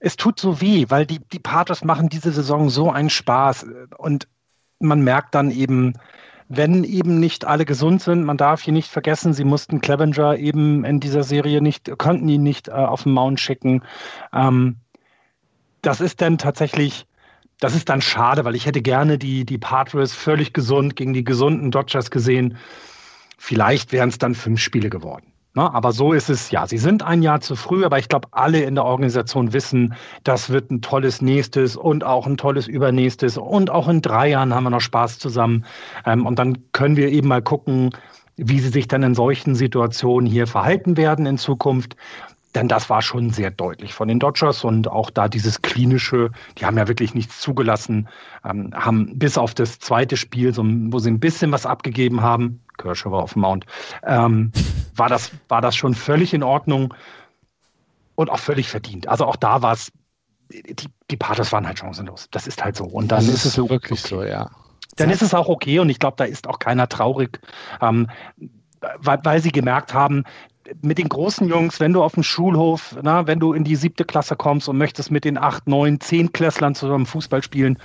es 0.00 0.16
tut 0.16 0.40
so 0.40 0.60
weh, 0.60 0.86
weil 0.88 1.06
die, 1.06 1.20
die 1.32 1.38
Padres 1.38 1.84
machen 1.84 2.08
diese 2.08 2.32
Saison 2.32 2.70
so 2.70 2.90
einen 2.90 3.10
Spaß 3.10 3.66
und 3.96 4.26
man 4.80 5.02
merkt 5.02 5.34
dann 5.34 5.50
eben, 5.50 5.94
wenn 6.48 6.82
eben 6.82 7.20
nicht 7.20 7.44
alle 7.44 7.64
gesund 7.64 8.02
sind, 8.02 8.24
man 8.24 8.36
darf 8.36 8.62
hier 8.62 8.72
nicht 8.72 8.90
vergessen, 8.90 9.32
sie 9.32 9.44
mussten 9.44 9.80
Clevenger 9.80 10.36
eben 10.36 10.84
in 10.84 10.98
dieser 10.98 11.22
Serie 11.22 11.62
nicht, 11.62 11.96
konnten 11.96 12.28
ihn 12.28 12.42
nicht 12.42 12.68
äh, 12.68 12.72
auf 12.72 13.04
den 13.04 13.12
Mount 13.12 13.38
schicken. 13.38 13.82
Ähm, 14.32 14.76
das 15.82 16.00
ist 16.00 16.20
dann 16.20 16.38
tatsächlich, 16.38 17.06
das 17.60 17.76
ist 17.76 17.88
dann 17.88 18.02
schade, 18.02 18.44
weil 18.44 18.56
ich 18.56 18.66
hätte 18.66 18.82
gerne 18.82 19.16
die, 19.16 19.44
die 19.44 19.58
Padres 19.58 20.12
völlig 20.12 20.52
gesund 20.52 20.96
gegen 20.96 21.12
die 21.12 21.24
gesunden 21.24 21.70
Dodgers 21.70 22.10
gesehen. 22.10 22.56
Vielleicht 23.38 23.92
wären 23.92 24.08
es 24.08 24.18
dann 24.18 24.34
fünf 24.34 24.60
Spiele 24.60 24.90
geworden. 24.90 25.29
Ne? 25.54 25.72
Aber 25.74 25.92
so 25.92 26.12
ist 26.12 26.30
es, 26.30 26.50
ja, 26.50 26.66
sie 26.66 26.78
sind 26.78 27.02
ein 27.02 27.22
Jahr 27.22 27.40
zu 27.40 27.56
früh, 27.56 27.84
aber 27.84 27.98
ich 27.98 28.08
glaube, 28.08 28.28
alle 28.30 28.62
in 28.62 28.76
der 28.76 28.84
Organisation 28.84 29.52
wissen, 29.52 29.94
das 30.22 30.50
wird 30.50 30.70
ein 30.70 30.80
tolles 30.80 31.20
nächstes 31.20 31.76
und 31.76 32.04
auch 32.04 32.26
ein 32.26 32.36
tolles 32.36 32.68
übernächstes 32.68 33.36
und 33.36 33.70
auch 33.70 33.88
in 33.88 34.00
drei 34.00 34.28
Jahren 34.28 34.54
haben 34.54 34.64
wir 34.64 34.70
noch 34.70 34.80
Spaß 34.80 35.18
zusammen. 35.18 35.64
Ähm, 36.06 36.26
und 36.26 36.38
dann 36.38 36.70
können 36.72 36.96
wir 36.96 37.08
eben 37.08 37.28
mal 37.28 37.42
gucken, 37.42 37.90
wie 38.36 38.60
sie 38.60 38.68
sich 38.68 38.86
dann 38.86 39.02
in 39.02 39.14
solchen 39.14 39.54
Situationen 39.54 40.30
hier 40.30 40.46
verhalten 40.46 40.96
werden 40.96 41.26
in 41.26 41.36
Zukunft. 41.36 41.96
Denn 42.54 42.66
das 42.66 42.90
war 42.90 43.00
schon 43.00 43.30
sehr 43.30 43.52
deutlich 43.52 43.94
von 43.94 44.08
den 44.08 44.18
Dodgers 44.18 44.64
und 44.64 44.88
auch 44.88 45.10
da 45.10 45.28
dieses 45.28 45.62
klinische, 45.62 46.30
die 46.58 46.66
haben 46.66 46.76
ja 46.76 46.88
wirklich 46.88 47.14
nichts 47.14 47.40
zugelassen, 47.40 48.08
ähm, 48.44 48.72
haben 48.74 49.18
bis 49.18 49.38
auf 49.38 49.54
das 49.54 49.78
zweite 49.78 50.16
Spiel, 50.16 50.52
so, 50.52 50.64
wo 50.64 50.98
sie 50.98 51.10
ein 51.10 51.20
bisschen 51.20 51.52
was 51.52 51.64
abgegeben 51.64 52.22
haben, 52.22 52.60
Kershaw 52.80 53.10
war 53.10 53.22
auf 53.22 53.34
dem 53.34 53.42
Mount, 53.42 53.66
ähm, 54.04 54.52
war, 54.94 55.08
das, 55.08 55.30
war 55.48 55.60
das 55.60 55.76
schon 55.76 55.94
völlig 55.94 56.34
in 56.34 56.42
Ordnung 56.42 56.94
und 58.14 58.30
auch 58.30 58.38
völlig 58.38 58.68
verdient. 58.68 59.08
Also 59.08 59.26
auch 59.26 59.36
da 59.36 59.62
war 59.62 59.72
es, 59.72 59.92
die, 60.50 60.88
die 61.10 61.16
Padres 61.16 61.52
waren 61.52 61.66
halt 61.66 61.78
chancenlos. 61.78 62.28
Das 62.30 62.46
ist 62.46 62.62
halt 62.62 62.76
so. 62.76 62.84
Und 62.84 63.08
dann 63.12 63.24
das 63.24 63.34
ist 63.34 63.44
es 63.44 63.54
so 63.54 63.68
wirklich 63.70 64.02
so, 64.02 64.22
ja. 64.22 64.50
dann 64.96 65.10
ist 65.10 65.22
es 65.22 65.34
auch 65.34 65.48
okay 65.48 65.78
und 65.78 65.88
ich 65.90 65.98
glaube, 65.98 66.16
da 66.16 66.24
ist 66.24 66.48
auch 66.48 66.58
keiner 66.58 66.88
traurig, 66.88 67.40
ähm, 67.80 68.08
weil, 68.98 69.20
weil 69.22 69.40
sie 69.40 69.52
gemerkt 69.52 69.94
haben, 69.94 70.24
mit 70.82 70.98
den 70.98 71.08
großen 71.08 71.48
Jungs, 71.48 71.80
wenn 71.80 71.92
du 71.92 72.02
auf 72.02 72.14
dem 72.14 72.22
Schulhof, 72.22 72.96
na, 73.02 73.26
wenn 73.26 73.40
du 73.40 73.52
in 73.52 73.64
die 73.64 73.76
siebte 73.76 74.04
Klasse 74.04 74.36
kommst 74.36 74.68
und 74.68 74.78
möchtest 74.78 75.10
mit 75.10 75.24
den 75.24 75.38
acht, 75.38 75.66
neun, 75.66 76.00
zehn 76.00 76.32
Klässlern 76.32 76.74
zusammen 76.74 77.06
Fußball 77.06 77.42
spielen, 77.42 77.78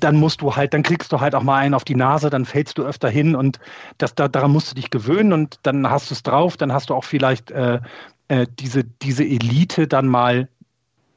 dann 0.00 0.16
musst 0.16 0.40
du 0.40 0.56
halt, 0.56 0.74
dann 0.74 0.82
kriegst 0.82 1.12
du 1.12 1.20
halt 1.20 1.34
auch 1.34 1.42
mal 1.42 1.58
einen 1.58 1.74
auf 1.74 1.84
die 1.84 1.94
Nase, 1.94 2.30
dann 2.30 2.44
fällst 2.44 2.78
du 2.78 2.82
öfter 2.82 3.08
hin 3.08 3.34
und 3.36 3.58
das, 3.98 4.14
da, 4.14 4.28
daran 4.28 4.52
musst 4.52 4.70
du 4.70 4.74
dich 4.74 4.90
gewöhnen 4.90 5.32
und 5.32 5.58
dann 5.62 5.88
hast 5.88 6.10
du 6.10 6.14
es 6.14 6.22
drauf, 6.22 6.56
dann 6.56 6.72
hast 6.72 6.90
du 6.90 6.94
auch 6.94 7.04
vielleicht 7.04 7.50
äh, 7.50 7.80
äh, 8.28 8.46
diese, 8.58 8.84
diese 8.84 9.24
Elite 9.24 9.86
dann 9.86 10.08
mal, 10.08 10.48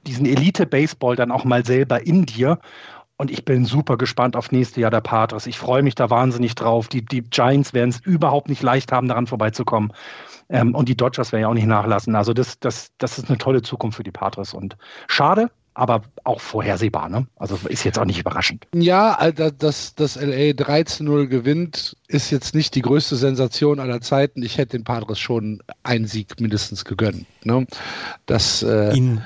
diesen 0.06 0.26
Elite-Baseball 0.26 1.16
dann 1.16 1.32
auch 1.32 1.44
mal 1.44 1.66
selber 1.66 2.06
in 2.06 2.26
dir. 2.26 2.60
Und 3.20 3.32
ich 3.32 3.46
bin 3.46 3.66
super 3.66 3.98
gespannt 3.98 4.36
auf 4.36 4.52
nächste 4.52 4.80
Jahr 4.80 4.92
der 4.92 5.02
Padres. 5.02 5.48
Ich 5.48 5.58
freue 5.58 5.82
mich 5.82 5.96
da 5.96 6.10
wahnsinnig 6.12 6.54
drauf. 6.54 6.88
Die, 6.88 7.04
die 7.04 7.24
Giants 7.24 7.74
werden 7.74 7.90
es 7.90 8.00
überhaupt 8.00 8.48
nicht 8.48 8.62
leicht 8.62 8.92
haben, 8.92 9.08
daran 9.08 9.26
vorbeizukommen. 9.26 9.92
Ähm, 10.50 10.76
und 10.76 10.88
die 10.88 10.96
Dodgers 10.96 11.32
werden 11.32 11.42
ja 11.42 11.48
auch 11.48 11.56
nicht 11.56 11.66
nachlassen. 11.66 12.16
Also 12.16 12.34
das, 12.34 12.60
das, 12.60 12.92
das 13.00 13.18
ist 13.18 13.28
eine 13.28 13.40
tolle 13.40 13.64
Zukunft 13.64 13.98
für 13.98 14.04
die 14.04 14.12
Padres. 14.12 14.54
Und 14.54 14.78
schade, 15.08 15.50
aber 15.78 16.02
auch 16.24 16.42
vorhersehbar. 16.42 17.08
Ne? 17.08 17.28
Also 17.36 17.60
ist 17.70 17.84
jetzt 17.84 18.00
auch 18.00 18.06
nicht 18.06 18.20
überraschend. 18.20 18.66
Ja, 18.74 19.32
dass 19.32 19.94
das 19.94 20.16
LA 20.16 20.54
13-0 20.54 21.28
gewinnt, 21.28 21.96
ist 22.08 22.32
jetzt 22.32 22.56
nicht 22.56 22.74
die 22.74 22.82
größte 22.82 23.16
Sensation 23.16 23.80
aller 23.80 24.02
Zeiten. 24.02 24.42
Ich 24.42 24.58
hätte 24.58 24.78
den 24.78 24.84
Padres 24.84 25.20
schon 25.20 25.62
einen 25.84 26.08
Sieg 26.08 26.42
mindestens 26.42 26.84
gegönnt. 26.84 27.28
Ne? 27.44 27.68
Das, 28.26 28.64
äh, 28.64 28.96
Ihn, 28.96 29.22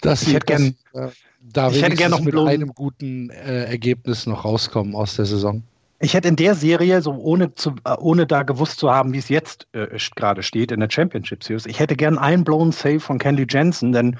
dass 0.00 0.22
ich 0.22 0.34
hätte 0.34 0.46
gern, 0.46 0.74
äh, 0.94 1.08
da 1.40 1.70
ich 1.70 1.80
hätte 1.80 1.94
gerne 1.94 2.16
noch 2.16 2.22
mit 2.22 2.36
einem 2.36 2.74
guten 2.74 3.30
äh, 3.30 3.66
Ergebnis 3.66 4.26
noch 4.26 4.44
rauskommen 4.44 4.96
aus 4.96 5.14
der 5.14 5.26
Saison. 5.26 5.62
Ich 6.00 6.14
hätte 6.14 6.26
in 6.26 6.36
der 6.36 6.56
Serie, 6.56 7.02
so 7.02 7.12
ohne, 7.12 7.54
zu, 7.54 7.76
äh, 7.84 7.94
ohne 7.98 8.26
da 8.26 8.42
gewusst 8.42 8.80
zu 8.80 8.90
haben, 8.90 9.12
wie 9.12 9.18
es 9.18 9.28
jetzt 9.28 9.68
äh, 9.74 9.96
gerade 10.16 10.42
steht 10.42 10.72
in 10.72 10.80
der 10.80 10.90
Championship 10.90 11.44
Series, 11.44 11.66
ich 11.66 11.78
hätte 11.78 11.94
gern 11.94 12.18
einen 12.18 12.42
blown 12.42 12.72
Save 12.72 12.98
von 12.98 13.20
Candy 13.20 13.46
Jensen, 13.48 13.92
denn 13.92 14.18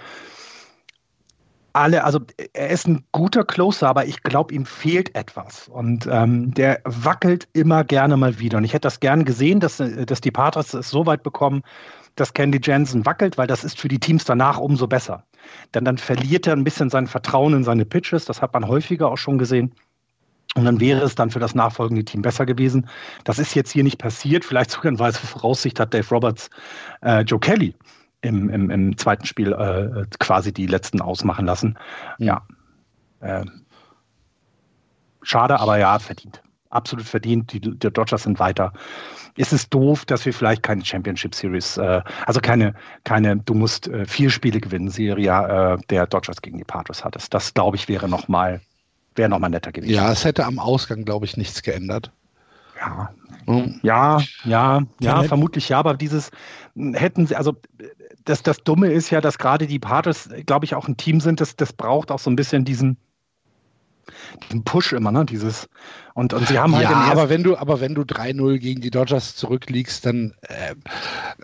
alle, 1.74 2.04
also 2.04 2.20
er 2.52 2.70
ist 2.70 2.86
ein 2.86 3.04
guter 3.12 3.44
Closer, 3.44 3.88
aber 3.88 4.06
ich 4.06 4.22
glaube, 4.22 4.54
ihm 4.54 4.64
fehlt 4.64 5.14
etwas. 5.14 5.68
Und 5.68 6.08
ähm, 6.10 6.54
der 6.54 6.80
wackelt 6.84 7.48
immer 7.52 7.84
gerne 7.84 8.16
mal 8.16 8.38
wieder. 8.38 8.58
Und 8.58 8.64
ich 8.64 8.72
hätte 8.72 8.86
das 8.86 9.00
gern 9.00 9.24
gesehen, 9.24 9.60
dass, 9.60 9.78
dass 9.78 10.20
die 10.20 10.30
Patriots 10.30 10.72
es 10.72 10.90
so 10.90 11.04
weit 11.06 11.22
bekommen, 11.22 11.62
dass 12.14 12.32
Candy 12.32 12.60
Jensen 12.62 13.04
wackelt, 13.04 13.38
weil 13.38 13.48
das 13.48 13.64
ist 13.64 13.80
für 13.80 13.88
die 13.88 13.98
Teams 13.98 14.24
danach 14.24 14.58
umso 14.58 14.86
besser. 14.86 15.24
Denn 15.74 15.84
dann 15.84 15.98
verliert 15.98 16.46
er 16.46 16.52
ein 16.54 16.62
bisschen 16.62 16.90
sein 16.90 17.08
Vertrauen 17.08 17.54
in 17.54 17.64
seine 17.64 17.84
Pitches. 17.84 18.24
Das 18.24 18.40
hat 18.40 18.54
man 18.54 18.68
häufiger 18.68 19.10
auch 19.10 19.18
schon 19.18 19.38
gesehen. 19.38 19.74
Und 20.54 20.64
dann 20.64 20.78
wäre 20.78 21.02
es 21.02 21.16
dann 21.16 21.30
für 21.30 21.40
das 21.40 21.56
nachfolgende 21.56 22.04
Team 22.04 22.22
besser 22.22 22.46
gewesen. 22.46 22.88
Das 23.24 23.40
ist 23.40 23.54
jetzt 23.56 23.72
hier 23.72 23.82
nicht 23.82 23.98
passiert. 23.98 24.44
Vielleicht 24.44 24.70
sogar 24.70 24.92
in 24.92 25.00
weiser 25.00 25.26
Voraussicht 25.26 25.80
hat 25.80 25.92
Dave 25.92 26.08
Roberts 26.08 26.50
äh, 27.02 27.22
Joe 27.22 27.40
Kelly 27.40 27.74
im, 28.24 28.48
im, 28.48 28.70
im 28.70 28.96
zweiten 28.96 29.26
Spiel 29.26 29.52
äh, 29.52 30.06
quasi 30.18 30.52
die 30.52 30.66
letzten 30.66 31.00
ausmachen 31.00 31.46
lassen. 31.46 31.78
Ja. 32.18 32.46
Äh, 33.20 33.44
schade, 35.22 35.60
aber 35.60 35.78
ja, 35.78 35.98
verdient. 35.98 36.42
Absolut 36.70 37.04
verdient. 37.04 37.52
Die, 37.52 37.60
die 37.60 37.78
Dodgers 37.78 38.24
sind 38.24 38.38
weiter. 38.38 38.72
Es 39.36 39.52
ist 39.52 39.72
doof, 39.72 40.04
dass 40.04 40.24
wir 40.24 40.32
vielleicht 40.32 40.62
keine 40.62 40.84
Championship 40.84 41.34
Series, 41.34 41.76
äh, 41.76 42.02
also 42.26 42.40
keine, 42.40 42.74
keine, 43.04 43.36
du 43.36 43.54
musst 43.54 43.88
äh, 43.88 44.06
vier 44.06 44.30
Spiele 44.30 44.60
gewinnen, 44.60 44.88
Serie 44.88 45.76
äh, 45.76 45.78
der 45.90 46.06
Dodgers 46.06 46.40
gegen 46.42 46.58
die 46.58 46.64
Padres 46.64 47.04
hattest. 47.04 47.34
Das, 47.34 47.54
glaube 47.54 47.76
ich, 47.76 47.88
wäre 47.88 48.08
nochmal 48.08 48.60
wäre 49.16 49.28
nochmal 49.28 49.50
netter 49.50 49.70
gewesen. 49.70 49.94
Ja, 49.94 50.10
es 50.10 50.24
hätte 50.24 50.44
am 50.44 50.58
Ausgang, 50.58 51.04
glaube 51.04 51.24
ich, 51.24 51.36
nichts 51.36 51.62
geändert. 51.62 52.10
Ja, 52.80 53.10
hm. 53.46 53.80
ja, 53.82 54.20
ja, 54.44 54.82
ja, 55.00 55.22
vermutlich 55.22 55.68
ja, 55.68 55.78
aber 55.78 55.94
dieses 55.94 56.30
hätten 56.74 57.26
sie, 57.26 57.36
also 57.36 57.54
das, 58.24 58.42
das 58.42 58.58
Dumme 58.58 58.90
ist 58.90 59.10
ja, 59.10 59.20
dass 59.20 59.38
gerade 59.38 59.66
die 59.66 59.78
Patriots, 59.78 60.28
glaube 60.46 60.64
ich, 60.64 60.74
auch 60.74 60.88
ein 60.88 60.96
Team 60.96 61.20
sind, 61.20 61.40
das, 61.40 61.56
das 61.56 61.72
braucht 61.72 62.10
auch 62.10 62.18
so 62.18 62.30
ein 62.30 62.36
bisschen 62.36 62.64
diesen, 62.64 62.96
diesen 64.48 64.64
Push 64.64 64.92
immer, 64.92 65.12
ne? 65.12 65.24
Dieses 65.24 65.68
und, 66.14 66.32
und 66.32 66.46
sie 66.46 66.58
haben 66.58 66.74
halt 66.74 66.84
ja, 66.84 66.92
aber 66.92 67.28
wenn 67.28 67.42
du 67.42 67.56
aber 67.56 67.80
wenn 67.80 67.94
du 67.94 68.02
3-0 68.02 68.58
gegen 68.58 68.80
die 68.80 68.90
Dodgers 68.90 69.34
zurückliegst, 69.34 70.06
dann 70.06 70.34
äh, 70.42 70.74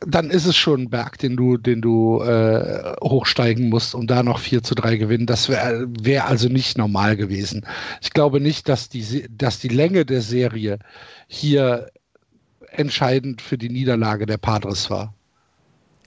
dann 0.07 0.31
ist 0.31 0.47
es 0.47 0.57
schon 0.57 0.83
ein 0.83 0.91
Berg, 0.91 1.19
den 1.19 1.37
du 1.37 1.57
den 1.57 1.81
du 1.81 2.23
äh, 2.23 2.95
hochsteigen 3.03 3.69
musst 3.69 3.95
und 3.95 4.11
da 4.11 4.23
noch 4.23 4.39
4 4.39 4.63
zu 4.63 4.75
3 4.75 4.97
gewinnen. 4.97 5.27
Das 5.27 5.49
wäre 5.49 5.87
wär 5.89 6.27
also 6.29 6.49
nicht 6.49 6.79
normal 6.79 7.17
gewesen. 7.17 7.67
Ich 8.01 8.11
glaube 8.11 8.41
nicht, 8.41 8.69
dass 8.69 8.89
die 8.89 9.29
dass 9.31 9.59
die 9.59 9.69
Länge 9.69 10.05
der 10.05 10.23
Serie 10.23 10.79
hier 11.27 11.91
entscheidend 12.71 13.43
für 13.43 13.59
die 13.59 13.69
Niederlage 13.71 14.27
der 14.27 14.39
Padres 14.39 14.91
war. 14.91 15.15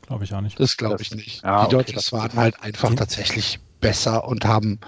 Glaube 0.08 0.24
ich 0.26 0.34
auch 0.34 0.42
nicht. 0.42 0.60
Das 0.60 0.78
glaube 0.78 1.02
ich 1.02 1.14
nicht. 1.14 1.44
Ja, 1.44 1.66
die 1.66 1.76
Dodgers 1.76 2.12
okay, 2.12 2.22
waren 2.22 2.38
halt 2.38 2.62
einfach 2.62 2.94
tatsächlich 2.94 3.60
besser 3.80 4.26
und 4.28 4.46
haben 4.46 4.80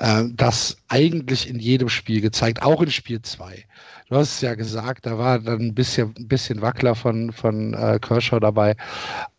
äh, 0.00 0.24
das 0.34 0.78
eigentlich 0.88 1.48
in 1.48 1.58
jedem 1.58 1.88
Spiel 1.88 2.20
gezeigt, 2.20 2.62
auch 2.62 2.82
in 2.82 2.90
Spiel 2.90 3.22
2. 3.22 3.64
Du 4.10 4.16
hast 4.16 4.32
es 4.32 4.40
ja 4.40 4.56
gesagt, 4.56 5.06
da 5.06 5.18
war 5.18 5.38
dann 5.38 5.60
ein 5.60 5.74
bisschen, 5.74 6.12
ein 6.18 6.26
bisschen 6.26 6.62
Wackler 6.62 6.96
von, 6.96 7.30
von 7.32 7.74
äh, 7.74 8.00
Kershaw 8.00 8.40
dabei, 8.40 8.74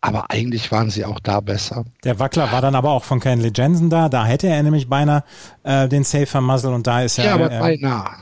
aber 0.00 0.30
eigentlich 0.30 0.72
waren 0.72 0.88
sie 0.88 1.04
auch 1.04 1.20
da 1.20 1.40
besser. 1.40 1.84
Der 2.04 2.18
Wackler 2.18 2.50
war 2.52 2.62
dann 2.62 2.74
aber 2.74 2.92
auch 2.92 3.04
von 3.04 3.20
Kenley 3.20 3.52
Jensen 3.54 3.90
da, 3.90 4.08
da 4.08 4.24
hätte 4.24 4.46
er 4.46 4.62
nämlich 4.62 4.88
beinahe 4.88 5.24
äh, 5.62 5.88
den 5.88 6.04
Safe 6.04 6.24
vermasselt 6.24 6.72
und 6.72 6.86
da 6.86 7.02
ist 7.02 7.18
ja, 7.18 7.36
äh, 7.36 7.78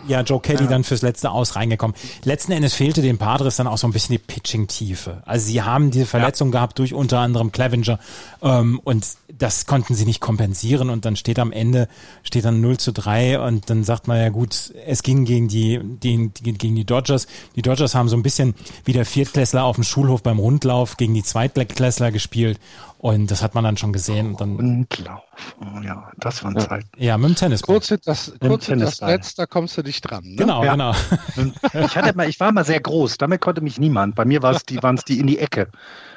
ja 0.09 0.23
Joe 0.23 0.41
Kelly 0.41 0.65
ja. 0.65 0.71
dann 0.71 0.83
fürs 0.83 1.03
letzte 1.03 1.31
Aus 1.31 1.55
reingekommen. 1.55 1.95
Letzten 2.25 2.51
Endes 2.51 2.75
fehlte 2.75 3.01
den 3.01 3.17
Padres 3.17 3.55
dann 3.55 3.69
auch 3.69 3.79
so 3.79 3.87
ein 3.87 3.93
bisschen 3.93 4.15
die 4.15 4.19
Pitching-Tiefe. 4.19 5.23
Also 5.27 5.47
sie 5.47 5.63
haben 5.63 5.93
diese 5.93 6.07
Verletzung 6.07 6.49
ja. 6.49 6.59
gehabt 6.59 6.81
durch 6.81 6.95
unter 6.95 7.21
anderem 7.21 7.53
Clevenger 7.53 8.01
ähm, 8.43 8.81
und 8.83 9.07
das 9.39 9.67
konnten 9.67 9.95
sie 9.95 10.05
nicht 10.05 10.21
kompensieren 10.21 10.91
und 10.91 11.05
dann 11.05 11.17
steht 11.17 11.39
am 11.39 11.53
Ende, 11.53 11.89
steht 12.31 12.45
dann 12.45 12.61
0 12.61 12.79
zu 12.79 12.93
3 12.93 13.41
und 13.41 13.69
dann 13.71 13.83
sagt 13.83 14.07
man 14.07 14.19
ja 14.19 14.29
gut, 14.29 14.73
es 14.87 15.03
ging 15.03 15.25
gegen 15.25 15.49
die, 15.49 15.81
die 15.83 16.31
gegen 16.33 16.77
die 16.77 16.85
Dodgers. 16.85 17.27
Die 17.57 17.63
Dodgers 17.63 17.97
haben 17.97 18.09
so 18.09 18.17
ein 18.17 18.23
bisschen 18.23 18.55
wie 18.85 18.93
der 18.93 19.05
Viertklässler 19.05 19.65
auf 19.65 19.75
dem 19.75 19.83
Schulhof 19.85 20.23
beim 20.23 20.39
Rundlauf 20.39 20.97
gegen 20.97 21.13
die 21.13 21.25
Zweitklässler 21.25 22.13
gespielt. 22.13 22.61
Und 22.99 23.31
das 23.31 23.43
hat 23.43 23.55
man 23.55 23.65
dann 23.65 23.77
schon 23.79 23.93
gesehen. 23.93 24.33
Und 24.33 24.41
dann, 24.41 24.57
Rundlauf. 24.57 25.23
Oh, 25.61 25.81
ja, 25.83 26.13
das 26.19 26.45
waren 26.45 26.57
Zeiten. 26.61 26.89
Ja, 26.99 27.19
mit 27.19 27.31
dem 27.31 27.35
Tennis. 27.35 27.63
Kurz 27.63 27.89
das, 28.05 28.33
kurz 28.41 28.67
das 28.67 29.01
Netz, 29.01 29.35
da 29.35 29.47
kommst 29.47 29.77
du 29.77 29.83
nicht 29.83 30.03
dran. 30.03 30.23
Ne? 30.23 30.37
Genau, 30.37 30.63
ja. 30.63 30.73
genau. 30.73 30.95
Ich, 31.85 31.97
hatte 31.97 32.17
mal, 32.17 32.29
ich 32.29 32.39
war 32.39 32.53
mal 32.53 32.65
sehr 32.65 32.81
groß, 32.81 33.19
damit 33.19 33.41
konnte 33.41 33.61
mich 33.63 33.79
niemand. 33.79 34.15
Bei 34.15 34.25
mir 34.25 34.43
war 34.43 34.55
es 34.55 34.65
die, 34.65 34.83
waren 34.83 34.97
es 34.97 35.05
die 35.05 35.19
in 35.19 35.27
die 35.27 35.39
Ecke. 35.39 35.69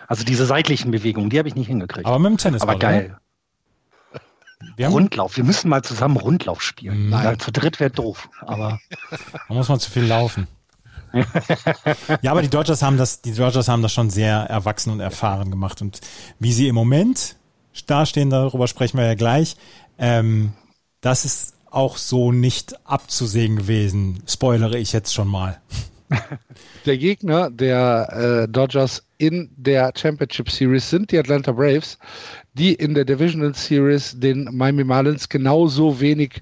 Also 0.07 0.23
diese 0.25 0.45
seitlichen 0.45 0.91
Bewegungen, 0.91 1.29
die 1.29 1.39
habe 1.39 1.47
ich 1.47 1.55
nicht 1.55 1.67
hingekriegt. 1.67 2.05
Aber 2.05 2.19
mit 2.19 2.31
dem 2.31 2.37
Tennis. 2.37 2.61
Aber 2.61 2.77
geil. 2.77 3.17
Wir 4.75 4.87
Rundlauf. 4.87 5.37
Wir 5.37 5.43
müssen 5.43 5.69
mal 5.69 5.83
zusammen 5.83 6.17
Rundlauf 6.17 6.61
spielen. 6.61 7.09
Nein. 7.09 7.23
Ja, 7.23 7.37
zu 7.37 7.51
dritt 7.51 7.79
wäre 7.79 7.91
doof. 7.91 8.29
Aber 8.41 8.79
da 9.47 9.53
muss 9.53 9.69
man 9.69 9.79
zu 9.79 9.89
viel 9.89 10.05
laufen. 10.05 10.47
ja, 12.21 12.31
aber 12.31 12.41
die 12.41 12.49
Dodgers 12.49 12.81
haben 12.81 12.97
das, 12.97 13.21
die 13.21 13.33
Dodgers 13.33 13.67
haben 13.67 13.83
das 13.83 13.93
schon 13.93 14.09
sehr 14.09 14.37
erwachsen 14.37 14.91
und 14.91 14.99
erfahren 14.99 15.51
gemacht. 15.51 15.81
Und 15.81 16.01
wie 16.39 16.51
sie 16.51 16.67
im 16.67 16.75
Moment 16.75 17.35
dastehen, 17.85 18.29
darüber 18.29 18.67
sprechen 18.67 18.97
wir 18.97 19.05
ja 19.05 19.15
gleich. 19.15 19.55
Ähm, 19.97 20.53
das 21.01 21.25
ist 21.25 21.53
auch 21.69 21.97
so 21.97 22.31
nicht 22.31 22.75
abzusehen 22.85 23.55
gewesen. 23.55 24.23
Spoilere 24.27 24.77
ich 24.77 24.93
jetzt 24.93 25.13
schon 25.13 25.27
mal. 25.27 25.59
Der 26.85 26.97
Gegner 26.97 27.49
der 27.49 28.43
äh, 28.43 28.47
Dodgers 28.51 29.03
in 29.17 29.49
der 29.55 29.93
Championship 29.95 30.51
Series 30.51 30.89
sind 30.89 31.11
die 31.11 31.17
Atlanta 31.17 31.53
Braves, 31.53 31.97
die 32.53 32.73
in 32.73 32.93
der 32.93 33.05
Divisional 33.05 33.53
Series 33.53 34.19
den 34.19 34.49
Miami 34.51 34.83
Marlins 34.83 35.29
genauso 35.29 35.99
wenig 35.99 36.41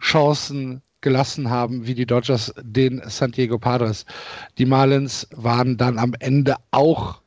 Chancen 0.00 0.82
gelassen 1.00 1.50
haben 1.50 1.86
wie 1.86 1.94
die 1.94 2.06
Dodgers 2.06 2.52
den 2.62 3.02
San 3.06 3.32
Diego 3.32 3.58
Padres. 3.58 4.04
Die 4.58 4.66
Marlins 4.66 5.26
waren 5.34 5.76
dann 5.76 5.98
am 5.98 6.14
Ende 6.18 6.56
auch 6.70 7.20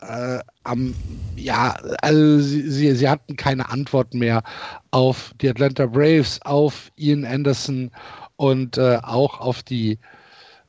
äh, 0.00 0.38
am, 0.64 0.94
ja, 1.36 1.76
also 2.02 2.38
sie, 2.38 2.70
sie, 2.70 2.94
sie, 2.94 3.08
hatten 3.08 3.36
keine 3.36 3.70
Antwort 3.70 4.14
mehr 4.14 4.42
auf 4.90 5.32
die 5.40 5.48
Atlanta 5.48 5.86
Braves, 5.86 6.40
auf 6.42 6.92
Ian 6.96 7.24
Anderson 7.24 7.90
und 8.36 8.76
äh, 8.78 8.98
auch 9.02 9.40
auf 9.40 9.62
die 9.62 9.98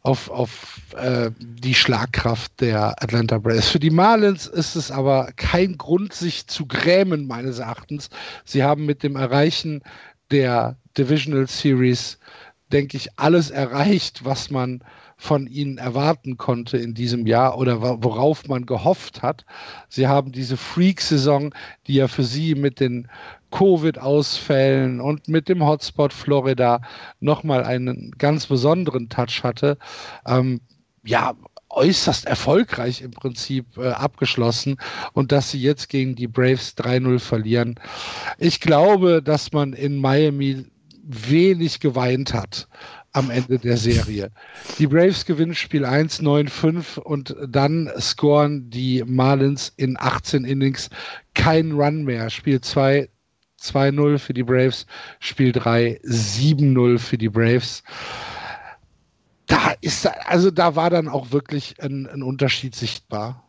auf, 0.08 0.30
auf 0.30 0.80
äh, 0.95 1.32
die 1.38 1.76
Schlagkraft 1.76 2.62
der 2.62 3.03
Atlanta 3.03 3.39
Braves. 3.39 3.68
Für 3.68 3.80
die 3.80 3.89
Marlins 3.89 4.47
ist 4.47 4.76
es 4.76 4.89
aber 4.89 5.32
kein 5.36 5.78
Grund, 5.78 6.14
sich 6.14 6.47
zu 6.47 6.66
grämen, 6.66 7.28
meines 7.28 7.60
Erachtens. 7.60 8.10
Sie 8.45 8.64
haben 8.64 8.86
mit 8.86 9.03
dem 9.03 9.18
Erreichen 9.18 9.82
der 10.32 10.78
Divisional 10.97 11.47
Series, 11.47 12.20
denke 12.72 12.95
ich, 12.95 13.20
alles 13.20 13.49
erreicht, 13.49 14.24
was 14.24 14.49
man 14.49 14.82
von 15.18 15.45
ihnen 15.47 15.78
erwarten 15.78 16.38
konnte 16.38 16.78
in 16.78 16.93
diesem 16.93 17.26
Jahr 17.26 17.58
oder 17.58 17.82
worauf 17.82 18.47
man 18.47 18.66
gehofft 18.66 19.24
hat. 19.24 19.45
Sie 19.89 20.08
haben 20.08 20.32
diese 20.32 20.55
Freak-Saison, 20.55 21.53
die 21.88 21.95
ja 21.95 22.08
für 22.08 22.24
sie 22.24 22.55
mit 22.55 22.80
den 22.80 23.10
Covid-Ausfällen 23.51 24.99
und 25.01 25.27
mit 25.27 25.49
dem 25.49 25.65
Hotspot 25.65 26.13
Florida 26.13 26.81
nochmal 27.19 27.63
einen 27.63 28.11
ganz 28.17 28.47
besonderen 28.47 29.09
Touch 29.09 29.43
hatte, 29.43 29.77
ähm, 30.25 30.61
ja, 31.03 31.33
äußerst 31.69 32.25
erfolgreich 32.25 33.01
im 33.01 33.11
Prinzip 33.11 33.77
äh, 33.77 33.89
abgeschlossen 33.89 34.77
und 35.13 35.31
dass 35.31 35.51
sie 35.51 35.61
jetzt 35.61 35.89
gegen 35.89 36.15
die 36.15 36.27
Braves 36.27 36.75
3-0 36.77 37.19
verlieren. 37.19 37.75
Ich 38.37 38.59
glaube, 38.59 39.21
dass 39.21 39.51
man 39.51 39.73
in 39.73 39.99
Miami 39.99 40.65
wenig 41.03 41.79
geweint 41.79 42.33
hat 42.33 42.67
am 43.13 43.29
Ende 43.29 43.57
der 43.57 43.77
Serie. 43.77 44.29
Die 44.77 44.87
Braves 44.87 45.25
gewinnen 45.25 45.55
Spiel 45.55 45.85
1, 45.85 46.21
9-5 46.21 46.99
und 46.99 47.35
dann 47.47 47.89
scoren 47.99 48.69
die 48.69 49.03
Marlins 49.05 49.73
in 49.77 49.97
18 49.97 50.43
Innings 50.43 50.89
keinen 51.33 51.73
Run 51.73 52.03
mehr. 52.03 52.29
Spiel 52.29 52.61
2 52.61 53.09
2-0 53.74 54.18
für 54.18 54.34
die 54.34 54.43
Braves, 54.43 54.86
Spiel 55.20 55.51
3 55.51 55.99
7-0 56.03 56.99
für 56.99 57.18
die 57.18 57.30
Braves. 57.30 57.84
Da 59.45 59.74
ist, 59.82 60.07
also 60.28 60.51
da 60.51 60.76
war 60.76 60.89
dann 60.89 61.07
auch 61.07 61.32
wirklich 61.32 61.82
ein, 61.82 62.07
ein 62.07 62.24
Unterschied 62.24 62.76
sichtbar. 62.76 63.43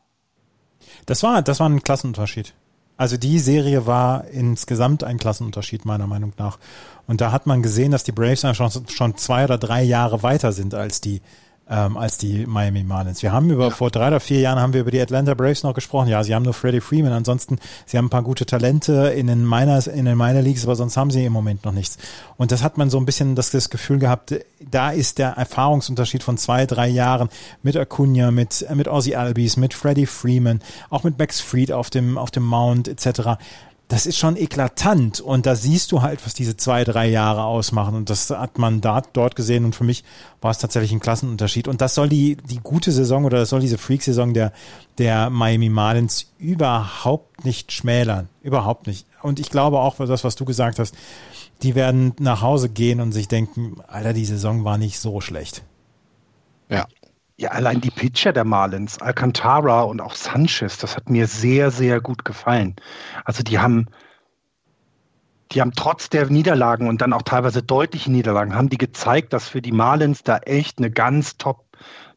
Das 1.06 1.22
war, 1.22 1.42
das 1.42 1.60
war 1.60 1.68
ein 1.68 1.82
Klassenunterschied. 1.82 2.54
Also 2.96 3.16
die 3.16 3.38
Serie 3.38 3.86
war 3.86 4.26
insgesamt 4.26 5.04
ein 5.04 5.18
Klassenunterschied 5.18 5.84
meiner 5.84 6.06
Meinung 6.06 6.32
nach. 6.36 6.58
Und 7.06 7.20
da 7.20 7.30
hat 7.30 7.46
man 7.46 7.62
gesehen, 7.62 7.92
dass 7.92 8.02
die 8.02 8.12
Braves 8.12 8.40
schon, 8.56 8.88
schon 8.88 9.16
zwei 9.16 9.44
oder 9.44 9.56
drei 9.56 9.82
Jahre 9.82 10.22
weiter 10.22 10.52
sind 10.52 10.74
als 10.74 11.00
die 11.00 11.22
ähm, 11.70 11.96
als 11.96 12.18
die 12.18 12.46
Miami 12.46 12.82
Marlins. 12.82 13.22
Wir 13.22 13.32
haben 13.32 13.50
über 13.50 13.64
ja. 13.64 13.70
vor 13.70 13.90
drei 13.90 14.08
oder 14.08 14.20
vier 14.20 14.40
Jahren 14.40 14.58
haben 14.58 14.72
wir 14.72 14.80
über 14.80 14.90
die 14.90 15.00
Atlanta 15.00 15.34
Braves 15.34 15.62
noch 15.62 15.74
gesprochen. 15.74 16.08
Ja, 16.08 16.22
sie 16.24 16.34
haben 16.34 16.42
nur 16.42 16.54
Freddie 16.54 16.80
Freeman. 16.80 17.12
Ansonsten, 17.12 17.58
sie 17.86 17.98
haben 17.98 18.06
ein 18.06 18.10
paar 18.10 18.22
gute 18.22 18.46
Talente 18.46 19.12
in 19.16 19.26
den 19.26 19.46
Miners, 19.46 19.86
in 19.86 20.04
den 20.04 20.16
Minor 20.16 20.42
Leagues, 20.42 20.64
aber 20.64 20.76
sonst 20.76 20.96
haben 20.96 21.10
sie 21.10 21.24
im 21.24 21.32
Moment 21.32 21.64
noch 21.64 21.72
nichts. 21.72 21.98
Und 22.36 22.52
das 22.52 22.62
hat 22.62 22.78
man 22.78 22.90
so 22.90 22.98
ein 22.98 23.06
bisschen 23.06 23.34
das, 23.34 23.50
das 23.50 23.70
Gefühl 23.70 23.98
gehabt, 23.98 24.34
da 24.60 24.90
ist 24.90 25.18
der 25.18 25.30
Erfahrungsunterschied 25.30 26.22
von 26.22 26.38
zwei, 26.38 26.66
drei 26.66 26.88
Jahren 26.88 27.28
mit 27.62 27.76
Acuna, 27.76 28.30
mit, 28.30 28.66
mit 28.74 28.88
Ozzy 28.88 29.14
Albies, 29.14 29.56
mit 29.56 29.74
Freddie 29.74 30.06
Freeman, 30.06 30.60
auch 30.90 31.04
mit 31.04 31.18
Max 31.18 31.40
Fried 31.40 31.72
auf 31.72 31.90
dem, 31.90 32.18
auf 32.18 32.30
dem 32.30 32.44
Mount 32.44 32.88
etc 32.88 33.38
das 33.88 34.04
ist 34.04 34.18
schon 34.18 34.36
eklatant 34.36 35.18
und 35.18 35.46
da 35.46 35.56
siehst 35.56 35.92
du 35.92 36.02
halt, 36.02 36.24
was 36.26 36.34
diese 36.34 36.58
zwei, 36.58 36.84
drei 36.84 37.08
Jahre 37.08 37.44
ausmachen 37.44 37.94
und 37.94 38.10
das 38.10 38.28
hat 38.28 38.58
man 38.58 38.82
da, 38.82 39.00
dort 39.00 39.34
gesehen 39.34 39.64
und 39.64 39.74
für 39.74 39.84
mich 39.84 40.04
war 40.42 40.50
es 40.50 40.58
tatsächlich 40.58 40.92
ein 40.92 41.00
Klassenunterschied 41.00 41.68
und 41.68 41.80
das 41.80 41.94
soll 41.94 42.10
die, 42.10 42.36
die 42.36 42.60
gute 42.60 42.92
Saison 42.92 43.24
oder 43.24 43.38
das 43.38 43.48
soll 43.48 43.60
diese 43.60 43.78
Freak-Saison 43.78 44.34
der, 44.34 44.52
der 44.98 45.30
Miami 45.30 45.70
Marlins 45.70 46.30
überhaupt 46.38 47.46
nicht 47.46 47.72
schmälern, 47.72 48.28
überhaupt 48.42 48.86
nicht. 48.86 49.06
Und 49.22 49.40
ich 49.40 49.50
glaube 49.50 49.80
auch, 49.80 49.96
das, 49.96 50.22
was 50.22 50.36
du 50.36 50.44
gesagt 50.44 50.78
hast, 50.78 50.94
die 51.62 51.74
werden 51.74 52.12
nach 52.20 52.42
Hause 52.42 52.68
gehen 52.68 53.00
und 53.00 53.12
sich 53.12 53.26
denken, 53.26 53.76
Alter, 53.88 54.12
die 54.12 54.26
Saison 54.26 54.64
war 54.64 54.76
nicht 54.76 55.00
so 55.00 55.20
schlecht. 55.22 55.62
Ja, 56.68 56.86
ja, 57.38 57.50
allein 57.50 57.80
die 57.80 57.90
Pitcher 57.90 58.32
der 58.32 58.44
Marlins, 58.44 59.00
Alcantara 59.00 59.82
und 59.82 60.00
auch 60.00 60.14
Sanchez, 60.14 60.76
das 60.78 60.96
hat 60.96 61.08
mir 61.08 61.28
sehr, 61.28 61.70
sehr 61.70 62.00
gut 62.00 62.24
gefallen. 62.24 62.74
Also 63.24 63.44
die 63.44 63.60
haben, 63.60 63.86
die 65.52 65.60
haben 65.60 65.72
trotz 65.72 66.10
der 66.10 66.26
Niederlagen 66.26 66.88
und 66.88 67.00
dann 67.00 67.12
auch 67.12 67.22
teilweise 67.22 67.62
deutliche 67.62 68.10
Niederlagen, 68.10 68.56
haben 68.56 68.68
die 68.68 68.76
gezeigt, 68.76 69.32
dass 69.32 69.48
für 69.48 69.62
die 69.62 69.70
Marlins 69.70 70.24
da 70.24 70.38
echt 70.38 70.78
eine 70.78 70.90
ganz 70.90 71.36
top, 71.36 71.64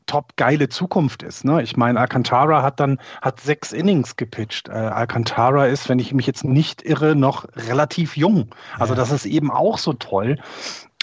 top 0.07 0.35
geile 0.37 0.69
Zukunft 0.69 1.21
ist. 1.21 1.45
Ne? 1.45 1.61
Ich 1.61 1.77
meine, 1.77 1.99
Alcantara 1.99 2.63
hat 2.63 2.79
dann 2.79 2.97
hat 3.21 3.39
sechs 3.39 3.73
Innings 3.73 4.15
gepitcht. 4.15 4.69
Äh, 4.69 4.71
Alcantara 4.71 5.67
ist, 5.67 5.87
wenn 5.87 5.99
ich 5.99 6.15
mich 6.15 6.25
jetzt 6.25 6.43
nicht 6.43 6.81
irre, 6.81 7.15
noch 7.15 7.45
relativ 7.55 8.17
jung. 8.17 8.55
Also 8.79 8.93
ja. 8.93 8.97
das 8.99 9.11
ist 9.11 9.27
eben 9.27 9.51
auch 9.51 9.77
so 9.77 9.93
toll 9.93 10.39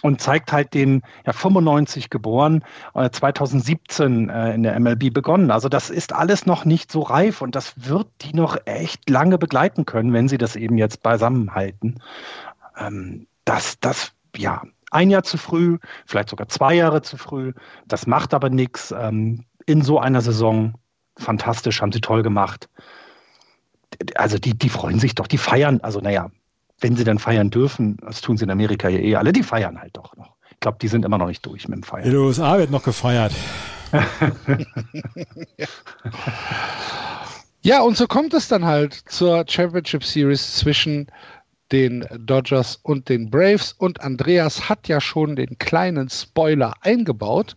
und 0.03 0.21
zeigt 0.21 0.53
halt 0.53 0.75
den, 0.75 1.03
ja, 1.27 1.33
95 1.33 2.11
geboren, 2.11 2.65
äh, 2.95 3.11
2017 3.11 4.29
äh, 4.29 4.55
in 4.55 4.63
der 4.63 4.79
MLB 4.79 5.13
begonnen. 5.13 5.51
Also 5.51 5.69
das 5.69 5.91
ist 5.91 6.13
alles 6.13 6.47
noch 6.47 6.65
nicht 6.65 6.93
so 6.93 7.01
reif 7.01 7.43
und 7.43 7.55
das 7.55 7.89
wird 7.89 8.09
die 8.23 8.35
noch 8.35 8.57
echt 8.65 9.09
lange 9.11 9.39
begleiten 9.39 9.87
können, 9.87 10.13
wenn 10.13 10.29
sie 10.29 10.39
das 10.39 10.57
eben 10.57 10.79
jetzt 10.79 11.03
beisammenhalten. 11.03 12.01
Ähm, 12.77 13.27
das, 13.45 13.81
das, 13.81 14.13
ja, 14.37 14.63
ein 14.91 15.11
Jahr 15.11 15.23
zu 15.23 15.37
früh, 15.37 15.79
vielleicht 16.07 16.31
sogar 16.31 16.49
zwei 16.49 16.75
Jahre 16.75 17.03
zu 17.03 17.17
früh, 17.17 17.53
das 17.87 18.07
macht 18.07 18.35
aber 18.35 18.51
nichts. 18.51 18.95
Ähm, 18.97 19.45
in 19.67 19.83
so 19.83 19.99
einer 19.99 20.23
Saison 20.23 20.75
fantastisch, 21.19 21.83
haben 21.83 21.93
sie 21.93 22.01
toll 22.01 22.23
gemacht. 22.23 22.71
Also 24.15 24.39
die, 24.39 24.57
die 24.57 24.69
freuen 24.69 24.99
sich 24.99 25.15
doch, 25.15 25.27
die 25.27 25.39
feiern, 25.39 25.81
also 25.83 26.01
naja, 26.01 26.31
wenn 26.81 26.97
sie 26.97 27.05
dann 27.05 27.19
feiern 27.19 27.51
dürfen, 27.51 27.97
das 28.01 28.21
tun 28.21 28.37
sie 28.37 28.45
in 28.45 28.51
Amerika 28.51 28.89
ja 28.89 28.99
eh 28.99 29.17
alle, 29.17 29.33
die 29.33 29.43
feiern 29.43 29.81
halt 29.81 29.97
doch 29.97 30.17
noch. 30.17 30.35
Ich 30.51 30.61
glaube, 30.61 30.79
die 30.81 30.89
sind 30.89 31.05
immer 31.05 31.19
noch 31.19 31.29
nicht 31.29 31.45
durch 31.47 31.69
mit 31.69 31.77
dem 31.77 31.83
Feiern. 31.83 32.05
In 32.05 32.13
den 32.13 32.21
USA 32.21 32.59
wird 32.59 32.71
noch 32.71 32.83
gefeiert. 32.83 33.33
ja, 37.63 37.81
und 37.83 37.97
so 37.97 38.07
kommt 38.07 38.35
es 38.35 38.49
dann 38.49 38.65
halt 38.65 38.93
zur 38.93 39.45
Championship 39.49 40.05
Series 40.05 40.57
zwischen 40.57 41.07
den 41.73 42.07
Dodgers 42.19 42.79
und 42.83 43.09
den 43.09 43.31
Braves. 43.31 43.73
Und 43.73 44.01
Andreas 44.01 44.69
hat 44.69 44.89
ja 44.89 45.01
schon 45.01 45.37
den 45.37 45.59
kleinen 45.59 46.09
Spoiler 46.09 46.75
eingebaut. 46.81 47.57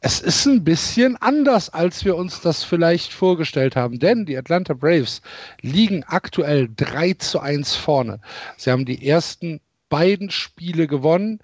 Es 0.00 0.20
ist 0.20 0.46
ein 0.46 0.64
bisschen 0.64 1.16
anders, 1.16 1.70
als 1.70 2.04
wir 2.04 2.16
uns 2.16 2.40
das 2.40 2.64
vielleicht 2.64 3.12
vorgestellt 3.12 3.76
haben, 3.76 3.98
denn 3.98 4.26
die 4.26 4.36
Atlanta 4.36 4.74
Braves 4.74 5.22
liegen 5.62 6.04
aktuell 6.04 6.68
3 6.76 7.14
zu 7.14 7.40
1 7.40 7.74
vorne. 7.74 8.20
Sie 8.56 8.70
haben 8.70 8.84
die 8.84 9.06
ersten 9.06 9.60
beiden 9.88 10.30
Spiele 10.30 10.86
gewonnen 10.86 11.40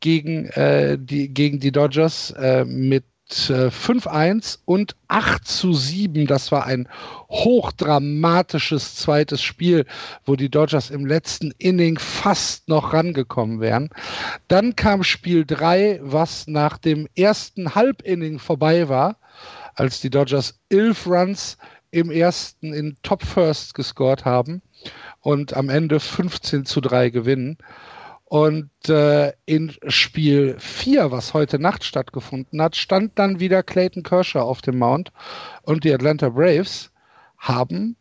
gegen, 0.00 0.46
äh, 0.50 0.98
die, 0.98 1.28
gegen 1.28 1.60
die 1.60 1.72
Dodgers 1.72 2.30
äh, 2.32 2.64
mit 2.64 3.04
5-1 3.32 4.58
und 4.64 4.96
8 5.08 5.46
zu 5.46 5.72
7. 5.72 6.26
Das 6.26 6.52
war 6.52 6.66
ein 6.66 6.88
hochdramatisches 7.28 8.96
zweites 8.96 9.42
Spiel, 9.42 9.86
wo 10.24 10.36
die 10.36 10.50
Dodgers 10.50 10.90
im 10.90 11.06
letzten 11.06 11.52
Inning 11.58 11.98
fast 11.98 12.68
noch 12.68 12.92
rangekommen 12.92 13.60
wären. 13.60 13.90
Dann 14.48 14.76
kam 14.76 15.02
Spiel 15.02 15.44
3, 15.46 16.00
was 16.02 16.46
nach 16.46 16.78
dem 16.78 17.08
ersten 17.16 17.74
Halbinning 17.74 18.38
vorbei 18.38 18.88
war, 18.88 19.16
als 19.74 20.00
die 20.00 20.10
Dodgers 20.10 20.60
11 20.70 21.06
Runs 21.06 21.58
im 21.90 22.10
ersten 22.10 22.72
in 22.72 22.96
Top 23.02 23.22
First 23.22 23.74
gescored 23.74 24.24
haben 24.24 24.62
und 25.20 25.54
am 25.54 25.68
Ende 25.68 26.00
15 26.00 26.64
zu 26.64 26.80
3 26.80 27.10
gewinnen. 27.10 27.58
Und 28.32 28.70
äh, 28.88 29.34
in 29.44 29.76
Spiel 29.88 30.56
4, 30.58 31.10
was 31.10 31.34
heute 31.34 31.58
Nacht 31.58 31.84
stattgefunden 31.84 32.62
hat, 32.62 32.76
stand 32.76 33.18
dann 33.18 33.40
wieder 33.40 33.62
Clayton 33.62 34.02
Kershaw 34.02 34.40
auf 34.40 34.62
dem 34.62 34.78
Mount 34.78 35.12
und 35.64 35.84
die 35.84 35.92
Atlanta 35.92 36.30
Braves 36.30 36.90
haben 37.36 37.94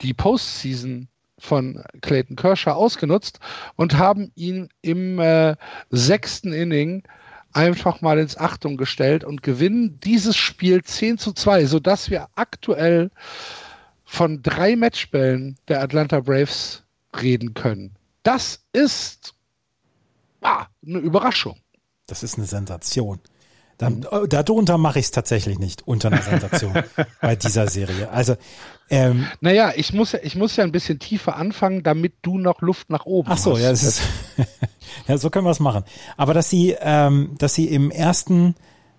die 0.00 0.14
Postseason 0.14 1.08
von 1.40 1.82
Clayton 2.02 2.36
Kershaw 2.36 2.74
ausgenutzt 2.74 3.40
und 3.74 3.98
haben 3.98 4.30
ihn 4.36 4.68
im 4.80 5.18
äh, 5.18 5.56
sechsten 5.90 6.52
Inning 6.52 7.02
einfach 7.52 8.00
mal 8.00 8.20
ins 8.20 8.36
Achtung 8.36 8.76
gestellt 8.76 9.24
und 9.24 9.42
gewinnen 9.42 9.98
dieses 10.04 10.36
Spiel 10.36 10.84
10 10.84 11.18
zu 11.18 11.32
2, 11.32 11.66
sodass 11.66 12.10
wir 12.10 12.28
aktuell 12.36 13.10
von 14.04 14.40
drei 14.44 14.76
Matchbällen 14.76 15.56
der 15.66 15.82
Atlanta 15.82 16.20
Braves 16.20 16.84
reden 17.20 17.54
können. 17.54 17.96
Das 18.24 18.60
ist 18.72 19.34
ah, 20.42 20.66
eine 20.84 20.98
Überraschung. 20.98 21.56
Das 22.06 22.22
ist 22.22 22.36
eine 22.36 22.46
Sensation. 22.46 23.20
Dann, 23.78 24.06
äh, 24.10 24.28
darunter 24.28 24.78
mache 24.78 24.98
ich 24.98 25.06
es 25.06 25.10
tatsächlich 25.10 25.58
nicht, 25.58 25.86
unter 25.86 26.08
einer 26.08 26.22
Sensation 26.22 26.72
bei 27.20 27.36
dieser 27.36 27.68
Serie. 27.68 28.08
Also, 28.10 28.36
ähm, 28.88 29.26
naja, 29.40 29.72
ich 29.74 29.92
muss, 29.92 30.12
ja, 30.12 30.20
ich 30.22 30.36
muss 30.36 30.56
ja 30.56 30.64
ein 30.64 30.72
bisschen 30.72 30.98
tiefer 30.98 31.36
anfangen, 31.36 31.82
damit 31.82 32.14
du 32.22 32.38
noch 32.38 32.60
Luft 32.60 32.90
nach 32.90 33.04
oben 33.04 33.30
ach 33.30 33.38
so, 33.38 33.52
hast. 33.52 33.62
Ja, 33.62 33.70
das 33.70 33.82
ist, 33.82 34.02
ja, 35.08 35.18
so 35.18 35.28
können 35.28 35.46
wir 35.46 35.50
es 35.50 35.60
machen. 35.60 35.84
Aber 36.16 36.34
dass 36.34 36.50
sie, 36.50 36.76
ähm, 36.80 37.34
dass 37.38 37.54
sie 37.54 37.66
im 37.66 37.90
ersten, 37.90 38.54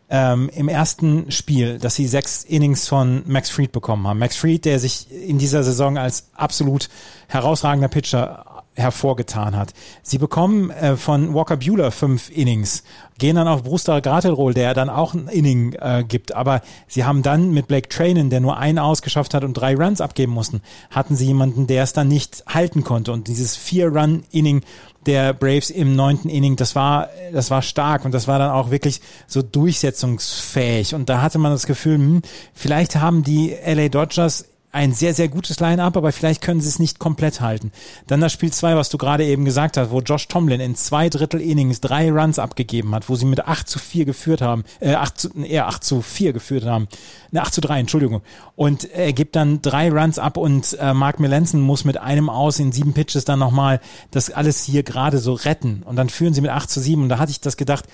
ähm, 0.09 0.49
im 0.49 0.67
ersten 0.67 1.31
Spiel, 1.31 1.79
dass 1.79 1.95
sie 1.95 2.07
sechs 2.07 2.43
Innings 2.43 2.87
von 2.87 3.23
Max 3.27 3.49
Fried 3.49 3.71
bekommen 3.71 4.05
haben. 4.07 4.19
Max 4.19 4.35
Fried, 4.35 4.65
der 4.65 4.79
sich 4.79 5.09
in 5.09 5.37
dieser 5.37 5.63
Saison 5.63 5.97
als 5.97 6.29
absolut 6.33 6.89
herausragender 7.27 7.87
Pitcher 7.87 8.54
hervorgetan 8.75 9.55
hat. 9.55 9.73
Sie 10.03 10.17
bekommen 10.17 10.69
äh, 10.69 10.95
von 10.97 11.33
Walker 11.33 11.57
Bueller 11.57 11.91
fünf 11.91 12.29
Innings, 12.29 12.83
gehen 13.17 13.35
dann 13.35 13.47
auf 13.47 13.63
Brewster 13.63 14.01
Gratelroll, 14.01 14.53
der 14.53 14.73
dann 14.73 14.89
auch 14.89 15.13
ein 15.13 15.27
Inning 15.27 15.73
äh, 15.73 16.03
gibt, 16.07 16.35
aber 16.35 16.61
sie 16.87 17.05
haben 17.05 17.23
dann 17.23 17.51
mit 17.51 17.67
Blake 17.67 17.89
Trainen, 17.89 18.29
der 18.29 18.41
nur 18.41 18.57
einen 18.57 18.79
ausgeschafft 18.79 19.33
hat 19.33 19.43
und 19.43 19.53
drei 19.53 19.75
Runs 19.75 20.01
abgeben 20.01 20.33
mussten, 20.33 20.61
hatten 20.91 21.15
sie 21.15 21.27
jemanden, 21.27 21.67
der 21.67 21.83
es 21.83 21.93
dann 21.93 22.07
nicht 22.07 22.43
halten 22.47 22.83
konnte. 22.83 23.11
Und 23.11 23.27
dieses 23.27 23.55
Vier-Run-Inning 23.55 24.61
der 25.05 25.33
Braves 25.33 25.69
im 25.69 25.95
neunten 25.95 26.29
Inning, 26.29 26.55
das 26.55 26.75
war, 26.75 27.09
das 27.31 27.51
war 27.51 27.61
stark 27.61 28.05
und 28.05 28.13
das 28.13 28.27
war 28.27 28.39
dann 28.39 28.51
auch 28.51 28.71
wirklich 28.71 29.01
so 29.27 29.41
durchsetzungsfähig. 29.41 30.95
Und 30.95 31.09
da 31.09 31.21
hatte 31.21 31.37
man 31.37 31.51
das 31.51 31.67
Gefühl, 31.67 31.95
hm, 31.95 32.21
vielleicht 32.53 32.95
haben 32.95 33.23
die 33.23 33.55
LA 33.65 33.89
Dodgers 33.89 34.45
ein 34.75 34.91
sehr, 34.91 35.13
sehr 35.13 35.29
gutes 35.29 35.61
Line-up, 35.61 35.95
aber 35.95 36.11
vielleicht 36.11 36.41
können 36.41 36.59
sie 36.59 36.67
es 36.67 36.79
nicht 36.79 36.99
komplett 36.99 37.39
halten. 37.39 37.71
Dann 38.07 38.19
das 38.19 38.33
Spiel 38.33 38.51
2, 38.51 38.75
was 38.75 38.89
du 38.89 38.97
gerade 38.97 39.25
eben 39.25 39.45
gesagt 39.45 39.77
hast, 39.77 39.89
wo 39.89 40.01
Josh 40.01 40.27
Tomlin 40.27 40.59
in 40.59 40.75
zwei 40.75 41.07
Drittel 41.09 41.39
Innings 41.39 41.79
drei 41.79 42.11
Runs 42.11 42.39
abgegeben 42.39 42.93
hat, 42.93 43.07
wo 43.07 43.15
sie 43.15 43.25
mit 43.25 43.47
8 43.47 43.69
zu 43.69 43.79
4 43.79 44.03
geführt 44.03 44.41
haben, 44.41 44.65
äh, 44.81 44.95
8 44.95 45.17
zu, 45.17 45.29
eher 45.41 45.67
8 45.67 45.81
zu 45.81 46.01
4 46.01 46.33
geführt 46.33 46.65
haben, 46.65 46.89
ne, 47.31 47.41
8 47.41 47.53
zu 47.53 47.61
3, 47.61 47.79
Entschuldigung. 47.79 48.21
Und 48.57 48.83
er 48.91 49.13
gibt 49.13 49.37
dann 49.37 49.61
drei 49.61 49.89
Runs 49.89 50.19
ab 50.19 50.35
und 50.35 50.77
äh, 50.79 50.93
Mark 50.93 51.21
Melanson 51.21 51.61
muss 51.61 51.85
mit 51.85 51.97
einem 51.97 52.29
aus 52.29 52.59
in 52.59 52.73
sieben 52.73 52.93
Pitches 52.93 53.23
dann 53.23 53.39
nochmal 53.39 53.79
das 54.11 54.29
alles 54.29 54.63
hier 54.63 54.83
gerade 54.83 55.19
so 55.19 55.33
retten. 55.33 55.83
Und 55.85 55.95
dann 55.95 56.09
führen 56.09 56.33
sie 56.33 56.41
mit 56.41 56.51
8 56.51 56.69
zu 56.69 56.81
7 56.81 57.01
und 57.01 57.09
da 57.09 57.17
hatte 57.17 57.31
ich 57.31 57.39
das 57.39 57.55
gedacht, 57.55 57.85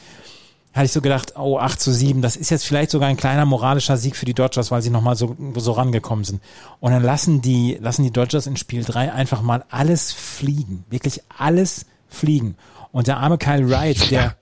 hatte 0.74 0.86
ich 0.86 0.92
so 0.92 1.02
gedacht, 1.02 1.34
oh, 1.36 1.58
8 1.58 1.80
zu 1.80 1.92
7, 1.92 2.22
das 2.22 2.36
ist 2.36 2.50
jetzt 2.50 2.66
vielleicht 2.66 2.92
sogar 2.92 3.10
ein 3.10 3.18
kleiner 3.18 3.46
moralischer 3.46 3.98
Sieg 3.98 4.16
für 4.16 4.26
die 4.26 4.34
Dodgers, 4.34 4.72
weil 4.72 4.82
sie 4.82 4.90
nochmal 4.90 5.16
so, 5.16 5.36
so 5.58 5.74
rangekommen 5.74 6.24
sind. 6.24 6.42
Und 6.80 6.92
dann 6.92 7.04
lassen 7.04 7.42
die, 7.42 7.78
lassen 7.82 8.04
die 8.04 8.12
Dodgers 8.12 8.48
in 8.48 8.56
Spiel 8.56 8.84
3 8.84 9.12
einfach 9.12 9.42
mal 9.42 9.66
alles 9.70 10.14
fliegen. 10.14 10.86
Wirklich 10.90 11.22
alles 11.38 11.86
fliegen. 12.08 12.56
Und 12.92 13.08
der 13.08 13.18
arme 13.18 13.38
Kyle 13.38 13.70
Wright, 13.70 14.12
der 14.12 14.36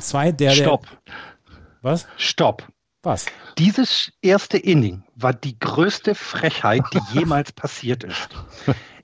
zwei, 0.00 0.32
der, 0.32 0.52
Stopp. 0.52 0.86
was? 1.82 2.06
Stopp. 2.16 2.68
Was? 3.02 3.24
Dieses 3.56 4.12
erste 4.20 4.58
Inning 4.58 5.04
war 5.14 5.32
die 5.32 5.58
größte 5.58 6.14
Frechheit, 6.14 6.82
die 6.92 7.18
jemals 7.18 7.52
passiert 7.52 8.04
ist. 8.04 8.28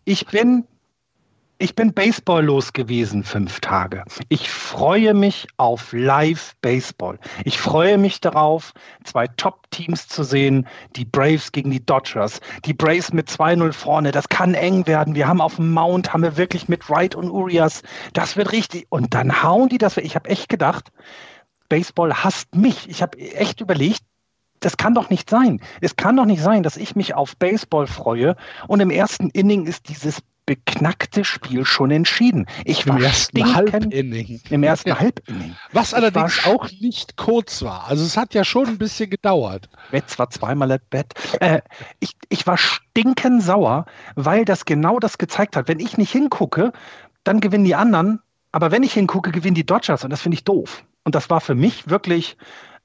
Ich 0.05 0.27
bin 0.27 0.67
ich 1.59 1.75
bin 1.75 1.95
Baseball 1.95 2.45
los 2.45 2.73
gewesen 2.75 3.25
fünf 3.25 3.61
Tage. 3.61 4.05
Ich 4.29 4.51
freue 4.51 5.15
mich 5.15 5.47
auf 5.57 5.93
Live-Baseball. 5.93 7.19
Ich 7.45 7.59
freue 7.59 7.97
mich 7.97 8.21
darauf, 8.21 8.75
zwei 9.05 9.27
Top-Teams 9.27 10.07
zu 10.07 10.23
sehen, 10.23 10.67
die 10.97 11.07
Braves 11.07 11.53
gegen 11.53 11.71
die 11.71 11.85
Dodgers. 11.85 12.41
Die 12.67 12.75
Braves 12.75 13.13
mit 13.13 13.31
2-0 13.31 13.73
vorne, 13.73 14.13
das 14.13 14.29
kann 14.29 14.53
eng 14.53 14.87
werden. 14.87 15.15
Wir 15.15 15.29
haben 15.29 15.41
auf 15.41 15.57
dem 15.57 15.73
Mount, 15.73 16.13
haben 16.13 16.23
wir 16.23 16.37
wirklich 16.37 16.69
mit 16.69 16.91
Wright 16.91 17.15
und 17.15 17.31
Urias, 17.31 17.83
das 18.13 18.37
wird 18.37 18.53
richtig. 18.53 18.87
Und 18.91 19.15
dann 19.15 19.43
hauen 19.43 19.71
die 19.71 19.79
das. 19.79 19.97
Ich 19.97 20.15
habe 20.15 20.29
echt 20.29 20.51
gedacht, 20.51 20.93
Baseball 21.71 22.13
hasst 22.13 22.55
mich. 22.55 22.89
Ich 22.91 23.01
habe 23.01 23.19
echt 23.19 23.63
überlegt, 23.63 24.03
das 24.61 24.77
kann 24.77 24.95
doch 24.95 25.09
nicht 25.09 25.31
sein. 25.31 25.63
Es 25.81 25.97
kann 25.97 26.17
doch 26.17 26.27
nicht 26.27 26.43
sein, 26.43 26.63
dass 26.63 26.77
ich 26.77 26.97
mich 26.97 27.15
auf 27.15 27.37
Baseball 27.37 27.87
freue 27.87 28.37
und 28.69 28.81
im 28.81 28.91
ersten 28.91 29.31
Inning 29.31 29.67
ist 29.67 29.89
dieses 29.89 30.23
beknackte 30.47 31.25
Spiel 31.25 31.65
schon 31.65 31.91
entschieden. 31.91 32.47
Ich 32.65 32.87
war 32.87 32.97
Im 32.97 33.03
ersten 33.03 33.55
Halbinning. 33.55 34.41
Im 34.49 34.63
ersten 34.63 34.91
Ja. 34.91 35.01
Halbinning. 35.01 35.57
Was 35.73 35.93
allerdings 35.93 36.47
auch 36.47 36.71
nicht 36.81 37.17
kurz 37.17 37.63
war. 37.63 37.89
Also 37.89 38.05
es 38.05 38.17
hat 38.17 38.33
ja 38.33 38.45
schon 38.45 38.69
ein 38.69 38.79
bisschen 38.79 39.11
gedauert. 39.11 39.69
Betz 39.91 40.19
war 40.19 40.31
zweimal 40.31 40.71
at 40.71 40.89
Bett. 40.89 41.15
Äh, 41.41 41.61
ich, 41.99 42.13
ich 42.29 42.47
war 42.47 42.57
stinkensauer, 42.57 43.87
weil 44.15 44.45
das 44.45 44.65
genau 44.65 44.99
das 45.01 45.19
gezeigt 45.19 45.57
hat. 45.57 45.69
Wenn 45.69 45.81
ich 45.81 45.99
nicht 45.99 46.13
hingucke, 46.13 46.73
dann 47.25 47.41
gewinnen 47.41 47.65
die 47.65 47.75
anderen. 47.75 48.21
Aber 48.53 48.71
wenn 48.71 48.85
ich 48.85 48.95
hingucke, 48.95 49.33
gewinnen 49.33 49.57
die 49.57 49.67
Dodgers. 49.67 50.05
Und 50.05 50.11
das 50.11 50.23
finde 50.23 50.37
ich 50.37 50.45
doof. 50.45 50.85
Und 51.05 51.15
das 51.15 51.29
war 51.29 51.41
für 51.41 51.55
mich 51.55 51.91
wirklich 51.91 52.37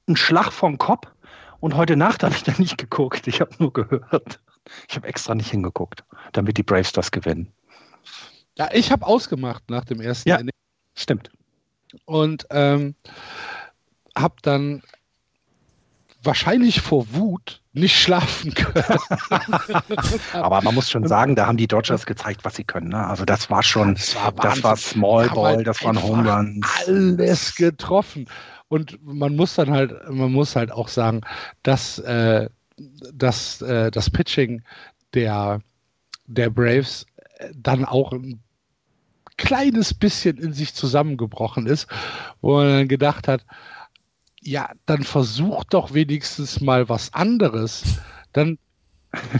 ein 0.08 0.16
Schlag 0.16 0.52
vom 0.52 0.78
Kopf. 0.78 1.06
Und 1.60 1.76
heute 1.76 1.96
Nacht 1.96 2.22
habe 2.24 2.34
ich 2.34 2.42
da 2.42 2.52
nicht 2.58 2.76
geguckt. 2.76 3.28
Ich 3.28 3.40
habe 3.40 3.52
nur 3.58 3.72
gehört. 3.72 4.40
Ich 4.88 4.96
habe 4.96 5.06
extra 5.08 5.34
nicht 5.34 5.50
hingeguckt, 5.50 6.04
damit 6.32 6.56
die 6.58 6.62
Braves 6.62 6.92
das 6.92 7.10
gewinnen. 7.10 7.52
Ja, 8.58 8.68
ich 8.72 8.92
habe 8.92 9.06
ausgemacht 9.06 9.68
nach 9.70 9.84
dem 9.84 10.00
ersten 10.00 10.28
Ja. 10.28 10.36
Inning 10.36 10.52
Stimmt. 10.96 11.30
und 12.04 12.46
ähm, 12.50 12.94
habe 14.16 14.34
dann 14.42 14.82
wahrscheinlich 16.22 16.80
vor 16.80 17.06
Wut 17.14 17.60
nicht 17.72 17.98
schlafen 17.98 18.52
können. 18.54 18.84
Aber 20.34 20.60
man 20.62 20.74
muss 20.74 20.90
schon 20.90 21.06
sagen, 21.08 21.34
da 21.34 21.46
haben 21.46 21.56
die 21.56 21.66
Dodgers 21.66 22.06
gezeigt, 22.06 22.44
was 22.44 22.56
sie 22.56 22.64
können. 22.64 22.88
Ne? 22.90 23.06
Also 23.06 23.24
das 23.24 23.50
war 23.50 23.62
schon, 23.62 23.94
Das 23.94 24.14
war 24.16 24.32
das 24.32 24.62
war. 24.62 24.76
Small 24.76 25.28
Ball, 25.30 25.64
das 25.64 25.82
waren 25.82 26.00
Home 26.02 26.30
Runs. 26.30 26.66
alles 26.86 27.56
getroffen. 27.56 28.28
Und 28.68 28.98
man 29.02 29.34
muss 29.36 29.54
dann 29.54 29.70
halt, 29.70 29.92
man 30.10 30.32
muss 30.32 30.54
halt 30.54 30.70
auch 30.70 30.88
sagen, 30.88 31.22
dass, 31.62 31.98
äh, 32.00 32.48
dass 33.12 33.62
äh, 33.62 33.90
das 33.90 34.10
Pitching 34.10 34.62
der, 35.14 35.60
der 36.26 36.50
Braves 36.50 37.06
äh, 37.38 37.50
dann 37.54 37.84
auch 37.84 38.12
ein 38.12 38.40
kleines 39.36 39.94
bisschen 39.94 40.38
in 40.38 40.52
sich 40.52 40.74
zusammengebrochen 40.74 41.66
ist, 41.66 41.88
wo 42.40 42.56
man 42.56 42.68
dann 42.68 42.88
gedacht 42.88 43.28
hat, 43.28 43.44
ja, 44.40 44.70
dann 44.86 45.04
versuch 45.04 45.64
doch 45.64 45.94
wenigstens 45.94 46.60
mal 46.60 46.88
was 46.88 47.14
anderes. 47.14 47.82
Dann 48.32 48.58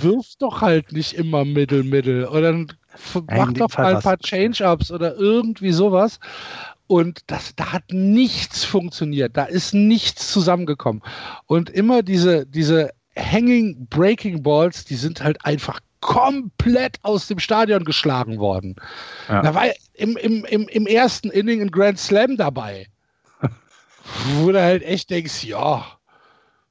wirf 0.00 0.26
doch 0.38 0.60
halt 0.60 0.92
nicht 0.92 1.14
immer 1.14 1.44
Mittel, 1.44 1.82
Mittel. 1.82 2.26
Oder 2.26 2.52
dann 2.52 2.72
mach 3.30 3.52
doch 3.52 3.76
mal 3.76 3.96
ein 3.96 4.02
paar 4.02 4.18
Change-Ups 4.18 4.90
oder 4.92 5.16
irgendwie 5.16 5.72
sowas. 5.72 6.20
Und 6.86 7.20
das, 7.26 7.56
da 7.56 7.72
hat 7.72 7.84
nichts 7.90 8.64
funktioniert. 8.64 9.36
Da 9.36 9.44
ist 9.44 9.72
nichts 9.74 10.30
zusammengekommen. 10.30 11.02
Und 11.46 11.70
immer 11.70 12.02
diese, 12.02 12.46
diese 12.46 12.90
Hanging 13.16 13.86
Breaking 13.88 14.42
Balls, 14.42 14.84
die 14.84 14.96
sind 14.96 15.22
halt 15.22 15.44
einfach 15.44 15.80
komplett 16.00 16.98
aus 17.02 17.28
dem 17.28 17.38
Stadion 17.38 17.84
geschlagen 17.84 18.38
worden. 18.38 18.76
Ja. 19.28 19.42
Da 19.42 19.54
war 19.54 19.66
im, 19.94 20.16
im, 20.16 20.44
im, 20.44 20.68
im 20.68 20.86
ersten 20.86 21.30
Inning 21.30 21.62
ein 21.62 21.70
Grand 21.70 21.98
Slam 21.98 22.36
dabei. 22.36 22.86
Wo 24.34 24.50
du 24.50 24.60
halt 24.60 24.82
echt 24.82 25.10
denkst, 25.10 25.44
ja, 25.44 25.86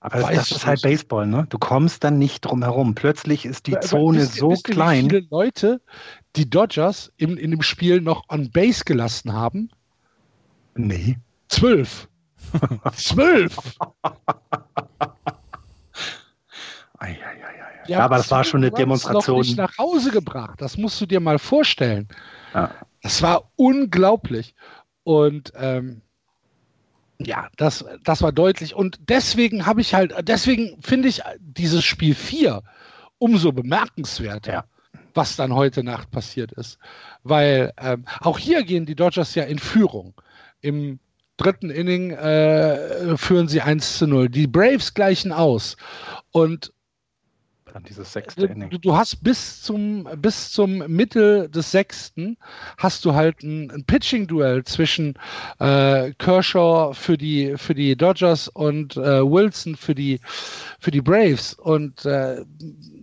Aber 0.02 0.20
das, 0.20 0.50
das 0.50 0.52
ist 0.52 0.66
halt. 0.66 0.82
Baseball, 0.82 1.28
ne? 1.28 1.48
Du 1.50 1.58
kommst 1.58 2.04
dann 2.04 2.20
nicht 2.20 2.42
drum 2.42 2.62
herum. 2.62 2.94
Plötzlich 2.94 3.46
ist 3.46 3.68
die 3.68 3.78
Aber 3.78 3.86
Zone 3.86 4.20
wisst 4.20 4.36
so 4.36 4.52
wisst 4.52 4.66
klein. 4.66 5.06
Wie 5.06 5.10
viele 5.10 5.28
Leute 5.30 5.82
die 6.36 6.50
Dodgers 6.50 7.12
in, 7.18 7.38
in 7.38 7.52
dem 7.52 7.62
Spiel 7.62 8.02
noch 8.02 8.24
on 8.30 8.52
Base 8.52 8.84
gelassen 8.84 9.34
haben? 9.34 9.70
Nee. 10.76 11.18
Zwölf. 11.48 12.10
Zwölf. 12.96 13.78
Ei, 17.02 17.08
ei, 17.08 17.44
ei, 17.46 17.88
Ja, 17.88 18.00
aber 18.02 18.18
das 18.18 18.30
war 18.30 18.44
schon 18.44 18.62
eine 18.62 18.72
Demonstration. 18.72 19.38
Noch 19.38 19.44
nicht 19.44 19.58
nach 19.58 19.78
Hause 19.78 20.12
gebracht. 20.12 20.62
Das 20.62 20.78
musst 20.78 21.02
du 21.02 21.06
dir 21.08 21.20
mal 21.20 21.40
vorstellen. 21.40 22.08
Ja. 22.54 22.70
Das 23.02 23.22
war 23.22 23.52
unglaublich. 23.56 24.54
Und 25.04 25.52
ähm, 25.56 26.02
ja, 27.20 27.50
das, 27.58 27.84
das 28.04 28.22
war 28.22 28.32
deutlich. 28.32 28.76
Und 28.76 29.00
deswegen 29.10 29.66
habe 29.66 29.82
ich 29.82 29.94
halt, 29.96 30.14
deswegen 30.28 30.80
finde 30.82 31.08
ich 31.08 31.22
dieses 31.40 31.84
Spiel 31.84 32.14
4 32.14 32.62
umso 33.18 33.52
bemerkenswerter, 33.52 34.54
Ja. 34.54 34.64
was 35.16 35.36
dann 35.36 35.54
heute 35.56 35.84
Nacht 35.84 36.12
passiert 36.12 36.52
ist. 36.52 36.78
Weil 37.24 37.74
ähm, 37.80 38.06
auch 38.20 38.38
hier 38.38 38.64
gehen 38.64 38.86
die 38.86 38.96
Dodgers 38.96 39.34
ja 39.36 39.44
in 39.44 39.58
Führung. 39.60 40.14
Im 40.62 41.00
dritten 41.38 41.72
Inning 41.72 42.12
äh, 42.12 43.18
führen 43.18 43.48
sie 43.48 43.62
1 43.62 43.98
zu 43.98 44.06
0. 44.06 44.30
Die 44.30 44.46
Braves 44.48 44.94
gleichen 44.94 45.32
aus. 45.32 45.78
Und 46.32 46.72
Dann 47.74 47.84
dieses 47.84 48.12
sechste 48.12 48.48
du, 48.48 48.54
Inning. 48.54 48.70
du- 48.70 48.78
du 48.80 48.96
hast 48.98 49.24
bis 49.24 49.62
zum, 49.62 50.08
bis 50.18 50.52
zum 50.52 50.80
Mittel 50.88 51.48
des 51.50 51.72
sechsten 51.72 52.38
hast 52.78 53.06
du 53.06 53.14
halt 53.14 53.44
ein, 53.44 53.72
ein 53.72 53.86
Pitching-Duell 53.86 54.64
zwischen 54.66 55.14
äh, 55.60 56.12
Kershaw 56.18 56.94
für 56.94 57.18
die, 57.18 57.54
für 57.58 57.74
die 57.74 57.96
Dodgers 57.96 58.48
und 58.50 58.98
äh, 58.98 59.22
Wilson 59.24 59.76
für 59.78 59.96
die, 59.96 60.20
für 60.80 60.92
die 60.92 61.02
Braves 61.02 61.54
und 61.54 62.04
äh, 62.06 62.44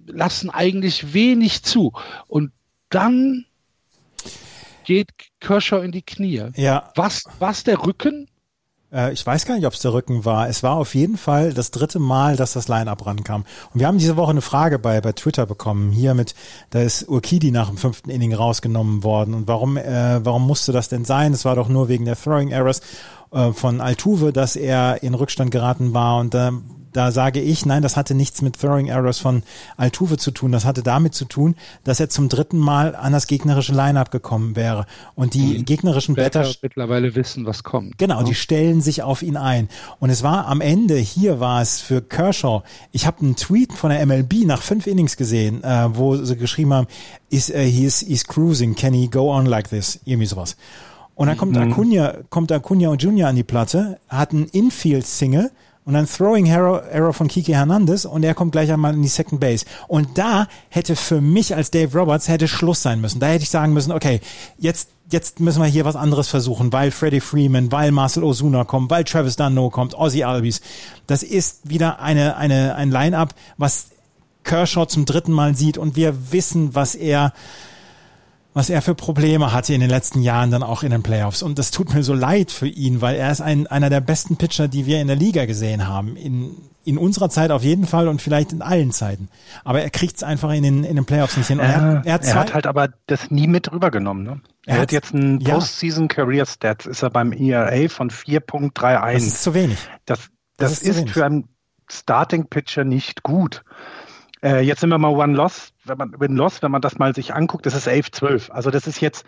lassen 0.06 0.50
eigentlich 0.50 1.14
wenig 1.14 1.62
zu. 1.62 1.92
Und 2.26 2.52
dann 2.90 3.46
geht 4.84 5.08
Kershaw 5.40 5.82
in 5.84 5.92
die 5.92 6.02
Knie. 6.02 6.44
Ja, 6.56 6.92
Was, 6.96 7.24
was 7.38 7.64
der 7.64 7.84
Rücken? 7.84 8.28
Äh, 8.92 9.12
ich 9.12 9.26
weiß 9.26 9.44
gar 9.44 9.56
nicht, 9.56 9.66
ob 9.66 9.74
es 9.74 9.80
der 9.80 9.92
Rücken 9.92 10.24
war. 10.24 10.48
Es 10.48 10.62
war 10.62 10.76
auf 10.76 10.94
jeden 10.94 11.16
Fall 11.16 11.52
das 11.52 11.70
dritte 11.70 11.98
Mal, 11.98 12.36
dass 12.36 12.52
das 12.52 12.68
Line-Up 12.68 13.06
rankam. 13.06 13.44
Und 13.72 13.80
wir 13.80 13.86
haben 13.86 13.98
diese 13.98 14.16
Woche 14.16 14.30
eine 14.30 14.40
Frage 14.40 14.78
bei, 14.78 15.00
bei 15.00 15.12
Twitter 15.12 15.46
bekommen. 15.46 15.92
Hier 15.92 16.14
mit, 16.14 16.34
da 16.70 16.80
ist 16.80 17.08
Urquidi 17.08 17.50
nach 17.50 17.68
dem 17.68 17.76
fünften 17.76 18.10
Inning 18.10 18.34
rausgenommen 18.34 19.02
worden. 19.04 19.34
Und 19.34 19.48
warum, 19.48 19.76
äh, 19.76 20.24
warum 20.24 20.46
musste 20.46 20.72
das 20.72 20.88
denn 20.88 21.04
sein? 21.04 21.32
Es 21.32 21.44
war 21.44 21.56
doch 21.56 21.68
nur 21.68 21.88
wegen 21.88 22.04
der 22.04 22.16
Throwing 22.16 22.50
Errors 22.50 22.80
äh, 23.32 23.52
von 23.52 23.80
Altuve, 23.80 24.32
dass 24.32 24.56
er 24.56 25.02
in 25.02 25.14
Rückstand 25.14 25.50
geraten 25.50 25.94
war. 25.94 26.18
Und 26.18 26.34
da 26.34 26.52
da 26.92 27.12
sage 27.12 27.40
ich, 27.40 27.66
nein, 27.66 27.82
das 27.82 27.96
hatte 27.96 28.14
nichts 28.14 28.42
mit 28.42 28.58
Throwing 28.58 28.88
Errors 28.88 29.18
von 29.18 29.42
Altuve 29.76 30.16
zu 30.16 30.30
tun. 30.30 30.52
Das 30.52 30.64
hatte 30.64 30.82
damit 30.82 31.14
zu 31.14 31.26
tun, 31.26 31.54
dass 31.84 32.00
er 32.00 32.08
zum 32.08 32.28
dritten 32.28 32.58
Mal 32.58 32.96
an 32.96 33.12
das 33.12 33.26
gegnerische 33.26 33.72
Line-Up 33.72 34.10
gekommen 34.10 34.56
wäre. 34.56 34.86
Und 35.14 35.34
die 35.34 35.64
gegnerischen 35.64 36.14
Batter 36.14 36.50
mittlerweile 36.62 37.14
wissen, 37.14 37.46
was 37.46 37.62
kommt. 37.62 37.98
Genau, 37.98 38.22
die 38.22 38.34
stellen 38.34 38.80
sich 38.80 39.02
auf 39.02 39.22
ihn 39.22 39.36
ein. 39.36 39.68
Und 40.00 40.10
es 40.10 40.22
war 40.22 40.46
am 40.46 40.60
Ende, 40.60 40.96
hier 40.96 41.40
war 41.40 41.62
es 41.62 41.80
für 41.80 42.02
Kershaw, 42.02 42.62
ich 42.92 43.06
habe 43.06 43.20
einen 43.20 43.36
Tweet 43.36 43.72
von 43.72 43.90
der 43.90 44.04
MLB 44.04 44.44
nach 44.44 44.62
fünf 44.62 44.86
Innings 44.86 45.16
gesehen, 45.16 45.62
äh, 45.62 45.88
wo 45.96 46.16
sie 46.16 46.36
geschrieben 46.36 46.72
haben, 46.72 46.86
is, 47.30 47.50
uh, 47.50 47.58
he 47.58 47.84
is, 47.84 48.00
he's 48.00 48.26
cruising, 48.26 48.74
can 48.74 48.94
he 48.94 49.08
go 49.08 49.30
on 49.30 49.46
like 49.46 49.68
this? 49.68 50.00
Irgendwie 50.04 50.26
sowas. 50.26 50.56
Und 51.18 51.26
dann 51.26 51.36
kommt 51.36 51.58
Acuna, 51.58 52.14
kommt 52.30 52.52
Acuna 52.52 52.90
und 52.90 53.02
Junior 53.02 53.28
an 53.28 53.34
die 53.34 53.42
Platte, 53.42 53.98
hat 54.08 54.30
einen 54.30 54.44
Infield-Single 54.44 55.50
und 55.84 55.94
dann 55.94 56.06
Throwing 56.06 56.46
Error, 56.46 56.84
Error 56.84 57.12
von 57.12 57.26
Kike 57.26 57.54
Hernandez 57.54 58.04
und 58.04 58.22
er 58.22 58.34
kommt 58.34 58.52
gleich 58.52 58.70
einmal 58.70 58.94
in 58.94 59.02
die 59.02 59.08
Second 59.08 59.40
Base. 59.40 59.66
Und 59.88 60.16
da 60.16 60.46
hätte 60.68 60.94
für 60.94 61.20
mich 61.20 61.56
als 61.56 61.72
Dave 61.72 61.98
Roberts 61.98 62.28
hätte 62.28 62.46
Schluss 62.46 62.82
sein 62.82 63.00
müssen. 63.00 63.18
Da 63.18 63.26
hätte 63.26 63.42
ich 63.42 63.50
sagen 63.50 63.72
müssen, 63.72 63.90
okay, 63.90 64.20
jetzt 64.58 64.90
jetzt 65.10 65.40
müssen 65.40 65.60
wir 65.60 65.66
hier 65.66 65.84
was 65.84 65.96
anderes 65.96 66.28
versuchen, 66.28 66.72
weil 66.72 66.92
Freddie 66.92 67.18
Freeman, 67.18 67.72
weil 67.72 67.90
Marcel 67.90 68.22
Ozuna 68.22 68.62
kommt, 68.62 68.88
weil 68.88 69.02
Travis 69.02 69.34
Dunno 69.34 69.70
kommt, 69.70 69.98
Ozzy 69.98 70.22
Albies. 70.22 70.60
Das 71.08 71.24
ist 71.24 71.68
wieder 71.68 71.98
eine, 71.98 72.36
eine, 72.36 72.76
ein 72.76 72.92
Line-Up, 72.92 73.34
was 73.56 73.88
Kershaw 74.44 74.86
zum 74.86 75.04
dritten 75.04 75.32
Mal 75.32 75.56
sieht 75.56 75.78
und 75.78 75.96
wir 75.96 76.30
wissen, 76.30 76.76
was 76.76 76.94
er, 76.94 77.32
was 78.58 78.70
er 78.70 78.82
für 78.82 78.96
Probleme 78.96 79.52
hatte 79.52 79.72
in 79.72 79.80
den 79.80 79.88
letzten 79.88 80.20
Jahren 80.20 80.50
dann 80.50 80.64
auch 80.64 80.82
in 80.82 80.90
den 80.90 81.04
Playoffs. 81.04 81.42
Und 81.44 81.60
das 81.60 81.70
tut 81.70 81.94
mir 81.94 82.02
so 82.02 82.12
leid 82.12 82.50
für 82.50 82.66
ihn, 82.66 83.00
weil 83.00 83.14
er 83.14 83.30
ist 83.30 83.40
ein, 83.40 83.68
einer 83.68 83.88
der 83.88 84.00
besten 84.00 84.36
Pitcher, 84.36 84.66
die 84.66 84.84
wir 84.84 85.00
in 85.00 85.06
der 85.06 85.14
Liga 85.14 85.46
gesehen 85.46 85.86
haben. 85.86 86.16
In, 86.16 86.56
in 86.84 86.98
unserer 86.98 87.30
Zeit 87.30 87.52
auf 87.52 87.62
jeden 87.62 87.86
Fall 87.86 88.08
und 88.08 88.20
vielleicht 88.20 88.52
in 88.52 88.60
allen 88.60 88.90
Zeiten. 88.90 89.28
Aber 89.62 89.82
er 89.82 89.90
kriegt 89.90 90.16
es 90.16 90.24
einfach 90.24 90.50
in 90.52 90.64
den, 90.64 90.82
in 90.82 90.96
den 90.96 91.04
Playoffs 91.04 91.36
nicht 91.36 91.46
hin. 91.46 91.58
Ja, 91.58 91.64
er, 91.64 91.74
hat, 91.74 92.06
er, 92.06 92.14
hat 92.14 92.24
er 92.24 92.34
hat 92.34 92.54
halt 92.54 92.66
aber 92.66 92.88
das 93.06 93.30
nie 93.30 93.46
mit 93.46 93.70
rübergenommen. 93.70 94.24
Ne? 94.24 94.40
Er, 94.66 94.68
Er 94.68 94.74
hat 94.74 94.80
hat- 94.82 94.92
jetzt 94.92 95.14
einen 95.14 95.40
ja. 95.40 95.54
Postseason 95.54 96.08
Career 96.08 96.44
Stats, 96.44 96.84
ist 96.86 97.02
er 97.02 97.10
beim 97.10 97.32
ERA 97.32 97.88
von 97.88 98.08
das 98.08 98.18
4.31. 98.18 99.14
ist 99.18 99.42
zu 99.44 99.54
wenig. 99.54 99.78
Das, 100.04 100.18
Das 100.56 100.72
das, 100.72 100.82
ist 100.82 100.98
ist, 100.98 101.10
für 101.10 101.24
einen 101.24 101.44
Starting-Pitcher 101.88 102.82
nicht 102.84 103.22
gut. 103.22 103.62
Äh, 104.42 104.60
jetzt 104.60 104.80
sind 104.80 104.90
wir 104.90 104.98
mal 104.98 105.08
One 105.08 105.34
Loss, 105.34 105.72
wenn 105.84 105.98
man 105.98 106.20
Win 106.20 106.36
Loss, 106.36 106.62
wenn 106.62 106.70
man 106.70 106.80
das 106.80 106.98
mal 106.98 107.14
sich 107.14 107.34
anguckt, 107.34 107.66
das 107.66 107.74
ist 107.74 107.88
11-12. 107.88 108.50
Also 108.50 108.70
das 108.70 108.86
ist 108.86 109.00
jetzt, 109.00 109.24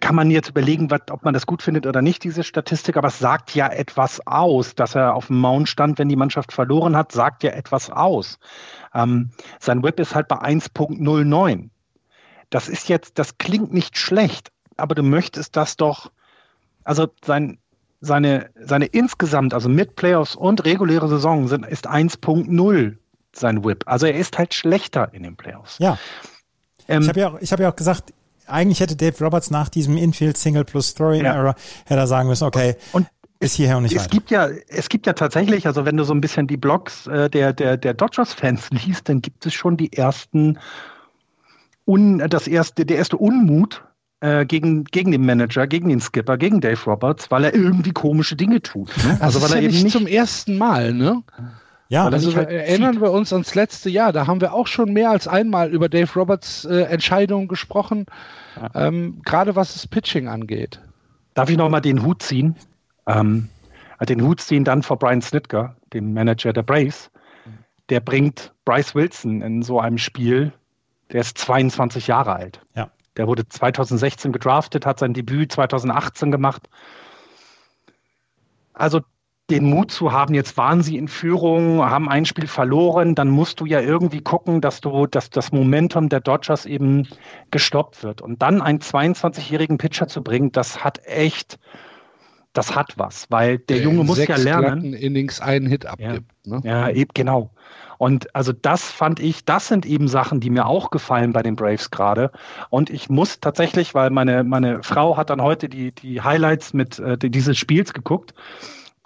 kann 0.00 0.14
man 0.14 0.30
jetzt 0.30 0.50
überlegen, 0.50 0.90
was, 0.90 1.00
ob 1.10 1.24
man 1.24 1.34
das 1.34 1.46
gut 1.46 1.62
findet 1.62 1.86
oder 1.86 2.02
nicht, 2.02 2.22
diese 2.22 2.44
Statistik, 2.44 2.96
aber 2.96 3.08
es 3.08 3.18
sagt 3.18 3.54
ja 3.54 3.68
etwas 3.68 4.24
aus, 4.26 4.74
dass 4.74 4.94
er 4.94 5.14
auf 5.14 5.26
dem 5.26 5.40
Mount 5.40 5.68
stand, 5.68 5.98
wenn 5.98 6.08
die 6.08 6.16
Mannschaft 6.16 6.52
verloren 6.52 6.96
hat, 6.96 7.12
sagt 7.12 7.42
ja 7.42 7.50
etwas 7.50 7.90
aus. 7.90 8.38
Ähm, 8.94 9.30
sein 9.58 9.82
Whip 9.82 9.98
ist 9.98 10.14
halt 10.14 10.28
bei 10.28 10.36
1.09. 10.36 11.70
Das 12.50 12.68
ist 12.68 12.88
jetzt, 12.88 13.18
das 13.18 13.38
klingt 13.38 13.72
nicht 13.72 13.98
schlecht, 13.98 14.52
aber 14.76 14.94
du 14.94 15.02
möchtest 15.02 15.56
das 15.56 15.76
doch, 15.76 16.12
also 16.84 17.08
sein, 17.24 17.58
seine, 18.00 18.50
seine 18.54 18.86
insgesamt, 18.86 19.52
also 19.52 19.68
mit 19.68 19.96
Playoffs 19.96 20.36
und 20.36 20.64
reguläre 20.64 21.08
Saison 21.08 21.48
sind, 21.48 21.66
ist 21.66 21.88
1.0 21.88 22.96
sein 23.38 23.64
Whip. 23.64 23.84
Also 23.86 24.06
er 24.06 24.14
ist 24.14 24.38
halt 24.38 24.54
schlechter 24.54 25.12
in 25.12 25.22
den 25.22 25.36
Playoffs. 25.36 25.78
Ja. 25.78 25.98
Ähm, 26.88 27.02
ich 27.02 27.08
habe 27.08 27.20
ja, 27.20 27.28
auch, 27.30 27.40
ich 27.40 27.52
hab 27.52 27.60
ja 27.60 27.70
auch 27.70 27.76
gesagt, 27.76 28.12
eigentlich 28.46 28.80
hätte 28.80 28.96
Dave 28.96 29.24
Roberts 29.24 29.50
nach 29.50 29.68
diesem 29.68 29.96
Infield 29.96 30.36
Single 30.36 30.64
plus 30.64 30.94
Throwing 30.94 31.24
ja. 31.24 31.34
Error 31.34 31.54
hätte 31.84 32.00
er 32.00 32.06
sagen 32.06 32.28
müssen, 32.28 32.44
okay, 32.44 32.76
und 32.92 33.06
ist 33.38 33.54
hierher 33.54 33.76
und 33.76 33.82
nicht 33.82 33.92
es 33.92 34.02
weiter. 34.02 34.10
gibt 34.10 34.30
ja 34.30 34.48
es 34.68 34.88
gibt 34.88 35.06
ja 35.06 35.12
tatsächlich, 35.12 35.66
also 35.66 35.84
wenn 35.84 35.96
du 35.96 36.04
so 36.04 36.14
ein 36.14 36.20
bisschen 36.20 36.46
die 36.46 36.56
Blogs 36.56 37.06
äh, 37.06 37.28
der 37.28 37.52
der 37.52 37.76
der 37.76 37.92
Dodgers 37.92 38.32
Fans 38.32 38.70
liest, 38.86 39.08
dann 39.08 39.20
gibt 39.20 39.44
es 39.44 39.52
schon 39.52 39.76
die 39.76 39.92
ersten 39.92 40.58
un, 41.86 42.18
das 42.18 42.46
erste 42.46 42.86
der 42.86 42.96
erste 42.96 43.16
Unmut 43.16 43.82
äh, 44.20 44.46
gegen, 44.46 44.84
gegen 44.84 45.12
den 45.12 45.24
Manager, 45.26 45.66
gegen 45.66 45.88
den 45.88 46.00
Skipper, 46.00 46.38
gegen 46.38 46.60
Dave 46.60 46.82
Roberts, 46.86 47.30
weil 47.30 47.44
er 47.44 47.54
irgendwie 47.54 47.92
komische 47.92 48.36
Dinge 48.36 48.62
tut. 48.62 48.90
Ne? 49.04 49.18
Also 49.20 49.42
weil 49.42 49.52
er 49.52 49.60
ja 49.60 49.68
eben 49.68 49.82
nicht 49.82 49.92
zum 49.92 50.06
ersten 50.06 50.56
Mal, 50.56 50.94
ne? 50.94 51.22
Ja, 51.88 52.06
also 52.06 52.34
halt 52.34 52.50
erinnern 52.50 52.94
zieht. 52.94 53.02
wir 53.02 53.12
uns 53.12 53.32
ans 53.32 53.54
letzte 53.54 53.90
Jahr, 53.90 54.12
da 54.12 54.26
haben 54.26 54.40
wir 54.40 54.52
auch 54.52 54.66
schon 54.66 54.92
mehr 54.92 55.10
als 55.10 55.28
einmal 55.28 55.70
über 55.70 55.88
Dave 55.88 56.12
Roberts 56.14 56.64
äh, 56.64 56.82
Entscheidungen 56.82 57.46
gesprochen, 57.46 58.06
ja. 58.56 58.88
ähm, 58.88 59.22
gerade 59.24 59.54
was 59.54 59.74
das 59.74 59.86
Pitching 59.86 60.26
angeht. 60.26 60.80
Darf 61.34 61.48
ich 61.48 61.56
nochmal 61.56 61.82
den 61.82 62.02
Hut 62.02 62.22
ziehen? 62.22 62.56
Ähm, 63.06 63.48
den 64.08 64.22
Hut 64.22 64.40
ziehen 64.40 64.64
dann 64.64 64.82
vor 64.82 64.98
Brian 64.98 65.22
Snitker, 65.22 65.76
dem 65.92 66.12
Manager 66.12 66.52
der 66.52 66.62
Braves. 66.62 67.10
Der 67.88 68.00
bringt 68.00 68.52
Bryce 68.64 68.94
Wilson 68.94 69.42
in 69.42 69.62
so 69.62 69.78
einem 69.78 69.98
Spiel, 69.98 70.52
der 71.12 71.20
ist 71.20 71.38
22 71.38 72.08
Jahre 72.08 72.34
alt. 72.34 72.60
Ja. 72.74 72.90
Der 73.16 73.26
wurde 73.28 73.48
2016 73.48 74.32
gedraftet, 74.32 74.84
hat 74.84 74.98
sein 74.98 75.14
Debüt 75.14 75.52
2018 75.52 76.30
gemacht. 76.30 76.68
Also 78.74 79.00
den 79.50 79.64
Mut 79.64 79.92
zu 79.92 80.12
haben, 80.12 80.34
jetzt 80.34 80.56
waren 80.56 80.82
sie 80.82 80.96
in 80.96 81.06
Führung, 81.06 81.80
haben 81.80 82.08
ein 82.08 82.24
Spiel 82.24 82.48
verloren, 82.48 83.14
dann 83.14 83.28
musst 83.28 83.60
du 83.60 83.66
ja 83.66 83.80
irgendwie 83.80 84.20
gucken, 84.20 84.60
dass 84.60 84.80
du, 84.80 85.06
dass 85.06 85.30
das 85.30 85.52
Momentum 85.52 86.08
der 86.08 86.20
Dodgers 86.20 86.66
eben 86.66 87.06
gestoppt 87.52 88.02
wird. 88.02 88.22
Und 88.22 88.42
dann 88.42 88.60
einen 88.60 88.80
22-jährigen 88.80 89.78
Pitcher 89.78 90.08
zu 90.08 90.22
bringen, 90.22 90.50
das 90.50 90.82
hat 90.82 91.00
echt, 91.04 91.60
das 92.54 92.74
hat 92.74 92.94
was, 92.96 93.26
weil 93.30 93.58
der, 93.58 93.76
der 93.76 93.84
Junge 93.84 94.02
muss 94.02 94.26
ja 94.26 94.36
lernen. 94.36 94.94
Innings 94.94 95.40
einen 95.40 95.68
Hit 95.68 95.86
abgibt. 95.86 96.24
Ja, 96.44 96.56
ne? 96.56 96.60
ja 96.64 96.88
eben 96.90 97.10
genau. 97.14 97.52
Und 97.98 98.34
also 98.34 98.52
das 98.52 98.90
fand 98.90 99.20
ich, 99.20 99.44
das 99.44 99.68
sind 99.68 99.86
eben 99.86 100.08
Sachen, 100.08 100.40
die 100.40 100.50
mir 100.50 100.66
auch 100.66 100.90
gefallen 100.90 101.32
bei 101.32 101.42
den 101.42 101.54
Braves 101.54 101.90
gerade. 101.90 102.32
Und 102.68 102.90
ich 102.90 103.08
muss 103.08 103.40
tatsächlich, 103.40 103.94
weil 103.94 104.10
meine, 104.10 104.42
meine 104.42 104.82
Frau 104.82 105.16
hat 105.16 105.30
dann 105.30 105.40
heute 105.40 105.68
die, 105.68 105.92
die 105.92 106.20
Highlights 106.20 106.74
mit 106.74 106.98
äh, 106.98 107.16
dieses 107.16 107.56
Spiels 107.56 107.94
geguckt 107.94 108.34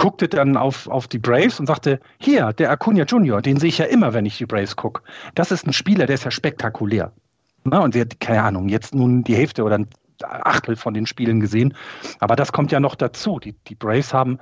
guckte 0.01 0.28
dann 0.28 0.57
auf, 0.57 0.88
auf 0.88 1.09
die 1.09 1.18
Braves 1.18 1.61
und 1.61 1.66
sagte, 1.66 2.01
hier, 2.18 2.55
der 2.55 2.70
Acuna 2.70 3.05
Junior, 3.05 3.42
den 3.42 3.59
sehe 3.59 3.68
ich 3.68 3.76
ja 3.76 3.84
immer, 3.84 4.14
wenn 4.14 4.24
ich 4.24 4.38
die 4.38 4.46
Braves 4.46 4.74
gucke. 4.74 5.03
Das 5.34 5.53
ist 5.53 5.66
ein 5.66 5.74
Spieler, 5.74 6.07
der 6.07 6.14
ist 6.14 6.24
ja 6.24 6.30
spektakulär. 6.30 7.12
Na, 7.64 7.80
und 7.80 7.92
sie 7.92 8.01
hat, 8.01 8.18
keine 8.18 8.42
Ahnung, 8.42 8.70
jetzt 8.70 8.94
nun 8.94 9.24
die 9.24 9.36
Hälfte 9.36 9.62
oder 9.62 9.76
ein 9.76 9.88
Achtel 10.22 10.76
von 10.76 10.94
den 10.94 11.05
Spielen 11.05 11.38
gesehen. 11.38 11.74
Aber 12.18 12.34
das 12.34 12.51
kommt 12.51 12.72
ja 12.72 12.80
noch 12.80 12.94
dazu. 12.94 13.38
Die, 13.40 13.53
die 13.68 13.74
Braves 13.74 14.14
haben 14.14 14.38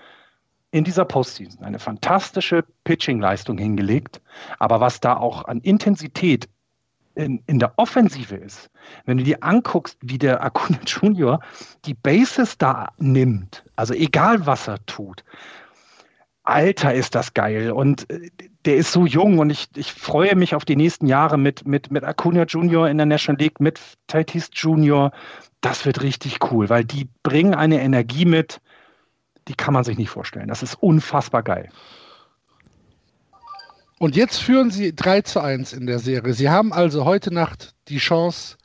in 0.70 0.84
dieser 0.84 1.04
Postseason 1.04 1.64
eine 1.64 1.80
fantastische 1.80 2.64
Pitching-Leistung 2.84 3.58
hingelegt. 3.58 4.20
Aber 4.60 4.80
was 4.80 5.00
da 5.00 5.16
auch 5.16 5.44
an 5.46 5.60
Intensität 5.60 6.48
in, 7.18 7.42
in 7.46 7.58
der 7.58 7.72
Offensive 7.76 8.36
ist, 8.36 8.70
wenn 9.04 9.18
du 9.18 9.24
dir 9.24 9.42
anguckst, 9.42 9.98
wie 10.02 10.18
der 10.18 10.42
Acuna 10.42 10.78
Junior 10.86 11.40
die 11.84 11.94
Bases 11.94 12.56
da 12.58 12.88
nimmt, 12.98 13.64
also 13.76 13.92
egal 13.92 14.46
was 14.46 14.68
er 14.68 14.84
tut, 14.86 15.24
Alter, 16.44 16.94
ist 16.94 17.14
das 17.14 17.34
geil. 17.34 17.72
Und 17.72 18.08
äh, 18.10 18.30
der 18.64 18.76
ist 18.76 18.92
so 18.92 19.04
jung 19.04 19.38
und 19.38 19.50
ich, 19.50 19.68
ich 19.76 19.92
freue 19.92 20.34
mich 20.34 20.54
auf 20.54 20.64
die 20.64 20.76
nächsten 20.76 21.06
Jahre 21.06 21.36
mit, 21.36 21.66
mit, 21.66 21.90
mit 21.90 22.04
Acuna 22.04 22.44
Junior 22.44 22.88
in 22.88 22.96
der 22.96 23.06
National 23.06 23.38
League, 23.38 23.60
mit 23.60 23.80
Tatis 24.06 24.48
Junior. 24.54 25.10
Das 25.60 25.84
wird 25.84 26.02
richtig 26.02 26.38
cool, 26.50 26.70
weil 26.70 26.84
die 26.84 27.08
bringen 27.22 27.54
eine 27.54 27.82
Energie 27.82 28.24
mit, 28.24 28.60
die 29.48 29.54
kann 29.54 29.74
man 29.74 29.84
sich 29.84 29.98
nicht 29.98 30.08
vorstellen. 30.08 30.48
Das 30.48 30.62
ist 30.62 30.74
unfassbar 30.76 31.42
geil. 31.42 31.68
Und 33.98 34.16
jetzt 34.16 34.38
führen 34.38 34.70
sie 34.70 34.94
3 34.94 35.22
zu 35.22 35.40
1 35.40 35.72
in 35.72 35.86
der 35.86 35.98
Serie. 35.98 36.32
Sie 36.32 36.48
haben 36.48 36.72
also 36.72 37.04
heute 37.04 37.32
Nacht 37.32 37.74
die 37.88 37.98
Chance, 37.98 38.56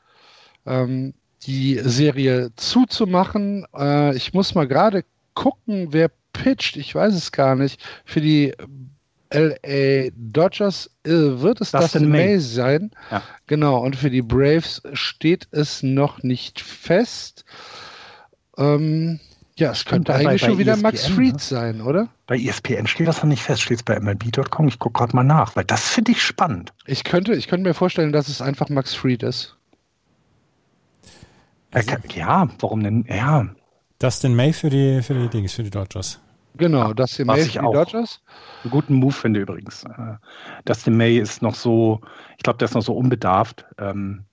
ähm, 0.64 1.14
die 1.42 1.80
Serie 1.82 2.50
zuzumachen. 2.56 3.66
Äh, 3.76 4.16
ich 4.16 4.32
muss 4.32 4.54
mal 4.54 4.68
gerade 4.68 5.04
gucken, 5.34 5.88
wer 5.90 6.10
pitcht. 6.32 6.76
Ich 6.76 6.94
weiß 6.94 7.14
es 7.14 7.32
gar 7.32 7.56
nicht. 7.56 7.82
Für 8.04 8.20
die 8.20 8.52
LA 9.32 10.10
Dodgers 10.14 10.90
äh, 11.04 11.10
wird 11.10 11.60
es 11.60 11.72
Dustin, 11.72 11.80
Dustin 11.80 12.08
May. 12.08 12.26
May 12.26 12.38
sein. 12.38 12.90
Ja. 13.10 13.22
Genau. 13.46 13.78
Und 13.78 13.96
für 13.96 14.10
die 14.10 14.22
Braves 14.22 14.82
steht 14.92 15.48
es 15.50 15.82
noch 15.82 16.22
nicht 16.22 16.60
fest. 16.60 17.44
Ähm, 18.56 19.18
ja, 19.56 19.70
es 19.70 19.84
könnte 19.84 20.12
bei, 20.12 20.18
eigentlich 20.18 20.42
bei 20.42 20.48
schon 20.48 20.58
wieder 20.58 20.72
ESPN, 20.72 20.82
Max 20.82 21.06
Fried 21.06 21.34
ne? 21.34 21.38
sein, 21.38 21.80
oder? 21.80 22.08
Bei 22.26 22.36
ESPN 22.36 22.86
steht 22.86 23.06
das 23.06 23.18
noch 23.18 23.28
nicht 23.28 23.42
fest, 23.42 23.62
steht 23.62 23.78
es 23.78 23.82
bei 23.82 23.98
MLB.com. 23.98 24.66
Ich 24.68 24.78
gucke 24.78 24.98
gerade 24.98 25.14
mal 25.14 25.22
nach, 25.22 25.54
weil 25.54 25.64
das 25.64 25.88
finde 25.88 26.12
ich 26.12 26.22
spannend. 26.22 26.72
Ich 26.86 27.04
könnte, 27.04 27.34
ich 27.34 27.46
könnte 27.46 27.68
mir 27.68 27.74
vorstellen, 27.74 28.12
dass 28.12 28.28
es 28.28 28.42
einfach 28.42 28.68
Max 28.68 28.94
Fried 28.94 29.22
ist. 29.22 29.56
Also, 31.70 31.92
ja, 32.14 32.48
warum 32.60 32.82
denn? 32.82 33.04
Ja. 33.08 33.48
Dustin 33.98 34.34
May 34.34 34.52
für 34.52 34.70
die, 34.70 35.02
für 35.02 35.14
die 35.14 35.28
Dings, 35.28 35.54
für 35.54 35.62
die 35.62 35.70
Dodgers. 35.70 36.20
Genau, 36.56 36.92
Dustin 36.92 37.26
May 37.26 37.42
für 37.44 37.58
die 37.58 37.58
Dodgers. 37.58 38.20
Einen 38.62 38.70
guten 38.70 38.94
Move 38.94 39.12
finde 39.12 39.40
übrigens. 39.40 39.84
Äh, 39.84 40.16
Dustin 40.64 40.96
May 40.96 41.18
ist 41.18 41.42
noch 41.42 41.54
so, 41.54 42.00
ich 42.36 42.42
glaube, 42.42 42.58
der 42.58 42.66
ist 42.66 42.74
noch 42.74 42.82
so 42.82 42.94
unbedarft. 42.94 43.66
Ähm, 43.78 44.24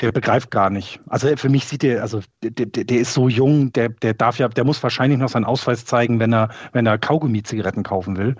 der 0.00 0.12
begreift 0.12 0.50
gar 0.50 0.70
nicht. 0.70 1.00
Also 1.06 1.34
für 1.36 1.48
mich 1.48 1.66
sieht 1.66 1.84
er, 1.84 2.02
also 2.02 2.20
der, 2.42 2.50
der, 2.50 2.84
der, 2.84 2.98
ist 2.98 3.14
so 3.14 3.28
jung, 3.28 3.72
der, 3.72 3.88
der 3.88 4.14
darf 4.14 4.38
ja, 4.38 4.48
der 4.48 4.64
muss 4.64 4.82
wahrscheinlich 4.82 5.18
noch 5.18 5.28
seinen 5.28 5.44
Ausweis 5.44 5.84
zeigen, 5.84 6.20
wenn 6.20 6.32
er, 6.32 6.50
wenn 6.72 6.86
er 6.86 6.98
Kaugummi-Zigaretten 6.98 7.82
kaufen 7.82 8.16
will. 8.16 8.36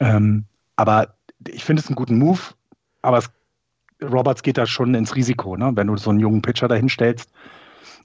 Ähm, 0.00 0.44
aber 0.76 1.14
ich 1.46 1.64
finde 1.64 1.82
es 1.82 1.88
einen 1.88 1.96
guten 1.96 2.18
Move, 2.18 2.40
aber 3.02 3.18
es, 3.18 3.30
Roberts 4.02 4.42
geht 4.42 4.58
da 4.58 4.66
schon 4.66 4.94
ins 4.94 5.16
Risiko, 5.16 5.56
ne? 5.56 5.72
wenn 5.74 5.88
du 5.88 5.96
so 5.96 6.10
einen 6.10 6.20
jungen 6.20 6.42
Pitcher 6.42 6.68
dahin 6.68 6.88
stellst. 6.88 7.30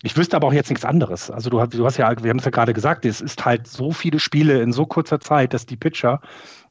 Ich 0.01 0.17
wüsste 0.17 0.35
aber 0.35 0.47
auch 0.47 0.53
jetzt 0.53 0.69
nichts 0.69 0.83
anderes. 0.83 1.31
Also 1.31 1.49
du 1.49 1.61
hast, 1.61 1.73
du 1.73 1.85
hast 1.85 1.97
ja, 1.97 2.11
wir 2.21 2.29
haben 2.29 2.39
es 2.39 2.45
ja 2.45 2.51
gerade 2.51 2.73
gesagt, 2.73 3.05
es 3.05 3.21
ist 3.21 3.45
halt 3.45 3.67
so 3.67 3.91
viele 3.91 4.19
Spiele 4.19 4.61
in 4.61 4.73
so 4.73 4.85
kurzer 4.85 5.19
Zeit, 5.19 5.53
dass 5.53 5.65
die 5.65 5.77
Pitcher 5.77 6.19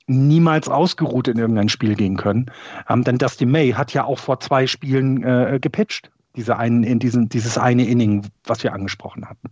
niemals 0.06 0.68
ausgeruht 0.68 1.28
in 1.28 1.38
irgendein 1.38 1.68
Spiel 1.68 1.94
gehen 1.94 2.16
können. 2.16 2.50
Ähm, 2.88 3.04
denn 3.04 3.18
Dusty 3.18 3.46
May 3.46 3.72
hat 3.72 3.92
ja 3.92 4.04
auch 4.04 4.18
vor 4.18 4.40
zwei 4.40 4.66
Spielen 4.66 5.22
äh, 5.22 5.58
gepitcht, 5.60 6.10
diese 6.36 6.56
einen, 6.56 6.82
in 6.82 6.98
diesen, 6.98 7.28
dieses 7.28 7.58
eine 7.58 7.86
Inning, 7.86 8.26
was 8.44 8.62
wir 8.62 8.72
angesprochen 8.72 9.28
hatten. 9.28 9.50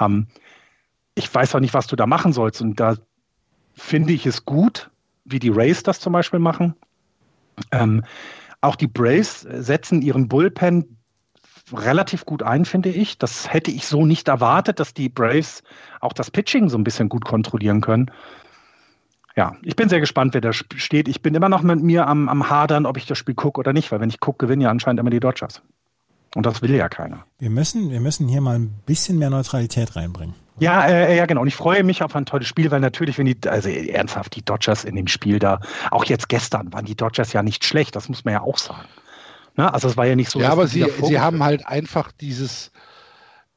Ähm, 0.00 0.26
ich 1.14 1.32
weiß 1.32 1.54
auch 1.54 1.60
nicht, 1.60 1.74
was 1.74 1.86
du 1.86 1.96
da 1.96 2.06
machen 2.06 2.32
sollst. 2.32 2.60
Und 2.60 2.78
da 2.78 2.96
finde 3.74 4.12
ich 4.12 4.26
es 4.26 4.44
gut, 4.44 4.90
wie 5.24 5.38
die 5.38 5.48
Rays 5.48 5.82
das 5.82 6.00
zum 6.00 6.12
Beispiel 6.12 6.40
machen. 6.40 6.74
Ähm, 7.72 8.04
auch 8.60 8.76
die 8.76 8.86
Braves 8.86 9.40
setzen 9.40 10.02
ihren 10.02 10.28
Bullpen 10.28 10.98
relativ 11.72 12.24
gut 12.24 12.42
ein, 12.42 12.64
finde 12.64 12.88
ich. 12.88 13.18
Das 13.18 13.52
hätte 13.52 13.70
ich 13.70 13.86
so 13.86 14.06
nicht 14.06 14.28
erwartet, 14.28 14.80
dass 14.80 14.94
die 14.94 15.08
Braves 15.08 15.62
auch 16.00 16.12
das 16.12 16.30
Pitching 16.30 16.68
so 16.68 16.78
ein 16.78 16.84
bisschen 16.84 17.08
gut 17.08 17.24
kontrollieren 17.24 17.80
können 17.80 18.10
ja, 19.38 19.54
ich 19.62 19.76
bin 19.76 19.88
sehr 19.88 20.00
gespannt, 20.00 20.34
wer 20.34 20.40
da 20.40 20.52
steht. 20.52 21.06
Ich 21.06 21.22
bin 21.22 21.32
immer 21.36 21.48
noch 21.48 21.62
mit 21.62 21.80
mir 21.80 22.08
am, 22.08 22.28
am 22.28 22.50
Hadern, 22.50 22.86
ob 22.86 22.96
ich 22.96 23.06
das 23.06 23.18
Spiel 23.18 23.36
gucke 23.36 23.60
oder 23.60 23.72
nicht, 23.72 23.92
weil 23.92 24.00
wenn 24.00 24.08
ich 24.08 24.18
gucke, 24.18 24.44
gewinnen 24.44 24.62
ja 24.62 24.68
anscheinend 24.68 24.98
immer 24.98 25.10
die 25.10 25.20
Dodgers. 25.20 25.62
Und 26.34 26.44
das 26.44 26.60
will 26.60 26.74
ja 26.74 26.88
keiner. 26.88 27.24
Wir 27.38 27.48
müssen, 27.48 27.92
wir 27.92 28.00
müssen 28.00 28.26
hier 28.26 28.40
mal 28.40 28.58
ein 28.58 28.74
bisschen 28.84 29.16
mehr 29.16 29.30
Neutralität 29.30 29.94
reinbringen. 29.94 30.34
Ja, 30.58 30.86
äh, 30.86 31.16
ja, 31.16 31.26
genau. 31.26 31.42
Und 31.42 31.46
ich 31.46 31.54
freue 31.54 31.84
mich 31.84 32.02
auf 32.02 32.16
ein 32.16 32.26
tolles 32.26 32.48
Spiel, 32.48 32.72
weil 32.72 32.80
natürlich, 32.80 33.16
wenn 33.16 33.26
die, 33.26 33.38
also 33.46 33.68
ernsthaft, 33.68 34.34
die 34.34 34.44
Dodgers 34.44 34.82
in 34.82 34.96
dem 34.96 35.06
Spiel 35.06 35.38
da, 35.38 35.60
auch 35.92 36.04
jetzt 36.04 36.28
gestern 36.28 36.72
waren 36.72 36.84
die 36.84 36.96
Dodgers 36.96 37.32
ja 37.32 37.44
nicht 37.44 37.64
schlecht, 37.64 37.94
das 37.94 38.08
muss 38.08 38.24
man 38.24 38.34
ja 38.34 38.40
auch 38.40 38.58
sagen. 38.58 38.88
Ne? 39.56 39.72
Also 39.72 39.86
es 39.86 39.96
war 39.96 40.04
ja 40.04 40.16
nicht 40.16 40.32
so. 40.32 40.40
Ja, 40.40 40.50
aber 40.50 40.66
sie, 40.66 40.84
sie 41.04 41.20
haben 41.20 41.44
halt 41.44 41.64
einfach 41.64 42.10
dieses, 42.10 42.72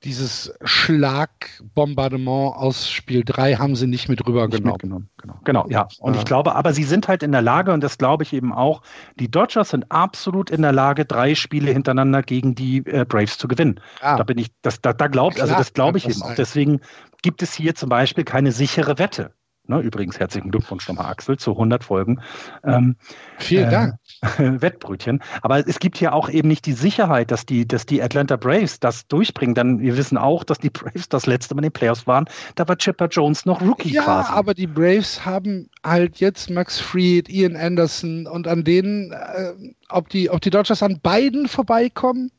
dieses 0.04 0.54
Schlagbombardement 0.64 2.56
aus 2.56 2.90
Spiel 2.90 3.24
3 3.24 3.56
haben 3.56 3.76
sie 3.76 3.86
nicht 3.86 4.10
mit 4.10 4.26
rübergenommen. 4.26 5.10
Genau, 5.18 5.40
genau, 5.44 5.68
ja. 5.70 5.88
Und 6.00 6.16
ich 6.16 6.26
glaube, 6.26 6.56
aber 6.56 6.74
sie 6.74 6.84
sind 6.84 7.08
halt 7.08 7.22
in 7.22 7.32
der 7.32 7.44
Lage, 7.44 7.72
und 7.72 7.84
das 7.84 7.98
glaube 7.98 8.24
ich 8.24 8.34
eben 8.34 8.52
auch, 8.52 8.82
die 9.20 9.30
Dodgers 9.30 9.70
sind 9.70 9.92
absolut 9.92 10.50
in 10.50 10.64
der 10.64 10.72
Lage, 10.72 11.06
drei 11.06 11.36
Spiele 11.36 11.72
hintereinander 11.72 12.24
gegen 12.24 12.56
die 12.56 12.78
äh, 12.86 13.06
Braves 13.06 13.38
zu 13.38 13.48
gewinnen. 13.48 13.80
Ja. 14.02 14.18
Da 14.18 14.24
bin 14.24 14.40
ich, 14.40 14.52
das, 14.64 14.82
da, 14.82 14.94
da 14.94 15.08
glaubt, 15.08 15.40
also 15.40 15.54
das 15.54 15.74
glaube 15.74 16.00
ich 16.00 16.10
eben 16.10 16.22
auch. 16.24 16.36
Deswegen 16.36 16.82
gibt 17.22 17.44
es 17.44 17.54
hier 17.54 17.76
zum 17.76 17.90
Beispiel 17.90 18.24
keine 18.24 18.52
sichere 18.52 18.98
Wette. 18.98 19.34
Ne, 19.68 19.80
übrigens 19.80 20.20
herzlichen 20.20 20.50
Glückwunsch 20.50 20.88
nochmal, 20.88 21.12
Axel, 21.12 21.38
zu 21.38 21.52
100 21.52 21.84
Folgen. 21.84 22.20
Ähm, 22.64 22.96
Vielen 23.38 23.68
äh, 23.68 23.72
Dank. 23.72 23.96
Wettbrötchen. 24.38 25.22
Aber 25.42 25.68
es 25.68 25.80
gibt 25.80 25.98
hier 25.98 26.14
auch 26.14 26.30
eben 26.30 26.48
nicht 26.48 26.66
die 26.66 26.74
Sicherheit, 26.74 27.32
dass 27.32 27.46
die, 27.46 27.68
dass 27.68 27.86
die 27.86 28.04
Atlanta 28.04 28.36
Braves 28.36 28.80
das 28.80 29.08
durchbringen. 29.08 29.56
Dann 29.56 29.80
wir 29.80 29.98
wissen 29.98 30.18
auch, 30.18 30.44
dass 30.44 30.60
die 30.60 30.70
Braves 30.70 31.10
das 31.10 31.26
letzte 31.26 31.56
Mal 31.56 31.60
in 31.60 31.70
den 31.70 31.74
Playoffs 31.74 32.06
waren. 32.06 32.26
Da 32.56 32.68
war 32.68 32.78
Chipper 32.78 33.08
Jones 33.08 33.46
noch 33.46 33.62
Rookie 33.62 33.90
ja, 33.90 34.04
quasi. 34.04 34.30
Ja, 34.30 34.36
aber 34.36 34.54
die 34.54 34.68
Braves 34.68 35.26
haben 35.26 35.70
halt 35.84 36.18
jetzt 36.20 36.50
Max 36.50 36.80
Fried, 36.80 37.30
Ian 37.30 37.56
Anderson 37.56 38.28
und 38.28 38.48
an 38.48 38.64
denen, 38.64 39.12
äh, 39.12 39.54
ob, 39.90 40.10
die, 40.10 40.30
ob 40.30 40.42
die 40.42 40.52
Dodgers 40.52 40.84
an 40.84 41.00
beiden 41.02 41.48
vorbeikommen, 41.48 42.32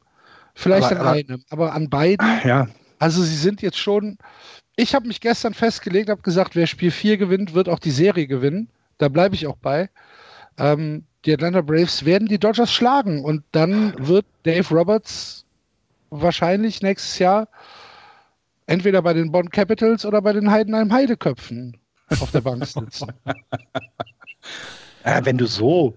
vielleicht 0.55 0.93
aber, 0.93 1.01
an 1.01 1.07
aber, 1.07 1.11
einem, 1.11 1.45
aber 1.51 1.73
an 1.73 1.91
beiden. 1.91 2.29
Ja. 2.45 2.69
Also 2.99 3.21
sie 3.23 3.37
sind 3.37 3.63
jetzt 3.63 3.79
schon 3.79 4.19
ich 4.77 4.95
habe 4.95 5.07
mich 5.07 5.21
gestern 5.21 5.55
festgelegt, 5.55 6.09
habe 6.09 6.23
gesagt, 6.23 6.57
wer 6.57 6.67
Spiel 6.67 6.91
4 6.91 7.19
gewinnt, 7.19 7.53
wird 7.55 7.69
auch 7.69 7.79
die 7.79 7.91
Serie 7.91 8.27
gewinnen. 8.27 8.69
Da 8.99 9.09
bleibe 9.09 9.35
ich 9.35 9.47
auch 9.47 9.57
bei. 9.57 9.91
Ähm, 10.59 11.05
die 11.25 11.33
Atlanta 11.33 11.61
Braves 11.61 12.05
werden 12.05 12.29
die 12.29 12.39
Dodgers 12.39 12.73
schlagen 12.73 13.25
und 13.25 13.45
dann 13.53 13.95
wird 13.99 14.27
Dave 14.43 14.75
Roberts 14.75 15.45
wahrscheinlich 16.11 16.83
nächstes 16.83 17.19
Jahr 17.19 17.49
entweder 18.67 19.03
bei 19.03 19.13
den 19.13 19.31
Bond 19.31 19.53
Capitals 19.53 20.05
oder 20.05 20.21
bei 20.21 20.33
den 20.33 20.51
Heidenheim 20.51 20.93
Heideköpfen 20.93 21.77
auf 22.21 22.31
der 22.33 22.41
Bank 22.41 22.65
sitzen. 22.67 23.13
äh, 25.05 25.21
wenn 25.25 25.39
du 25.39 25.47
so 25.47 25.95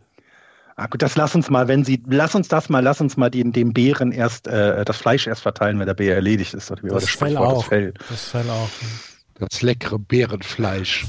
Ah, 0.78 0.88
gut, 0.88 1.02
das 1.02 1.16
lass 1.16 1.34
uns 1.36 1.50
mal, 1.50 1.70
wenn 1.70 1.86
Sie, 1.86 2.04
lass 2.06 2.36
uns 2.36 2.50
das 2.50 2.68
mal, 2.68 2.82
lass 2.82 3.00
uns 3.00 3.16
mal 3.16 3.30
den, 3.30 3.54
dem 3.54 3.72
Bären 3.72 4.12
erst, 4.12 4.46
äh, 4.48 4.84
das 4.84 4.98
Fleisch 4.98 5.26
erst 5.26 5.42
verteilen, 5.42 5.80
wenn 5.80 5.86
der 5.86 5.94
Bär 5.94 6.16
erledigt 6.16 6.54
ist. 6.54 6.70
Oder 6.70 6.84
wie 6.84 6.90
das, 6.90 7.04
das 7.04 7.12
Fell 7.12 7.38
auch. 7.38 7.60
Das 7.60 7.68
Fell. 7.70 7.94
Das 8.10 8.30
Fell 8.30 8.50
auch. 8.50 8.70
Das 9.40 9.62
leckere 9.62 9.98
Bärenfleisch. 10.00 11.06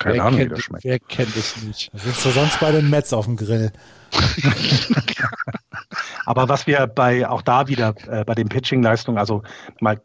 Keine 0.00 0.16
wer 0.16 0.24
Ahnung, 0.24 0.38
kennt, 0.38 0.50
wie 0.50 0.54
das 0.54 0.64
schmeckt. 0.64 0.84
Wer 0.84 0.98
kennt 0.98 1.36
es 1.36 1.62
nicht? 1.62 1.90
Da 1.92 1.98
sitzt 1.98 2.24
du 2.24 2.30
sonst 2.30 2.58
bei 2.58 2.72
den 2.72 2.88
Mets 2.88 3.12
auf 3.12 3.26
dem 3.26 3.36
Grill. 3.36 3.70
Aber 6.24 6.48
was 6.48 6.66
wir 6.66 6.86
bei, 6.86 7.28
auch 7.28 7.42
da 7.42 7.68
wieder, 7.68 7.94
äh, 8.08 8.24
bei 8.24 8.34
den 8.34 8.48
Pitching-Leistungen, 8.48 9.18
also 9.18 9.42
mal, 9.78 10.00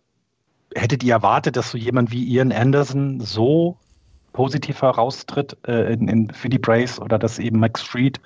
hättet 0.76 1.02
ihr 1.04 1.14
erwartet, 1.14 1.56
dass 1.56 1.72
so 1.72 1.78
jemand 1.78 2.12
wie 2.12 2.26
Ian 2.26 2.52
Anderson 2.52 3.22
so 3.22 3.78
positiv 4.34 4.82
heraustritt 4.82 5.56
äh, 5.66 5.94
in, 5.94 6.10
in, 6.10 6.30
für 6.30 6.50
die 6.50 6.60
Braves 6.60 7.00
oder 7.00 7.18
dass 7.18 7.40
eben 7.40 7.60
Max 7.60 7.82
Fried 7.82 8.20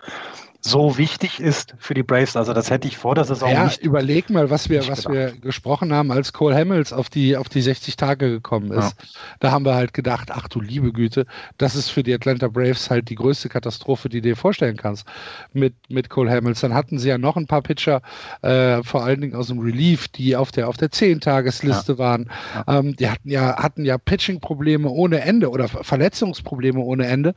so 0.61 0.97
wichtig 0.97 1.39
ist 1.39 1.75
für 1.77 1.93
die 1.93 2.03
Braves. 2.03 2.35
Also 2.35 2.53
das 2.53 2.69
hätte 2.69 2.87
ich 2.87 2.97
vor 2.97 3.15
der 3.15 3.23
Saison 3.23 3.51
ja, 3.51 3.63
nicht. 3.63 3.81
Überleg 3.81 4.29
mal, 4.29 4.49
was 4.49 4.69
wir, 4.69 4.85
was 4.89 5.07
wir 5.07 5.31
gesprochen 5.31 5.93
haben, 5.93 6.11
als 6.11 6.33
Cole 6.33 6.55
Hamels 6.55 6.91
auf 6.91 7.09
die, 7.09 7.37
auf 7.37 7.47
die 7.47 7.61
60 7.61 7.95
Tage 7.95 8.29
gekommen 8.29 8.71
ist. 8.71 8.95
Ja. 8.99 9.05
Da 9.39 9.51
haben 9.51 9.65
wir 9.65 9.75
halt 9.75 9.93
gedacht, 9.93 10.31
ach 10.31 10.49
du 10.49 10.59
liebe 10.59 10.91
Güte, 10.91 11.25
das 11.57 11.75
ist 11.75 11.89
für 11.89 12.03
die 12.03 12.13
Atlanta 12.13 12.49
Braves 12.49 12.89
halt 12.89 13.09
die 13.09 13.15
größte 13.15 13.47
Katastrophe, 13.47 14.09
die 14.09 14.21
du 14.21 14.29
dir 14.29 14.35
vorstellen 14.35 14.75
kannst 14.75 15.07
mit, 15.53 15.75
mit 15.89 16.09
Cole 16.09 16.29
Hamels. 16.29 16.59
Dann 16.59 16.73
hatten 16.73 16.99
sie 16.99 17.07
ja 17.07 17.17
noch 17.17 17.37
ein 17.37 17.47
paar 17.47 17.61
Pitcher, 17.61 18.01
äh, 18.41 18.83
vor 18.83 19.03
allen 19.03 19.21
Dingen 19.21 19.35
aus 19.35 19.47
dem 19.47 19.59
Relief, 19.59 20.09
die 20.09 20.35
auf 20.35 20.51
der, 20.51 20.67
auf 20.67 20.75
der 20.75 20.89
10-Tagesliste 20.89 21.93
ja. 21.93 21.97
waren. 21.97 22.29
Ähm, 22.67 22.97
die 22.97 23.09
hatten 23.09 23.29
ja, 23.29 23.55
hatten 23.55 23.85
ja 23.85 23.97
Pitching-Probleme 23.97 24.89
ohne 24.89 25.21
Ende 25.21 25.49
oder 25.49 25.69
Verletzungsprobleme 25.69 26.81
ohne 26.81 27.07
Ende. 27.07 27.33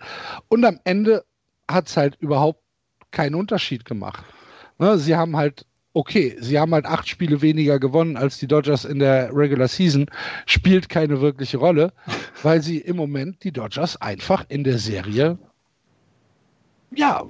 Und 0.48 0.64
am 0.64 0.80
Ende 0.82 1.24
hat 1.68 1.86
es 1.86 1.96
halt 1.96 2.16
überhaupt 2.16 2.62
keinen 3.12 3.34
Unterschied 3.34 3.84
gemacht. 3.84 4.24
Ne, 4.78 4.98
sie 4.98 5.14
haben 5.14 5.36
halt, 5.36 5.66
okay, 5.92 6.36
sie 6.40 6.58
haben 6.58 6.72
halt 6.74 6.86
acht 6.86 7.08
Spiele 7.08 7.42
weniger 7.42 7.78
gewonnen 7.78 8.16
als 8.16 8.38
die 8.38 8.48
Dodgers 8.48 8.84
in 8.84 8.98
der 8.98 9.30
Regular 9.32 9.68
Season, 9.68 10.10
spielt 10.46 10.88
keine 10.88 11.20
wirkliche 11.20 11.58
Rolle, 11.58 11.92
weil 12.42 12.62
sie 12.62 12.78
im 12.78 12.96
Moment 12.96 13.44
die 13.44 13.52
Dodgers 13.52 14.00
einfach 14.00 14.44
in 14.48 14.64
der 14.64 14.78
Serie, 14.78 15.38
ja, 16.94 17.24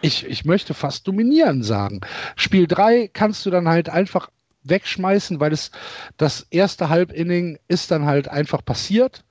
ich, 0.00 0.26
ich 0.26 0.44
möchte 0.44 0.74
fast 0.74 1.06
dominieren 1.06 1.62
sagen. 1.62 2.00
Spiel 2.36 2.66
drei 2.66 3.08
kannst 3.12 3.44
du 3.46 3.50
dann 3.50 3.68
halt 3.68 3.88
einfach 3.88 4.30
wegschmeißen, 4.64 5.40
weil 5.40 5.52
es 5.52 5.70
das 6.16 6.46
erste 6.50 6.88
Halbinning 6.88 7.58
ist 7.68 7.90
dann 7.90 8.06
halt 8.06 8.28
einfach 8.28 8.64
passiert. 8.64 9.24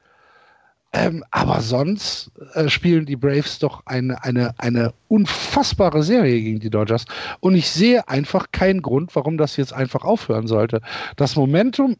Ähm, 0.95 1.23
aber 1.31 1.61
sonst 1.61 2.31
äh, 2.53 2.69
spielen 2.69 3.07
die 3.07 3.15
Braves 3.15 3.57
doch 3.57 3.83
eine, 3.87 4.23
eine, 4.23 4.53
eine 4.59 4.93
unfassbare 5.07 6.03
Serie 6.03 6.39
gegen 6.39 6.59
die 6.59 6.69
Dodgers. 6.69 7.05
Und 7.39 7.55
ich 7.55 7.71
sehe 7.71 8.07
einfach 8.07 8.51
keinen 8.51 8.83
Grund, 8.83 9.15
warum 9.15 9.39
das 9.39 9.57
jetzt 9.57 9.73
einfach 9.73 10.03
aufhören 10.03 10.45
sollte. 10.45 10.81
Das 11.15 11.35
Momentum 11.35 11.97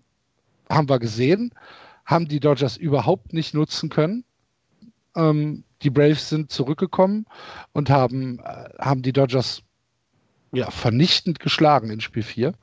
haben 0.70 0.90
wir 0.90 1.00
gesehen, 1.00 1.52
haben 2.06 2.28
die 2.28 2.40
Dodgers 2.40 2.78
überhaupt 2.78 3.34
nicht 3.34 3.56
nutzen 3.56 3.90
können. 3.90 4.26
Ähm, 5.16 5.64
die 5.82 5.90
Braves 5.90 6.30
sind 6.30 6.52
zurückgekommen 6.52 7.26
und 7.72 7.90
haben, 7.90 8.40
äh, 8.40 8.70
haben 8.80 9.02
die 9.02 9.14
Dodgers 9.14 9.64
ja, 10.52 10.70
vernichtend 10.70 11.40
geschlagen 11.40 11.90
in 11.90 12.00
Spiel 12.00 12.24
4. 12.24 12.54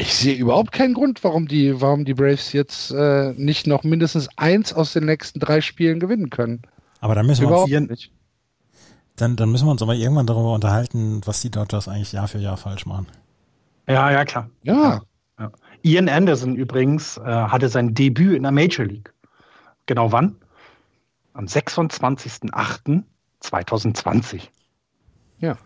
Ich 0.00 0.14
sehe 0.14 0.36
überhaupt 0.36 0.70
keinen 0.70 0.94
Grund, 0.94 1.24
warum 1.24 1.48
die, 1.48 1.80
warum 1.80 2.04
die 2.04 2.14
Braves 2.14 2.52
jetzt 2.52 2.92
äh, 2.92 3.32
nicht 3.32 3.66
noch 3.66 3.82
mindestens 3.82 4.28
eins 4.36 4.72
aus 4.72 4.92
den 4.92 5.06
nächsten 5.06 5.40
drei 5.40 5.60
Spielen 5.60 5.98
gewinnen 5.98 6.30
können. 6.30 6.62
Aber 7.00 7.16
dann 7.16 7.26
müssen 7.26 7.48
wir 7.48 7.58
uns, 7.58 7.68
nicht. 7.90 8.12
Dann, 9.16 9.34
dann 9.34 9.50
müssen 9.50 9.66
wir 9.66 9.72
uns 9.72 9.82
aber 9.82 9.96
irgendwann 9.96 10.28
darüber 10.28 10.54
unterhalten, 10.54 11.20
was 11.24 11.40
die 11.40 11.50
Dodgers 11.50 11.88
eigentlich 11.88 12.12
Jahr 12.12 12.28
für 12.28 12.38
Jahr 12.38 12.56
falsch 12.56 12.86
machen. 12.86 13.08
Ja, 13.88 14.12
ja, 14.12 14.24
klar. 14.24 14.48
Ja. 14.62 15.02
ja. 15.36 15.50
Ian 15.82 16.08
Anderson 16.08 16.54
übrigens 16.54 17.16
äh, 17.16 17.22
hatte 17.24 17.68
sein 17.68 17.92
Debüt 17.92 18.36
in 18.36 18.44
der 18.44 18.52
Major 18.52 18.86
League. 18.86 19.12
Genau 19.86 20.12
wann? 20.12 20.36
Am 21.32 21.46
26.08.2020. 21.46 24.42
Ja. 25.40 25.58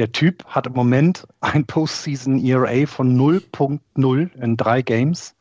Der 0.00 0.12
Typ 0.12 0.46
hat 0.46 0.66
im 0.66 0.72
Moment 0.72 1.28
ein 1.42 1.66
Postseason 1.66 2.42
ERA 2.42 2.86
von 2.86 3.20
0.0 3.20 4.34
in 4.34 4.56
drei 4.56 4.80
Games. 4.80 5.36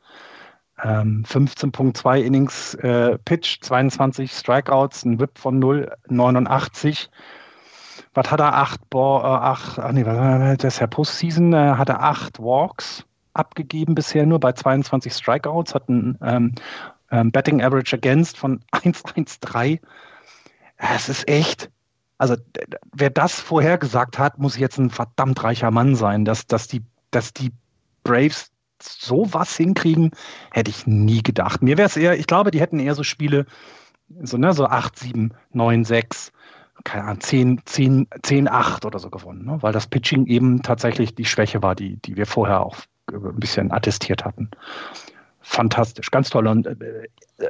Ähm, 0.83 1.23
15.2 1.25 2.19
Innings 2.19 2.73
äh, 2.75 3.17
Pitch, 3.19 3.61
22 3.61 4.29
Strikeouts, 4.33 5.05
ein 5.05 5.17
Whip 5.17 5.39
von 5.39 5.63
0,89. 5.63 7.07
Was 8.13 8.31
hat 8.31 8.41
er? 8.41 8.53
Acht, 8.53 8.89
Bo 8.89 9.19
äh, 9.19 9.23
acht 9.23 9.79
ach 9.79 9.93
nee, 9.93 10.03
das 10.03 10.73
ist 10.73 10.79
ja 10.81 10.87
Postseason, 10.87 11.53
äh, 11.53 11.75
hat 11.77 11.87
er 11.87 12.03
acht 12.03 12.37
Walks 12.39 13.05
abgegeben 13.33 13.95
bisher 13.95 14.25
nur 14.25 14.41
bei 14.41 14.51
22 14.51 15.13
Strikeouts, 15.13 15.73
hat 15.73 15.87
ein 15.87 16.17
ähm, 16.21 16.55
ähm, 17.11 17.31
Betting 17.31 17.61
Average 17.61 17.95
Against 17.95 18.37
von 18.37 18.59
1,13. 18.73 19.79
Es 20.75 21.07
ist 21.07 21.29
echt, 21.29 21.71
also 22.19 22.35
wer 22.93 23.09
das 23.09 23.39
vorhergesagt 23.39 24.19
hat, 24.19 24.37
muss 24.37 24.57
jetzt 24.57 24.77
ein 24.77 24.91
verdammt 24.91 25.43
reicher 25.43 25.71
Mann 25.71 25.95
sein, 25.95 26.25
dass, 26.25 26.45
dass, 26.45 26.67
die, 26.67 26.83
dass 27.11 27.33
die 27.33 27.51
Braves 28.03 28.51
so 28.81 29.33
was 29.33 29.55
hinkriegen, 29.55 30.11
hätte 30.51 30.69
ich 30.69 30.85
nie 30.85 31.23
gedacht. 31.23 31.63
Mir 31.63 31.77
wäre 31.77 31.87
es 31.87 31.97
eher, 31.97 32.19
ich 32.19 32.27
glaube, 32.27 32.51
die 32.51 32.59
hätten 32.59 32.79
eher 32.79 32.93
so 32.93 33.03
Spiele, 33.03 33.45
so, 34.21 34.37
ne, 34.37 34.53
so 34.53 34.65
8, 34.65 34.99
7, 34.99 35.33
9, 35.53 35.85
6, 35.85 36.31
keine 36.83 37.05
Ahnung, 37.05 37.21
10, 37.21 37.61
10, 37.65 38.07
10 38.21 38.49
8 38.49 38.85
oder 38.85 38.99
so 38.99 39.09
gewonnen, 39.09 39.45
ne? 39.45 39.57
weil 39.61 39.73
das 39.73 39.87
Pitching 39.87 40.25
eben 40.27 40.61
tatsächlich 40.61 41.15
die 41.15 41.25
Schwäche 41.25 41.61
war, 41.61 41.75
die, 41.75 41.97
die 41.97 42.17
wir 42.17 42.25
vorher 42.25 42.61
auch 42.61 42.77
ein 43.11 43.39
bisschen 43.39 43.71
attestiert 43.71 44.25
hatten. 44.25 44.49
Fantastisch, 45.41 46.11
ganz 46.11 46.29
toll. 46.29 46.47
Und 46.47 46.67
äh, 46.67 47.07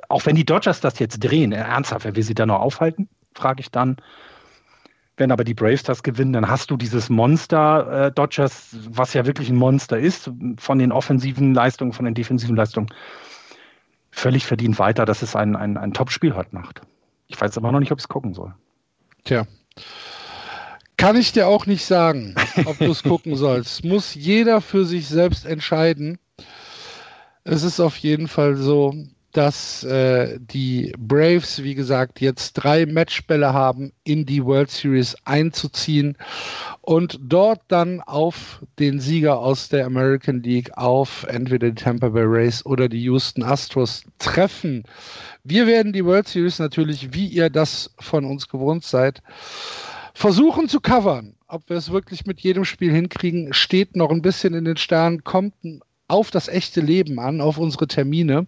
auch 0.10 0.26
wenn 0.26 0.36
die 0.36 0.46
Dodgers 0.46 0.80
das 0.80 1.00
jetzt 1.00 1.20
drehen, 1.20 1.52
ernsthaft, 1.52 2.06
wer 2.06 2.16
will 2.16 2.24
sie 2.24 2.36
da 2.36 2.46
noch 2.46 2.60
aufhalten, 2.60 3.10
frage 3.34 3.62
ich 3.62 3.72
dann. 3.72 3.98
Wenn 5.20 5.34
aber 5.34 5.44
die 5.44 5.54
Braves 5.54 5.84
das 5.84 6.02
gewinnen, 6.02 6.32
dann 6.32 6.48
hast 6.48 6.72
du 6.72 6.78
dieses 6.78 7.10
Monster 7.10 8.06
äh, 8.06 8.12
Dodgers, 8.14 8.70
was 8.88 9.14
ja 9.14 9.26
wirklich 9.26 9.50
ein 9.50 9.58
Monster 9.58 10.00
ist, 10.00 10.32
von 10.58 10.80
den 10.80 10.94
offensiven 10.94 11.54
Leistungen, 11.54 11.92
von 11.92 12.06
den 12.06 12.14
defensiven 12.14 12.56
Leistungen, 12.56 12.88
völlig 14.12 14.46
verdient 14.46 14.80
weiter, 14.80 15.04
dass 15.04 15.22
es 15.22 15.36
ein, 15.36 15.58
ein, 15.58 15.76
ein 15.76 15.94
Top-Spiel 15.94 16.36
heute 16.36 16.56
macht. 16.56 16.82
Ich 17.28 17.40
weiß 17.40 17.58
aber 17.58 17.74
noch 17.74 17.82
nicht, 17.82 17.92
ob 17.92 18.00
ich 18.00 18.06
es 18.06 18.08
gucken 18.08 18.34
soll. 18.34 18.54
Tja. 19.26 19.46
Kann 20.96 21.18
ich 21.18 21.34
dir 21.34 21.48
auch 21.48 21.66
nicht 21.66 21.86
sagen, 21.86 22.36
ob 22.64 22.78
du 22.78 22.90
es 22.90 23.04
gucken 23.04 23.36
sollst. 23.38 23.84
Muss 23.84 24.16
jeder 24.16 24.62
für 24.62 24.86
sich 24.86 25.10
selbst 25.10 25.46
entscheiden. 25.46 26.18
Es 27.44 27.64
ist 27.64 27.82
auf 27.82 27.98
jeden 27.98 28.30
Fall 28.30 28.56
so, 28.56 28.94
dass 29.32 29.84
äh, 29.84 30.40
die 30.40 30.94
Braves, 30.98 31.64
wie 31.64 31.76
gesagt, 31.76 32.20
jetzt 32.22 32.54
drei 32.54 32.86
Matchbälle 32.86 33.54
haben, 33.54 33.92
in 34.04 34.26
die 34.26 34.44
World 34.44 34.72
Series 34.72 35.16
einzuziehen 35.26 36.18
und 36.82 37.20
dort 37.22 37.62
dann 37.68 38.02
auf 38.02 38.64
den 38.80 39.00
Sieger 39.00 39.40
aus 39.40 39.70
der 39.70 39.86
American 39.86 40.42
League, 40.42 40.76
auf 40.78 41.26
entweder 41.30 41.70
die 41.70 41.84
Tampa 41.84 42.10
Bay 42.10 42.24
Rays 42.26 42.66
oder 42.66 42.90
die 42.90 43.04
Houston 43.04 43.44
Astros 43.44 44.04
treffen. 44.18 44.84
Wir 45.44 45.68
werden 45.68 45.94
die 45.94 46.06
World 46.06 46.28
Series 46.28 46.60
natürlich, 46.60 47.14
wie 47.14 47.28
ihr 47.28 47.50
das 47.50 47.92
von 48.00 48.26
uns 48.26 48.48
gewohnt 48.48 48.84
seid, 48.84 49.22
versuchen 50.14 50.68
zu 50.68 50.80
covern. 50.80 51.36
Ob 51.48 51.70
wir 51.70 51.78
es 51.78 51.92
wirklich 51.92 52.26
mit 52.26 52.42
jedem 52.42 52.66
Spiel 52.66 52.92
hinkriegen, 52.92 53.54
steht 53.54 53.96
noch 53.96 54.12
ein 54.12 54.22
bisschen 54.22 54.54
in 54.54 54.66
den 54.66 54.78
Sternen, 54.78 55.24
kommt 55.24 55.54
auf 56.10 56.32
das 56.32 56.48
echte 56.48 56.82
Leben 56.82 57.20
an, 57.20 57.42
auf 57.42 57.58
unsere 57.58 57.88
Termine. 57.88 58.48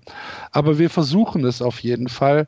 Aber 0.51 0.78
wir 0.80 0.89
versuchen 0.89 1.45
es 1.45 1.62
auf 1.62 1.80
jeden 1.80 2.09
Fall 2.09 2.47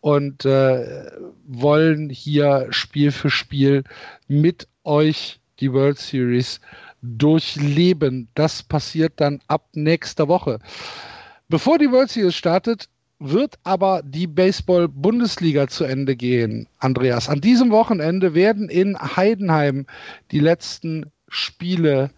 und 0.00 0.44
äh, 0.44 1.10
wollen 1.46 2.10
hier 2.10 2.66
Spiel 2.70 3.12
für 3.12 3.30
Spiel 3.30 3.84
mit 4.26 4.68
euch 4.84 5.40
die 5.60 5.72
World 5.72 5.98
Series 5.98 6.60
durchleben. 7.02 8.28
Das 8.34 8.62
passiert 8.62 9.14
dann 9.16 9.40
ab 9.48 9.68
nächster 9.74 10.28
Woche. 10.28 10.58
Bevor 11.48 11.78
die 11.78 11.90
World 11.90 12.10
Series 12.10 12.34
startet, 12.34 12.88
wird 13.20 13.58
aber 13.64 14.02
die 14.04 14.26
Baseball-Bundesliga 14.26 15.66
zu 15.66 15.84
Ende 15.84 16.14
gehen, 16.14 16.68
Andreas. 16.78 17.28
An 17.28 17.40
diesem 17.40 17.70
Wochenende 17.70 18.34
werden 18.34 18.68
in 18.68 18.96
Heidenheim 18.96 19.86
die 20.30 20.40
letzten 20.40 21.10
Spiele 21.28 22.10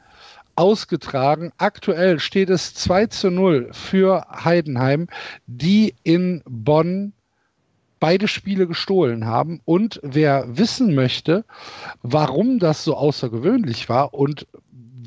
ausgetragen. 0.56 1.52
Aktuell 1.58 2.18
steht 2.18 2.50
es 2.50 2.74
2 2.74 3.06
zu 3.06 3.30
0 3.30 3.68
für 3.72 4.26
Heidenheim, 4.44 5.08
die 5.46 5.94
in 6.02 6.42
Bonn 6.46 7.12
beide 8.00 8.28
Spiele 8.28 8.66
gestohlen 8.66 9.26
haben. 9.26 9.60
Und 9.64 10.00
wer 10.02 10.58
wissen 10.58 10.94
möchte, 10.94 11.44
warum 12.02 12.58
das 12.58 12.82
so 12.82 12.96
außergewöhnlich 12.96 13.88
war 13.88 14.14
und 14.14 14.46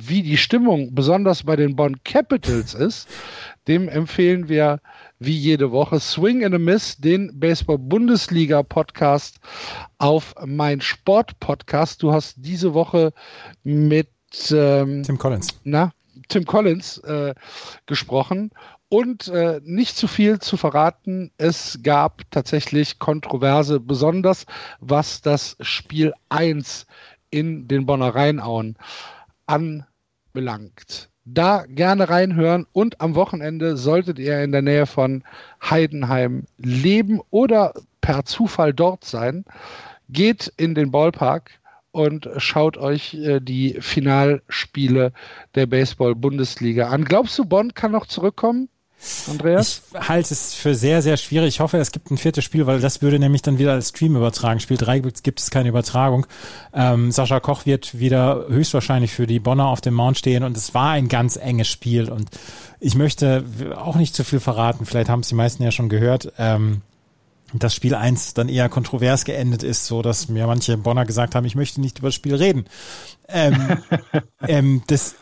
wie 0.08 0.22
die 0.22 0.38
Stimmung 0.38 0.94
besonders 0.94 1.44
bei 1.44 1.56
den 1.56 1.76
Bonn 1.76 2.04
Capitals 2.04 2.74
ist, 2.74 3.08
dem 3.68 3.88
empfehlen 3.88 4.50
wir 4.50 4.80
wie 5.20 5.38
jede 5.38 5.72
Woche 5.72 6.00
Swing 6.00 6.44
and 6.44 6.56
a 6.56 6.60
Miss, 6.60 6.98
den 6.98 7.40
Baseball-Bundesliga-Podcast 7.40 9.40
auf 9.98 10.36
mein 10.46 10.82
Sport-Podcast. 10.82 12.04
Du 12.04 12.12
hast 12.12 12.36
diese 12.40 12.74
Woche 12.74 13.14
mit 13.64 14.10
ähm, 14.52 15.04
Tim 15.04 15.18
Collins. 15.18 15.48
Na, 15.64 15.92
Tim 16.28 16.46
Collins 16.46 16.98
äh, 17.00 17.34
gesprochen. 17.86 18.52
Und 18.90 19.28
äh, 19.30 19.60
nicht 19.64 19.98
zu 19.98 20.08
viel 20.08 20.38
zu 20.38 20.56
verraten, 20.56 21.32
es 21.38 21.80
gab 21.82 22.30
tatsächlich 22.30 23.00
Kontroverse, 23.00 23.80
besonders 23.80 24.46
was 24.82 25.22
das 25.22 25.58
Spiel 25.62 26.14
1 26.30 26.86
in 27.32 27.68
den 27.68 27.88
Bonner 27.88 28.14
Rheinauen 28.14 28.78
anbelangt. 29.48 31.10
Da 31.26 31.66
gerne 31.68 32.10
reinhören 32.10 32.68
und 32.72 33.02
am 33.02 33.16
Wochenende 33.16 33.78
solltet 33.78 34.20
ihr 34.20 34.44
in 34.44 34.52
der 34.52 34.62
Nähe 34.62 34.86
von 34.86 35.24
Heidenheim 35.68 36.44
leben 36.58 37.20
oder 37.32 37.74
per 38.02 38.26
Zufall 38.26 38.74
dort 38.74 39.06
sein, 39.06 39.46
geht 40.10 40.54
in 40.58 40.76
den 40.76 40.92
Ballpark 40.92 41.50
und 41.94 42.28
schaut 42.38 42.76
euch 42.76 43.14
äh, 43.14 43.40
die 43.40 43.78
Finalspiele 43.80 45.14
der 45.56 45.68
Baseball-Bundesliga 45.68 46.90
an. 46.90 47.06
Glaubst 47.06 47.38
du, 47.38 47.46
Bonn 47.46 47.74
kann 47.74 47.92
noch 47.92 48.08
zurückkommen? 48.08 48.68
Andreas? 49.30 49.82
Ich 49.94 50.10
halte 50.10 50.34
es 50.34 50.54
für 50.56 50.74
sehr, 50.76 51.02
sehr 51.02 51.18
schwierig. 51.18 51.50
Ich 51.50 51.60
hoffe, 51.60 51.78
es 51.78 51.92
gibt 51.92 52.10
ein 52.10 52.18
viertes 52.18 52.44
Spiel, 52.44 52.66
weil 52.66 52.80
das 52.80 53.02
würde 53.02 53.20
nämlich 53.20 53.42
dann 53.42 53.60
wieder 53.60 53.74
als 53.74 53.90
Stream 53.90 54.16
übertragen. 54.16 54.60
Spiel 54.60 54.78
3 54.78 55.00
gibt 55.00 55.40
es 55.40 55.52
keine 55.52 55.70
Übertragung. 55.70 56.26
Ähm, 56.74 57.12
Sascha 57.12 57.40
Koch 57.40 57.66
wird 57.66 58.00
wieder 58.00 58.46
höchstwahrscheinlich 58.48 59.12
für 59.12 59.28
die 59.28 59.40
Bonner 59.40 59.68
auf 59.68 59.82
dem 59.82 59.94
Mount 59.94 60.18
stehen 60.18 60.44
und 60.44 60.58
es 60.58 60.74
war 60.74 60.92
ein 60.92 61.10
ganz 61.10 61.36
enges 61.36 61.68
Spiel 61.68 62.10
und 62.10 62.30
ich 62.80 62.96
möchte 62.96 63.44
auch 63.76 63.98
nicht 63.98 64.16
zu 64.16 64.24
viel 64.24 64.40
verraten. 64.40 64.86
Vielleicht 64.86 65.10
haben 65.10 65.20
es 65.20 65.30
die 65.30 65.36
meisten 65.36 65.64
ja 65.64 65.72
schon 65.72 65.90
gehört. 65.90 66.34
Ähm, 66.38 66.82
das 67.54 67.76
Spiel 67.76 67.96
1 67.96 68.34
dann 68.34 68.50
eher 68.50 68.70
kontrovers 68.70 69.26
geendet 69.26 69.64
ist, 69.64 69.86
so 69.86 70.02
dass 70.02 70.30
mir 70.30 70.48
manche 70.48 70.78
Bonner 70.78 71.06
gesagt 71.06 71.36
haben, 71.36 71.46
ich 71.46 71.56
möchte 71.56 71.82
nicht 71.82 72.00
über 72.00 72.08
das 72.08 72.16
Spiel 72.16 72.36
reden. 72.36 72.66
Ähm, 73.28 73.78
ähm, 74.48 74.84
das, 74.88 75.16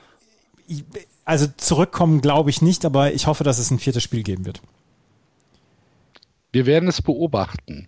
also 1.26 1.48
zurückkommen 1.58 2.22
glaube 2.22 2.50
ich 2.50 2.62
nicht, 2.62 2.86
aber 2.86 3.14
ich 3.14 3.28
hoffe, 3.28 3.44
dass 3.44 3.60
es 3.60 3.72
ein 3.72 3.80
viertes 3.80 4.04
Spiel 4.04 4.24
geben 4.24 4.46
wird. 4.46 4.62
Wir 6.52 6.66
werden 6.66 6.90
es 6.90 7.02
beobachten. 7.02 7.88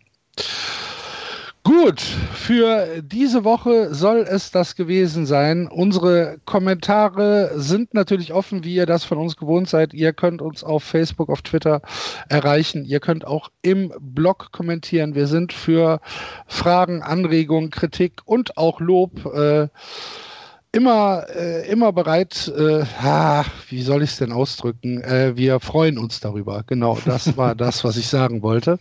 Gut, 1.84 2.00
für 2.00 3.02
diese 3.02 3.44
Woche 3.44 3.94
soll 3.94 4.20
es 4.20 4.52
das 4.52 4.78
gewesen 4.78 5.26
sein. 5.26 5.68
Unsere 5.68 6.38
Kommentare 6.46 7.52
sind 7.56 7.94
natürlich 7.94 8.32
offen, 8.32 8.64
wie 8.64 8.76
ihr 8.76 8.86
das 8.86 9.04
von 9.04 9.18
uns 9.18 9.36
gewohnt 9.36 9.68
seid. 9.68 9.94
Ihr 9.94 10.14
könnt 10.14 10.42
uns 10.42 10.64
auf 10.64 10.82
Facebook, 10.86 11.28
auf 11.28 11.42
Twitter 11.42 11.82
erreichen. 12.30 12.86
Ihr 12.86 13.02
könnt 13.02 13.28
auch 13.28 13.50
im 13.64 13.92
Blog 14.00 14.54
kommentieren. 14.54 15.14
Wir 15.14 15.28
sind 15.28 15.52
für 15.52 16.00
Fragen, 16.48 17.04
Anregungen, 17.04 17.70
Kritik 17.70 18.22
und 18.24 18.56
auch 18.56 18.80
Lob. 18.80 19.26
Äh, 19.26 19.68
immer, 20.74 21.28
äh, 21.30 21.70
immer 21.70 21.94
bereit, 21.94 22.52
äh, 22.58 22.84
ah, 23.00 23.46
wie 23.70 23.84
soll 23.84 24.02
ich 24.02 24.10
es 24.10 24.18
denn 24.18 24.32
ausdrücken? 24.32 25.02
Äh, 25.02 25.38
wir 25.38 25.60
freuen 25.60 26.00
uns 26.00 26.20
darüber. 26.20 26.64
Genau, 26.66 26.98
das 27.06 27.38
war 27.38 27.54
das, 27.56 27.84
was 27.84 27.96
ich 27.96 28.08
sagen 28.08 28.42
wollte. 28.42 28.80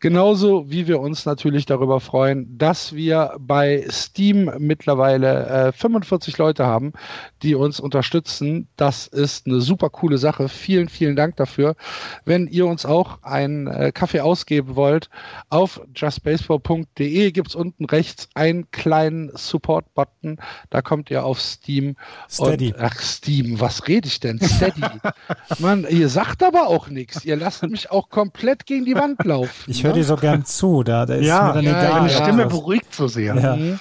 Genauso 0.00 0.70
wie 0.70 0.86
wir 0.86 1.00
uns 1.00 1.26
natürlich 1.26 1.66
darüber 1.66 2.00
freuen, 2.00 2.56
dass 2.56 2.94
wir 2.94 3.36
bei 3.38 3.84
Steam 3.90 4.50
mittlerweile 4.58 5.68
äh, 5.68 5.72
45 5.72 6.38
Leute 6.38 6.64
haben, 6.64 6.94
die 7.42 7.54
uns 7.54 7.78
unterstützen. 7.78 8.66
Das 8.76 9.06
ist 9.06 9.46
eine 9.46 9.60
super 9.60 9.90
coole 9.90 10.16
Sache. 10.16 10.48
Vielen, 10.48 10.88
vielen 10.88 11.14
Dank 11.14 11.36
dafür. 11.36 11.76
Wenn 12.24 12.46
ihr 12.46 12.66
uns 12.66 12.86
auch 12.86 13.22
einen 13.22 13.66
äh, 13.66 13.92
Kaffee 13.92 14.20
ausgeben 14.20 14.76
wollt, 14.76 15.10
auf 15.50 15.82
justbaseball.de 15.94 17.32
gibt's 17.32 17.54
unten 17.54 17.84
rechts 17.84 18.30
einen 18.34 18.70
kleinen 18.70 19.30
Support-Button. 19.34 20.38
Da 20.70 20.80
kommt 20.80 21.10
ihr 21.10 21.17
ja 21.18 21.24
auf 21.24 21.40
Steam. 21.40 21.96
Steady. 22.30 22.72
Und, 22.72 22.80
ach, 22.80 23.00
Steam, 23.00 23.60
was 23.60 23.86
rede 23.88 24.08
ich 24.08 24.20
denn? 24.20 24.40
Steady. 24.40 24.82
Mann, 25.58 25.86
ihr 25.88 26.08
sagt 26.08 26.42
aber 26.42 26.68
auch 26.68 26.88
nichts. 26.88 27.24
Ihr 27.24 27.36
lasst 27.36 27.62
mich 27.64 27.90
auch 27.90 28.08
komplett 28.08 28.66
gegen 28.66 28.84
die 28.84 28.94
Wand 28.94 29.24
laufen. 29.24 29.70
Ich 29.70 29.82
höre 29.84 29.90
ne? 29.90 29.98
dir 29.98 30.04
so 30.04 30.16
gern 30.16 30.44
zu. 30.44 30.82
Da, 30.82 31.06
da 31.06 31.14
ist 31.14 31.26
ja, 31.26 31.48
mir 31.48 31.54
dann 31.54 31.64
ja, 31.64 31.80
egal. 31.80 32.00
Meine 32.02 32.14
Stimme 32.14 32.42
ja. 32.42 32.48
beruhigt 32.48 32.94
so 32.94 33.08
sehr. 33.08 33.34
Ja. 33.34 33.56
Mhm. 33.56 33.80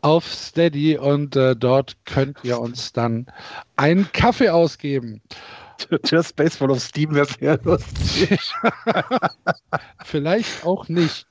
Auf 0.00 0.26
Steady 0.26 0.98
und 0.98 1.36
äh, 1.36 1.54
dort 1.54 1.96
könnt 2.06 2.38
ihr 2.42 2.58
uns 2.58 2.92
dann 2.92 3.26
einen 3.76 4.10
Kaffee 4.12 4.48
ausgeben. 4.48 5.22
Just 6.04 6.34
Baseball 6.34 6.72
auf 6.72 6.80
Steam 6.80 7.14
wäre 7.14 7.26
sehr 7.26 7.58
lustig. 7.62 8.52
Vielleicht 10.04 10.64
auch 10.64 10.88
nicht. 10.88 11.26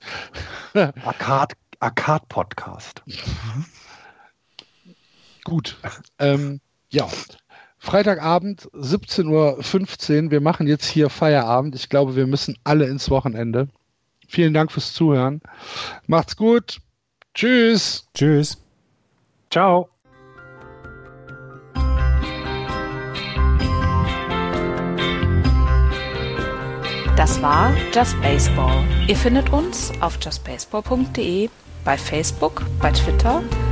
Arcade, 0.73 1.55
Arcade 1.79 2.25
Podcast. 2.29 3.01
Gut. 5.43 5.77
Ähm, 6.19 6.59
ja. 6.89 7.07
Freitagabend, 7.77 8.69
17.15 8.73 10.25
Uhr. 10.25 10.31
Wir 10.31 10.41
machen 10.41 10.67
jetzt 10.67 10.85
hier 10.85 11.09
Feierabend. 11.09 11.73
Ich 11.73 11.89
glaube, 11.89 12.15
wir 12.15 12.27
müssen 12.27 12.55
alle 12.63 12.85
ins 12.85 13.09
Wochenende. 13.09 13.69
Vielen 14.27 14.53
Dank 14.53 14.71
fürs 14.71 14.93
Zuhören. 14.93 15.41
Macht's 16.05 16.37
gut. 16.37 16.79
Tschüss. 17.33 18.07
Tschüss. 18.13 18.57
Ciao. 19.49 19.89
Das 27.17 27.41
war 27.41 27.73
Just 27.93 28.19
Baseball. 28.21 28.83
Ihr 29.07 29.15
findet 29.15 29.51
uns 29.51 29.91
auf 30.01 30.17
justbaseball.de, 30.23 31.49
bei 31.83 31.97
Facebook, 31.97 32.63
bei 32.79 32.91
Twitter 32.91 33.43